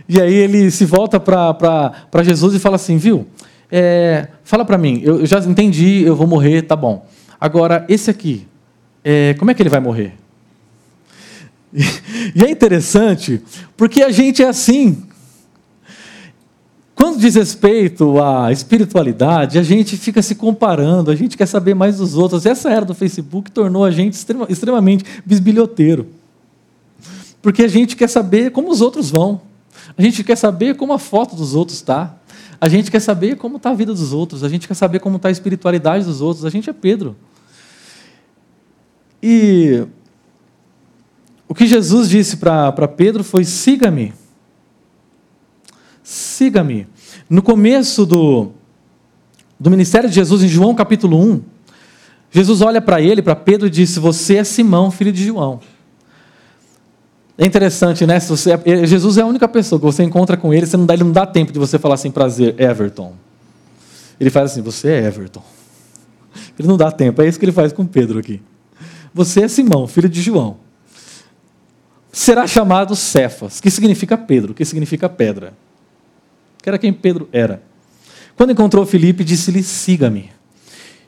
E 0.07 0.21
aí 0.21 0.33
ele 0.33 0.71
se 0.71 0.85
volta 0.85 1.19
para 1.19 2.23
Jesus 2.23 2.55
e 2.55 2.59
fala 2.59 2.75
assim: 2.75 2.97
Viu, 2.97 3.27
é, 3.71 4.27
fala 4.43 4.63
para 4.63 4.77
mim, 4.77 5.01
eu, 5.03 5.25
já 5.25 5.39
entendi, 5.39 6.03
eu 6.03 6.15
vou 6.15 6.27
morrer, 6.27 6.61
tá 6.61 6.75
bom. 6.75 7.05
Agora, 7.39 7.85
esse 7.89 8.09
aqui, 8.09 8.47
é, 9.03 9.35
como 9.37 9.51
é 9.51 9.53
que 9.53 9.61
ele 9.61 9.69
vai 9.69 9.79
morrer? 9.79 10.13
E 12.35 12.43
é 12.43 12.49
interessante, 12.49 13.41
porque 13.75 14.01
a 14.01 14.09
gente 14.09 14.43
é 14.43 14.47
assim. 14.47 15.06
Quando 16.97 17.19
diz 17.19 17.35
respeito 17.35 18.19
à 18.19 18.51
espiritualidade, 18.51 19.59
a 19.59 19.61
gente 19.61 19.95
fica 19.95 20.19
se 20.19 20.33
comparando, 20.33 21.11
a 21.11 21.15
gente 21.15 21.37
quer 21.37 21.45
saber 21.45 21.75
mais 21.75 21.97
dos 21.97 22.15
outros. 22.15 22.43
Essa 22.43 22.71
era 22.71 22.83
do 22.83 22.95
Facebook 22.95 23.51
tornou 23.51 23.85
a 23.85 23.91
gente 23.91 24.17
extremamente 24.49 25.05
bisbilhoteiro. 25.23 26.07
Porque 27.39 27.61
a 27.61 27.67
gente 27.67 27.95
quer 27.95 28.09
saber 28.09 28.49
como 28.49 28.71
os 28.71 28.81
outros 28.81 29.11
vão. 29.11 29.39
A 29.95 30.01
gente 30.01 30.23
quer 30.23 30.35
saber 30.35 30.75
como 30.75 30.91
a 30.91 30.97
foto 30.97 31.35
dos 31.35 31.53
outros 31.53 31.77
está. 31.77 32.17
A 32.59 32.67
gente 32.67 32.89
quer 32.89 32.99
saber 32.99 33.35
como 33.37 33.57
está 33.57 33.69
a 33.69 33.75
vida 33.75 33.93
dos 33.93 34.11
outros. 34.11 34.43
A 34.43 34.49
gente 34.49 34.67
quer 34.67 34.73
saber 34.73 34.99
como 34.99 35.17
está 35.17 35.29
a 35.29 35.31
espiritualidade 35.31 36.03
dos 36.03 36.19
outros. 36.19 36.45
A 36.45 36.49
gente 36.49 36.67
é 36.67 36.73
Pedro. 36.73 37.15
E 39.21 39.85
o 41.47 41.53
que 41.53 41.67
Jesus 41.67 42.09
disse 42.09 42.37
para 42.37 42.87
Pedro 42.87 43.23
foi: 43.23 43.43
siga-me. 43.43 44.15
Siga-me. 46.07 46.87
No 47.29 47.41
começo 47.41 48.05
do, 48.05 48.51
do 49.59 49.69
ministério 49.69 50.07
de 50.07 50.15
Jesus, 50.15 50.41
em 50.41 50.47
João 50.47 50.73
capítulo 50.73 51.21
1, 51.21 51.41
Jesus 52.31 52.61
olha 52.61 52.79
para 52.79 53.01
ele, 53.01 53.21
para 53.21 53.35
Pedro, 53.35 53.67
e 53.67 53.69
disse: 53.69 53.99
Você 53.99 54.37
é 54.37 54.45
Simão, 54.45 54.89
filho 54.89 55.11
de 55.11 55.25
João. 55.25 55.59
É 57.37 57.45
interessante, 57.45 58.05
né? 58.05 58.21
Você, 58.21 58.53
é, 58.53 58.85
Jesus 58.85 59.17
é 59.17 59.21
a 59.21 59.25
única 59.25 59.49
pessoa 59.49 59.77
que 59.77 59.85
você 59.85 60.01
encontra 60.01 60.37
com 60.37 60.53
ele, 60.53 60.65
você 60.65 60.77
não 60.77 60.85
dá, 60.85 60.93
ele 60.93 61.03
não 61.03 61.11
dá 61.11 61.25
tempo 61.25 61.51
de 61.51 61.59
você 61.59 61.77
falar 61.77 61.95
assim, 61.95 62.09
prazer, 62.09 62.55
Everton. 62.57 63.13
Ele 64.17 64.29
faz 64.29 64.51
assim, 64.51 64.61
você 64.61 64.89
é 64.89 65.07
Everton. 65.07 65.43
Ele 66.57 66.69
não 66.69 66.77
dá 66.77 66.89
tempo, 66.89 67.21
é 67.21 67.27
isso 67.27 67.37
que 67.37 67.43
ele 67.43 67.51
faz 67.51 67.73
com 67.73 67.85
Pedro 67.85 68.17
aqui. 68.17 68.41
Você 69.13 69.41
é 69.41 69.47
Simão, 69.49 69.85
filho 69.87 70.07
de 70.07 70.21
João. 70.21 70.55
Será 72.13 72.47
chamado 72.47 72.95
Cefas, 72.95 73.59
que 73.59 73.69
significa 73.69 74.17
Pedro, 74.17 74.53
que 74.53 74.63
significa 74.63 75.09
pedra. 75.09 75.66
Que 76.67 76.69
era 76.69 76.77
quem 76.77 76.91
Pedro 76.91 77.29
era. 77.31 77.63
Quando 78.35 78.51
encontrou 78.51 78.85
Filipe, 78.85 79.23
disse-lhe: 79.23 79.63
siga-me. 79.63 80.29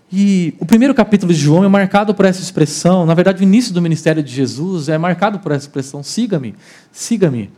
E 0.10 0.53
o 0.57 0.66
primeiro 0.66 0.93
capítulo 0.93 1.34
de 1.34 1.38
João 1.38 1.66
é 1.66 1.68
marcado 1.68 2.16
por 2.16 2.24
essa 2.24 2.41
expressão, 2.41 3.05
na 3.05 3.14
verdade, 3.14 3.41
o 3.41 3.43
início 3.43 3.74
do 3.74 3.82
ministério 3.82 4.24
de 4.24 4.34
Jesus 4.34 4.88
é 4.88 4.97
marcado 4.97 5.38
por 5.39 5.51
essa 5.51 5.66
expressão: 5.66 6.01
siga-me, 6.01 6.55
siga-me. 6.93 7.51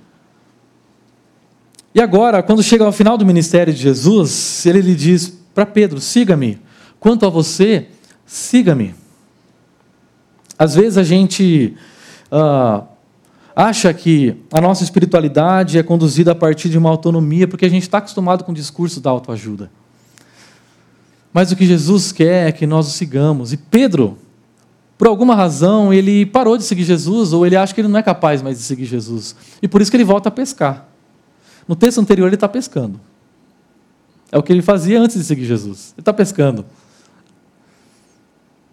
E 1.94 2.02
agora, 2.02 2.42
quando 2.42 2.64
chega 2.64 2.84
ao 2.84 2.92
final 2.92 3.20
do 3.20 3.24
ministério 3.24 3.72
de 3.72 3.80
Jesus, 3.80 4.66
ele 4.66 4.82
lhe 4.82 4.96
diz 4.96 5.38
para 5.54 5.68
Pedro: 5.68 6.02
siga-me. 6.02 6.60
Quanto 7.00 7.28
a 7.28 7.30
você, 7.30 7.86
siga-me. 8.26 8.96
Às 10.58 10.74
vezes 10.74 10.98
a 10.98 11.04
gente 11.04 11.78
uh, 12.32 12.84
acha 13.56 13.94
que 13.94 14.38
a 14.52 14.62
nossa 14.62 14.84
espiritualidade 14.84 15.78
é 15.78 15.84
conduzida 15.84 16.32
a 16.32 16.36
partir 16.36 16.70
de 16.70 16.78
uma 16.78 16.90
autonomia, 16.90 17.48
porque 17.48 17.66
a 17.66 17.70
gente 17.70 17.84
está 17.84 17.98
acostumado 17.98 18.44
com 18.44 18.52
o 18.52 18.56
discurso 18.56 19.00
da 19.00 19.10
autoajuda. 19.10 19.72
Mas 21.34 21.52
o 21.52 21.56
que 21.56 21.66
Jesus 21.66 22.12
quer 22.12 22.50
é 22.50 22.52
que 22.52 22.68
nós 22.68 22.88
o 22.88 22.92
sigamos. 22.92 23.54
E 23.54 23.58
Pedro, 23.58 24.18
por 24.98 25.08
alguma 25.08 25.36
razão, 25.36 25.94
ele 25.94 26.26
parou 26.26 26.58
de 26.58 26.64
seguir 26.64 26.84
Jesus, 26.84 27.34
ou 27.34 27.46
ele 27.46 27.56
acha 27.56 27.74
que 27.74 27.82
ele 27.82 27.88
não 27.88 28.00
é 28.00 28.04
capaz 28.04 28.42
mais 28.42 28.58
de 28.58 28.64
seguir 28.64 28.86
Jesus. 28.86 29.36
E 29.62 29.68
por 29.68 29.82
isso 29.82 29.90
que 29.90 29.98
ele 29.98 30.04
volta 30.04 30.30
a 30.30 30.32
pescar. 30.32 30.88
No 31.68 31.76
texto 31.76 32.00
anterior, 32.00 32.28
ele 32.28 32.36
está 32.36 32.50
pescando. 32.50 33.00
É 34.32 34.38
o 34.38 34.44
que 34.44 34.52
ele 34.52 34.62
fazia 34.62 35.00
antes 35.00 35.18
de 35.18 35.24
seguir 35.24 35.46
Jesus. 35.46 35.94
Ele 35.96 36.02
está 36.02 36.14
pescando. 36.14 36.66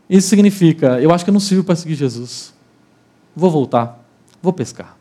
Isso 0.08 0.28
significa, 0.28 1.00
eu 1.00 1.12
acho 1.12 1.24
que 1.24 1.30
eu 1.30 1.32
não 1.32 1.40
sirvo 1.40 1.64
para 1.64 1.76
seguir 1.76 1.94
Jesus. 1.94 2.54
Vou 3.36 3.50
voltar, 3.50 3.97
vou 4.42 4.52
pescar. 4.52 4.96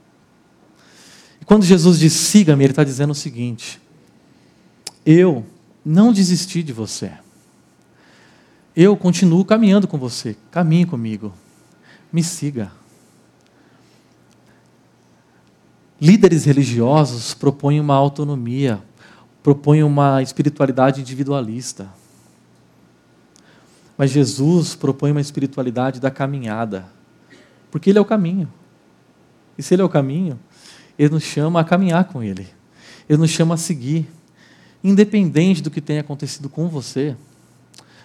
E 1.41 1.45
quando 1.45 1.63
Jesus 1.63 1.99
diz 1.99 2.13
siga-me, 2.13 2.63
ele 2.63 2.71
está 2.71 2.83
dizendo 2.83 3.11
o 3.11 3.15
seguinte: 3.15 3.81
eu 5.05 5.45
não 5.85 6.11
desisti 6.13 6.63
de 6.63 6.73
você 6.73 7.11
eu 8.77 8.95
continuo 8.95 9.43
caminhando 9.43 9.87
com 9.87 9.97
você. 9.97 10.37
Caminhe 10.51 10.85
comigo. 10.85 11.33
Me 12.13 12.23
siga. 12.23 12.71
Líderes 15.99 16.45
religiosos 16.45 17.33
propõem 17.33 17.79
uma 17.79 17.95
autonomia, 17.95 18.79
propõem 19.41 19.81
uma 19.81 20.21
espiritualidade 20.21 21.01
individualista. 21.01 21.89
Mas 23.97 24.11
Jesus 24.11 24.75
propõe 24.75 25.09
uma 25.09 25.21
espiritualidade 25.21 25.99
da 25.99 26.11
caminhada, 26.11 26.85
porque 27.71 27.89
Ele 27.89 27.97
é 27.97 28.01
o 28.01 28.05
caminho. 28.05 28.47
E 29.57 29.63
se 29.63 29.73
Ele 29.73 29.81
é 29.81 29.85
o 29.85 29.89
caminho, 29.89 30.39
Ele 30.97 31.09
nos 31.09 31.23
chama 31.23 31.59
a 31.59 31.63
caminhar 31.63 32.05
com 32.05 32.21
Ele. 32.23 32.47
Ele 33.09 33.17
nos 33.19 33.31
chama 33.31 33.55
a 33.55 33.57
seguir, 33.57 34.07
independente 34.83 35.61
do 35.61 35.71
que 35.71 35.81
tenha 35.81 36.01
acontecido 36.01 36.49
com 36.49 36.67
você. 36.67 37.15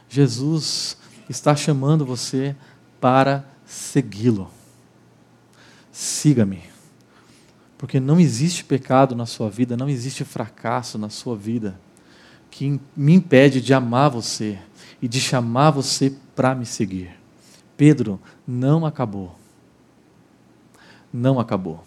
Jesus 0.09 0.97
está 1.29 1.55
chamando 1.57 2.07
você 2.07 2.55
para 3.01 3.45
segui-lo. 3.67 4.51
Siga-me. 5.91 6.63
Porque 7.77 7.99
não 7.99 8.21
existe 8.21 8.65
pecado 8.65 9.17
na 9.17 9.27
sua 9.27 9.51
vida, 9.51 9.77
não 9.77 9.89
existe 9.89 10.25
fracasso 10.25 10.97
na 10.99 11.09
sua 11.09 11.37
vida 11.37 11.79
que 12.53 12.79
me 12.95 13.15
impede 13.15 13.63
de 13.63 13.73
amar 13.73 14.11
você 14.11 14.59
e 15.01 15.09
de 15.09 15.19
chamar 15.21 15.71
você 15.71 16.15
para 16.37 16.55
me 16.55 16.67
seguir. 16.67 17.11
Pedro, 17.77 18.21
não 18.47 18.85
acabou. 18.85 19.37
Não 21.13 21.39
acabou. 21.39 21.85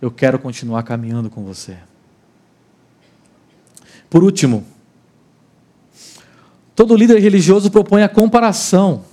Eu 0.00 0.10
quero 0.10 0.38
continuar 0.38 0.82
caminhando 0.82 1.30
com 1.30 1.44
você. 1.44 1.78
Por 4.10 4.22
último, 4.22 4.64
Todo 6.74 6.96
líder 6.96 7.20
religioso 7.20 7.70
propõe 7.70 8.02
a 8.02 8.08
comparação. 8.08 9.04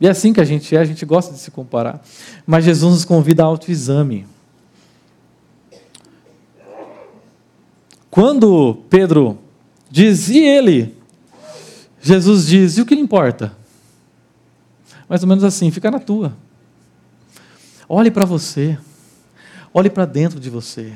E 0.00 0.06
é 0.06 0.10
assim 0.10 0.32
que 0.32 0.40
a 0.40 0.44
gente 0.44 0.74
é, 0.76 0.78
a 0.78 0.84
gente 0.84 1.04
gosta 1.04 1.32
de 1.32 1.40
se 1.40 1.50
comparar. 1.50 2.02
Mas 2.46 2.64
Jesus 2.64 2.92
nos 2.92 3.04
convida 3.04 3.42
a 3.42 3.46
autoexame. 3.46 4.26
Quando 8.08 8.76
Pedro 8.88 9.38
diz, 9.90 10.28
e 10.28 10.38
ele? 10.38 10.96
Jesus 12.00 12.46
diz, 12.46 12.78
e 12.78 12.80
o 12.80 12.86
que 12.86 12.94
lhe 12.94 13.00
importa? 13.00 13.52
Mais 15.08 15.22
ou 15.22 15.28
menos 15.28 15.42
assim, 15.42 15.70
fica 15.70 15.90
na 15.90 15.98
tua. 15.98 16.36
Olhe 17.88 18.10
para 18.10 18.24
você. 18.24 18.78
Olhe 19.72 19.90
para 19.90 20.04
dentro 20.04 20.40
de 20.40 20.50
você. 20.50 20.92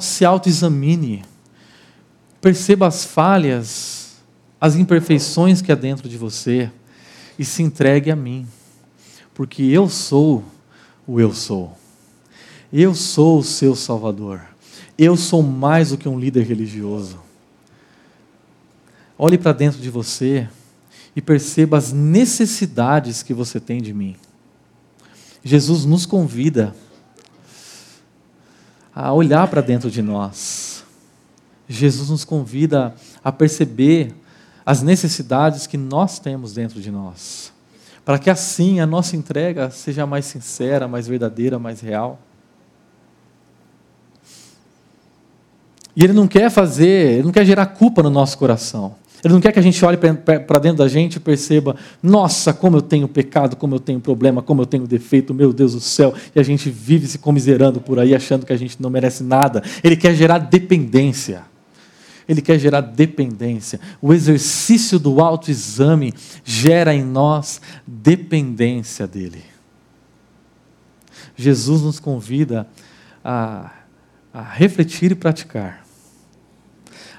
Se 0.00 0.24
autoexamine. 0.24 1.24
Perceba 2.40 2.86
as 2.86 3.04
falhas 3.04 4.02
as 4.62 4.76
imperfeições 4.76 5.60
que 5.60 5.72
há 5.72 5.74
dentro 5.74 6.08
de 6.08 6.16
você 6.16 6.70
e 7.36 7.44
se 7.44 7.64
entregue 7.64 8.12
a 8.12 8.14
mim, 8.14 8.46
porque 9.34 9.60
eu 9.60 9.88
sou 9.88 10.44
o 11.04 11.18
eu 11.18 11.34
sou. 11.34 11.76
Eu 12.72 12.94
sou 12.94 13.40
o 13.40 13.42
seu 13.42 13.74
Salvador. 13.74 14.40
Eu 14.96 15.16
sou 15.16 15.42
mais 15.42 15.88
do 15.88 15.98
que 15.98 16.08
um 16.08 16.16
líder 16.16 16.44
religioso. 16.44 17.18
Olhe 19.18 19.36
para 19.36 19.52
dentro 19.52 19.80
de 19.80 19.90
você 19.90 20.48
e 21.16 21.20
perceba 21.20 21.76
as 21.76 21.92
necessidades 21.92 23.20
que 23.20 23.34
você 23.34 23.58
tem 23.58 23.82
de 23.82 23.92
mim. 23.92 24.14
Jesus 25.42 25.84
nos 25.84 26.06
convida 26.06 26.72
a 28.94 29.12
olhar 29.12 29.46
para 29.48 29.60
dentro 29.60 29.90
de 29.90 30.02
nós. 30.02 30.84
Jesus 31.68 32.10
nos 32.10 32.24
convida 32.24 32.94
a 33.24 33.32
perceber 33.32 34.14
as 34.64 34.82
necessidades 34.82 35.66
que 35.66 35.76
nós 35.76 36.18
temos 36.18 36.52
dentro 36.52 36.80
de 36.80 36.90
nós, 36.90 37.52
para 38.04 38.18
que 38.18 38.30
assim 38.30 38.80
a 38.80 38.86
nossa 38.86 39.16
entrega 39.16 39.70
seja 39.70 40.06
mais 40.06 40.24
sincera, 40.26 40.86
mais 40.86 41.06
verdadeira, 41.06 41.58
mais 41.58 41.80
real. 41.80 42.18
E 45.94 46.04
Ele 46.04 46.12
não 46.12 46.28
quer 46.28 46.50
fazer, 46.50 47.14
Ele 47.14 47.24
não 47.24 47.32
quer 47.32 47.44
gerar 47.44 47.66
culpa 47.66 48.02
no 48.02 48.10
nosso 48.10 48.38
coração. 48.38 48.94
Ele 49.24 49.34
não 49.34 49.40
quer 49.40 49.52
que 49.52 49.58
a 49.58 49.62
gente 49.62 49.84
olhe 49.84 49.96
para 49.96 50.58
dentro 50.58 50.78
da 50.78 50.88
gente 50.88 51.16
e 51.16 51.20
perceba, 51.20 51.76
nossa, 52.02 52.52
como 52.52 52.76
eu 52.76 52.82
tenho 52.82 53.06
pecado, 53.06 53.54
como 53.54 53.76
eu 53.76 53.80
tenho 53.80 54.00
problema, 54.00 54.42
como 54.42 54.62
eu 54.62 54.66
tenho 54.66 54.86
defeito, 54.86 55.32
meu 55.32 55.52
Deus 55.52 55.74
do 55.74 55.80
céu, 55.80 56.12
e 56.34 56.40
a 56.40 56.42
gente 56.42 56.68
vive 56.68 57.06
se 57.06 57.18
comiserando 57.18 57.80
por 57.80 58.00
aí, 58.00 58.14
achando 58.14 58.44
que 58.44 58.52
a 58.52 58.56
gente 58.56 58.82
não 58.82 58.90
merece 58.90 59.22
nada. 59.22 59.62
Ele 59.84 59.96
quer 59.96 60.14
gerar 60.14 60.38
dependência. 60.38 61.44
Ele 62.28 62.40
quer 62.40 62.58
gerar 62.58 62.80
dependência. 62.80 63.78
O 64.00 64.12
exercício 64.12 64.98
do 64.98 65.20
autoexame 65.20 66.12
gera 66.44 66.94
em 66.94 67.04
nós 67.04 67.60
dependência 67.86 69.06
dele. 69.06 69.44
Jesus 71.36 71.82
nos 71.82 72.00
convida 72.00 72.66
a, 73.24 73.70
a 74.32 74.42
refletir 74.42 75.12
e 75.12 75.14
praticar, 75.14 75.81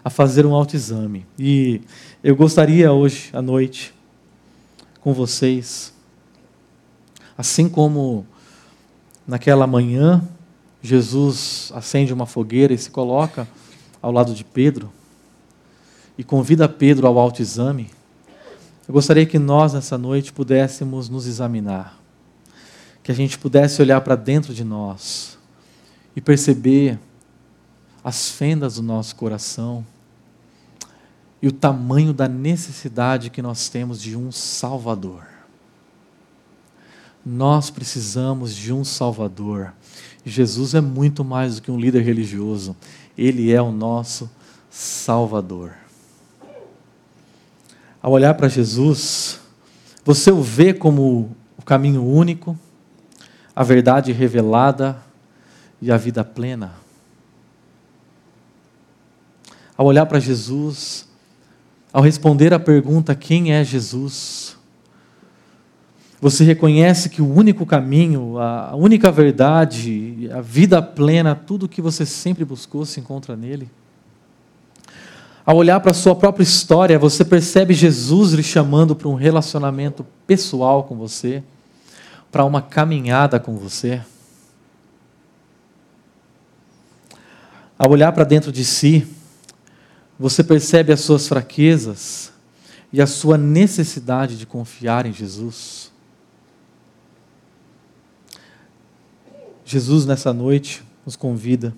a 0.04 0.10
fazer 0.10 0.46
um 0.46 0.54
autoexame. 0.54 1.26
E 1.40 1.82
eu 2.24 2.36
gostaria 2.36 2.92
hoje 2.92 3.30
à 3.32 3.42
noite, 3.42 3.94
com 5.00 5.14
vocês, 5.14 5.94
assim 7.38 7.70
como 7.70 8.26
naquela 9.28 9.66
manhã, 9.66 10.22
Jesus 10.82 11.72
acende 11.74 12.14
uma 12.14 12.26
fogueira 12.26 12.74
e 12.74 12.78
se 12.78 12.90
coloca 12.90 13.48
ao 14.02 14.12
lado 14.12 14.34
de 14.34 14.44
Pedro 14.44 14.92
e 16.18 16.24
convida 16.24 16.68
Pedro 16.68 17.08
ao 17.08 17.18
autoexame, 17.18 17.90
eu 18.88 18.94
gostaria 18.94 19.26
que 19.26 19.40
nós, 19.40 19.74
nessa 19.74 19.98
noite, 19.98 20.34
pudéssemos 20.34 21.08
nos 21.08 21.26
examinar, 21.26 21.98
que 23.02 23.12
a 23.12 23.16
gente 23.16 23.38
pudesse 23.38 23.82
olhar 23.82 24.02
para 24.02 24.16
dentro 24.16 24.54
de 24.54 24.64
nós 24.64 25.38
e 26.16 26.22
perceber 26.22 27.00
as 28.04 28.30
fendas 28.30 28.76
do 28.76 28.84
nosso 28.84 29.16
coração 29.16 29.86
e 31.44 31.48
o 31.50 31.52
tamanho 31.52 32.14
da 32.14 32.26
necessidade 32.26 33.30
que 33.30 33.42
nós 33.42 33.68
temos 33.68 34.02
de 34.02 34.16
um 34.16 34.32
Salvador. 34.32 35.26
Nós 37.26 37.70
precisamos 37.70 38.56
de 38.56 38.72
um 38.72 38.86
Salvador. 38.86 39.74
Jesus 40.26 40.74
é 40.74 40.80
muito 40.80 41.22
mais 41.22 41.58
do 41.58 41.62
que 41.62 41.70
um 41.70 41.78
líder 41.78 42.02
religioso, 42.02 42.74
ele 43.18 43.52
é 43.52 43.62
o 43.62 43.74
nosso 43.74 44.32
Salvador. 44.70 45.74
Ao 48.02 48.14
olhar 48.14 48.36
para 48.36 48.48
Jesus, 48.48 49.42
você 50.06 50.32
o 50.32 50.42
vê 50.42 50.74
como 50.74 51.36
o 51.58 51.62
caminho 51.62 52.06
único, 52.06 52.58
a 53.54 53.64
verdade 53.64 54.14
revelada 54.14 54.98
e 55.82 55.92
a 55.92 55.98
vida 55.98 56.24
plena. 56.24 56.76
Ao 59.76 59.86
olhar 59.86 60.06
para 60.06 60.22
Jesus, 60.22 61.12
ao 61.94 62.02
responder 62.02 62.52
à 62.54 62.60
pergunta: 62.60 63.14
quem 63.14 63.54
é 63.54 63.64
Jesus? 63.64 64.58
Você 66.20 66.44
reconhece 66.44 67.10
que 67.10 67.22
o 67.22 67.32
único 67.32 67.66
caminho, 67.66 68.40
a 68.40 68.74
única 68.76 69.12
verdade, 69.12 70.30
a 70.32 70.42
vida 70.42 70.82
plena, 70.82 71.36
tudo 71.36 71.66
o 71.66 71.70
que 71.70 71.82
você 71.82 72.06
sempre 72.06 72.44
buscou 72.44 72.86
se 72.86 73.00
encontra 73.00 73.36
nele? 73.36 73.70
Ao 75.46 75.58
olhar 75.58 75.82
para 75.82 75.92
a 75.92 75.94
sua 75.94 76.16
própria 76.16 76.44
história, 76.44 76.98
você 76.98 77.26
percebe 77.26 77.74
Jesus 77.74 78.32
lhe 78.32 78.42
chamando 78.42 78.96
para 78.96 79.10
um 79.10 79.16
relacionamento 79.16 80.06
pessoal 80.26 80.86
com 80.86 80.96
você, 80.96 81.44
para 82.32 82.46
uma 82.46 82.62
caminhada 82.62 83.38
com 83.38 83.58
você. 83.58 84.02
Ao 87.78 87.92
olhar 87.92 88.14
para 88.14 88.24
dentro 88.24 88.50
de 88.50 88.64
si, 88.64 89.06
você 90.18 90.44
percebe 90.44 90.94
as 90.94 91.02
suas 91.02 91.28
fraquezas 91.28 92.32
e 92.92 93.02
a 93.02 93.08
sua 93.08 93.38
necessidade 93.38 94.38
de 94.38 94.46
confiar 94.46 95.06
em 95.06 95.14
Jesus. 95.14 95.92
Jesus, 99.66 100.06
nessa 100.06 100.32
noite, 100.32 100.84
nos 101.06 101.16
convida 101.16 101.74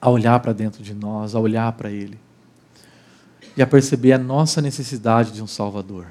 a 0.00 0.10
olhar 0.10 0.38
para 0.40 0.52
dentro 0.52 0.82
de 0.82 0.94
nós, 0.94 1.34
a 1.34 1.40
olhar 1.40 1.72
para 1.72 1.90
Ele 1.90 2.18
e 3.56 3.62
a 3.62 3.66
perceber 3.66 4.12
a 4.12 4.18
nossa 4.18 4.60
necessidade 4.60 5.32
de 5.32 5.42
um 5.42 5.46
Salvador. 5.46 6.06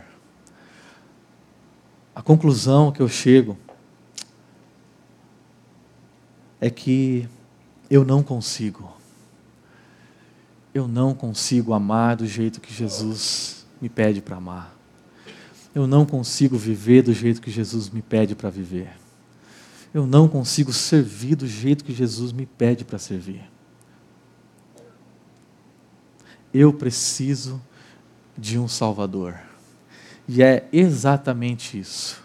A 2.16 2.22
conclusão 2.22 2.92
que 2.92 3.02
eu 3.02 3.08
chego 3.08 3.58
é 6.60 6.70
que 6.70 7.28
eu 7.90 8.04
não 8.04 8.24
consigo. 8.24 8.97
Eu 10.78 10.88
não 10.88 11.14
consigo 11.14 11.74
amar 11.74 12.16
do 12.16 12.26
jeito 12.26 12.62
que 12.62 12.74
Jesus 12.74 13.66
me 13.82 13.90
pede 13.90 14.22
para 14.22 14.38
amar. 14.38 14.76
Eu 15.74 15.88
não 15.88 16.06
consigo 16.06 16.58
viver 16.58 17.04
do 17.04 17.14
jeito 17.14 17.42
que 17.42 17.52
Jesus 17.52 17.90
me 17.90 18.02
pede 18.02 18.36
para 18.36 18.50
viver 18.50 18.90
eu 19.98 20.06
não 20.06 20.28
consigo 20.28 20.72
servir 20.72 21.36
do 21.36 21.48
jeito 21.48 21.84
que 21.84 21.94
Jesus 21.94 22.32
me 22.32 22.46
pede 22.46 22.86
para 22.86 23.00
servir. 23.00 23.50
Eu 26.54 26.74
preciso 26.74 27.62
de 28.38 28.60
um 28.60 28.68
Salvador. 28.68 29.40
E 30.28 30.44
é 30.44 30.68
exatamente 30.72 31.80
isso 31.80 32.22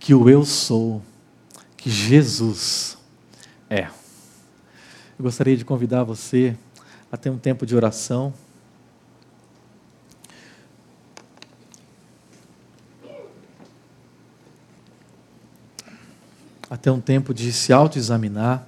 que 0.00 0.14
o 0.14 0.28
eu 0.28 0.44
sou, 0.44 1.02
que 1.76 1.90
Jesus 1.90 2.98
é. 3.70 3.84
Eu 5.18 5.22
gostaria 5.22 5.56
de 5.56 5.64
convidar 5.64 6.04
você 6.04 6.56
a 7.10 7.16
ter 7.16 7.30
um 7.30 7.38
tempo 7.38 7.64
de 7.64 7.74
oração. 7.74 8.32
até 16.70 16.92
um 16.92 17.00
tempo 17.00 17.32
de 17.32 17.52
se 17.52 17.72
autoexaminar. 17.72 18.66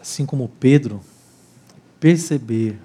Assim 0.00 0.24
como 0.24 0.48
Pedro, 0.48 1.00
perceber 2.00 2.80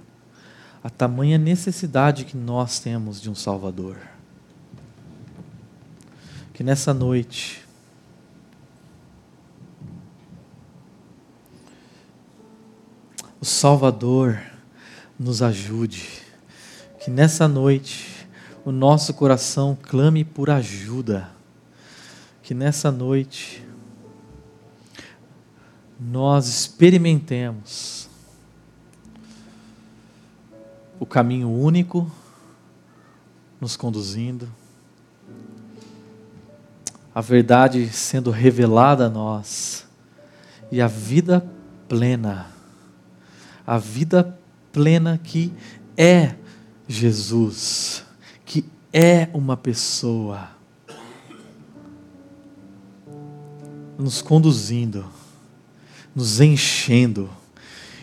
a 0.83 0.89
tamanha 0.89 1.37
necessidade 1.37 2.25
que 2.25 2.35
nós 2.35 2.79
temos 2.79 3.21
de 3.21 3.29
um 3.29 3.35
Salvador. 3.35 3.97
Que 6.53 6.63
nessa 6.63 6.93
noite, 6.93 7.60
o 13.41 13.45
Salvador 13.45 14.39
nos 15.19 15.41
ajude 15.41 16.21
que 17.03 17.09
nessa 17.09 17.47
noite 17.47 18.27
o 18.63 18.71
nosso 18.71 19.13
coração 19.15 19.75
clame 19.81 20.23
por 20.23 20.51
ajuda. 20.51 21.29
Que 22.43 22.53
nessa 22.53 22.91
noite 22.91 23.65
nós 25.99 26.47
experimentemos 26.47 28.07
o 30.99 31.05
caminho 31.05 31.49
único 31.49 32.11
nos 33.59 33.75
conduzindo, 33.75 34.47
a 37.13 37.21
verdade 37.21 37.87
sendo 37.89 38.29
revelada 38.29 39.07
a 39.07 39.09
nós 39.09 39.85
e 40.71 40.81
a 40.81 40.87
vida 40.87 41.45
plena, 41.87 42.47
a 43.71 43.77
vida 43.77 44.37
plena 44.73 45.17
que 45.17 45.53
é 45.95 46.35
Jesus, 46.89 48.03
que 48.43 48.65
é 48.91 49.29
uma 49.33 49.55
pessoa, 49.55 50.49
nos 53.97 54.21
conduzindo, 54.21 55.05
nos 56.13 56.41
enchendo 56.41 57.29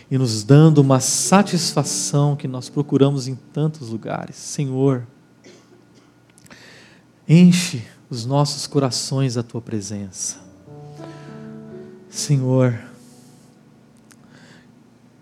e 0.09 0.17
nos 0.17 0.43
dando 0.43 0.79
uma 0.79 0.99
satisfação 0.99 2.35
que 2.35 2.47
nós 2.47 2.67
procuramos 2.67 3.27
em 3.27 3.35
tantos 3.35 3.89
lugares. 3.89 4.37
Senhor, 4.37 5.05
enche 7.27 7.83
os 8.09 8.25
nossos 8.25 8.65
corações 8.65 9.35
da 9.35 9.43
tua 9.43 9.61
presença. 9.61 10.39
Senhor, 12.09 12.88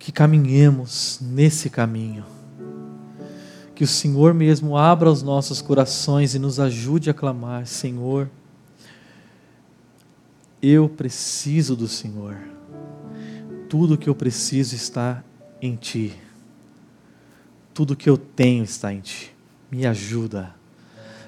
que 0.07 0.11
caminhemos 0.13 1.19
nesse 1.21 1.69
caminho 1.69 2.23
que 3.75 3.83
o 3.83 3.87
Senhor 3.87 4.33
mesmo 4.33 4.77
abra 4.77 5.11
os 5.11 5.21
nossos 5.21 5.61
corações 5.61 6.33
e 6.33 6.39
nos 6.39 6.61
ajude 6.61 7.09
a 7.09 7.13
clamar: 7.13 7.67
Senhor, 7.67 8.29
eu 10.61 10.87
preciso 10.87 11.75
do 11.75 11.89
Senhor. 11.89 12.37
Tudo 13.67 13.97
que 13.97 14.07
eu 14.07 14.15
preciso 14.15 14.75
está 14.75 15.21
em 15.61 15.75
Ti. 15.75 16.13
Tudo 17.73 17.93
que 17.93 18.09
eu 18.09 18.17
tenho 18.17 18.63
está 18.63 18.93
em 18.93 19.01
Ti. 19.01 19.35
Me 19.69 19.85
ajuda 19.85 20.55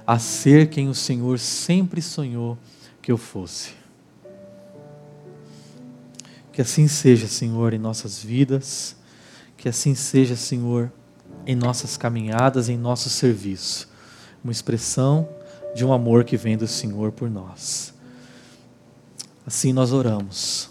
a 0.07 0.17
ser 0.17 0.69
quem 0.69 0.87
o 0.87 0.95
Senhor 0.95 1.37
sempre 1.37 2.01
sonhou 2.01 2.57
que 3.01 3.11
eu 3.11 3.17
fosse. 3.17 3.78
Que 6.59 6.63
assim 6.63 6.89
seja, 6.89 7.25
Senhor, 7.25 7.73
em 7.73 7.79
nossas 7.79 8.21
vidas, 8.21 8.93
que 9.55 9.69
assim 9.69 9.95
seja, 9.95 10.35
Senhor, 10.35 10.91
em 11.47 11.55
nossas 11.55 11.95
caminhadas, 11.95 12.67
em 12.67 12.77
nosso 12.77 13.09
serviço, 13.09 13.87
uma 14.43 14.51
expressão 14.51 15.29
de 15.73 15.85
um 15.85 15.93
amor 15.93 16.25
que 16.25 16.35
vem 16.35 16.57
do 16.57 16.67
Senhor 16.67 17.13
por 17.13 17.29
nós. 17.29 17.93
Assim 19.47 19.71
nós 19.71 19.93
oramos. 19.93 20.69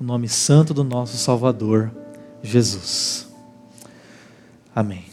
O 0.00 0.02
nome 0.02 0.28
santo 0.28 0.74
do 0.74 0.82
nosso 0.82 1.16
Salvador, 1.18 1.92
Jesus. 2.42 3.28
Amém. 4.74 5.11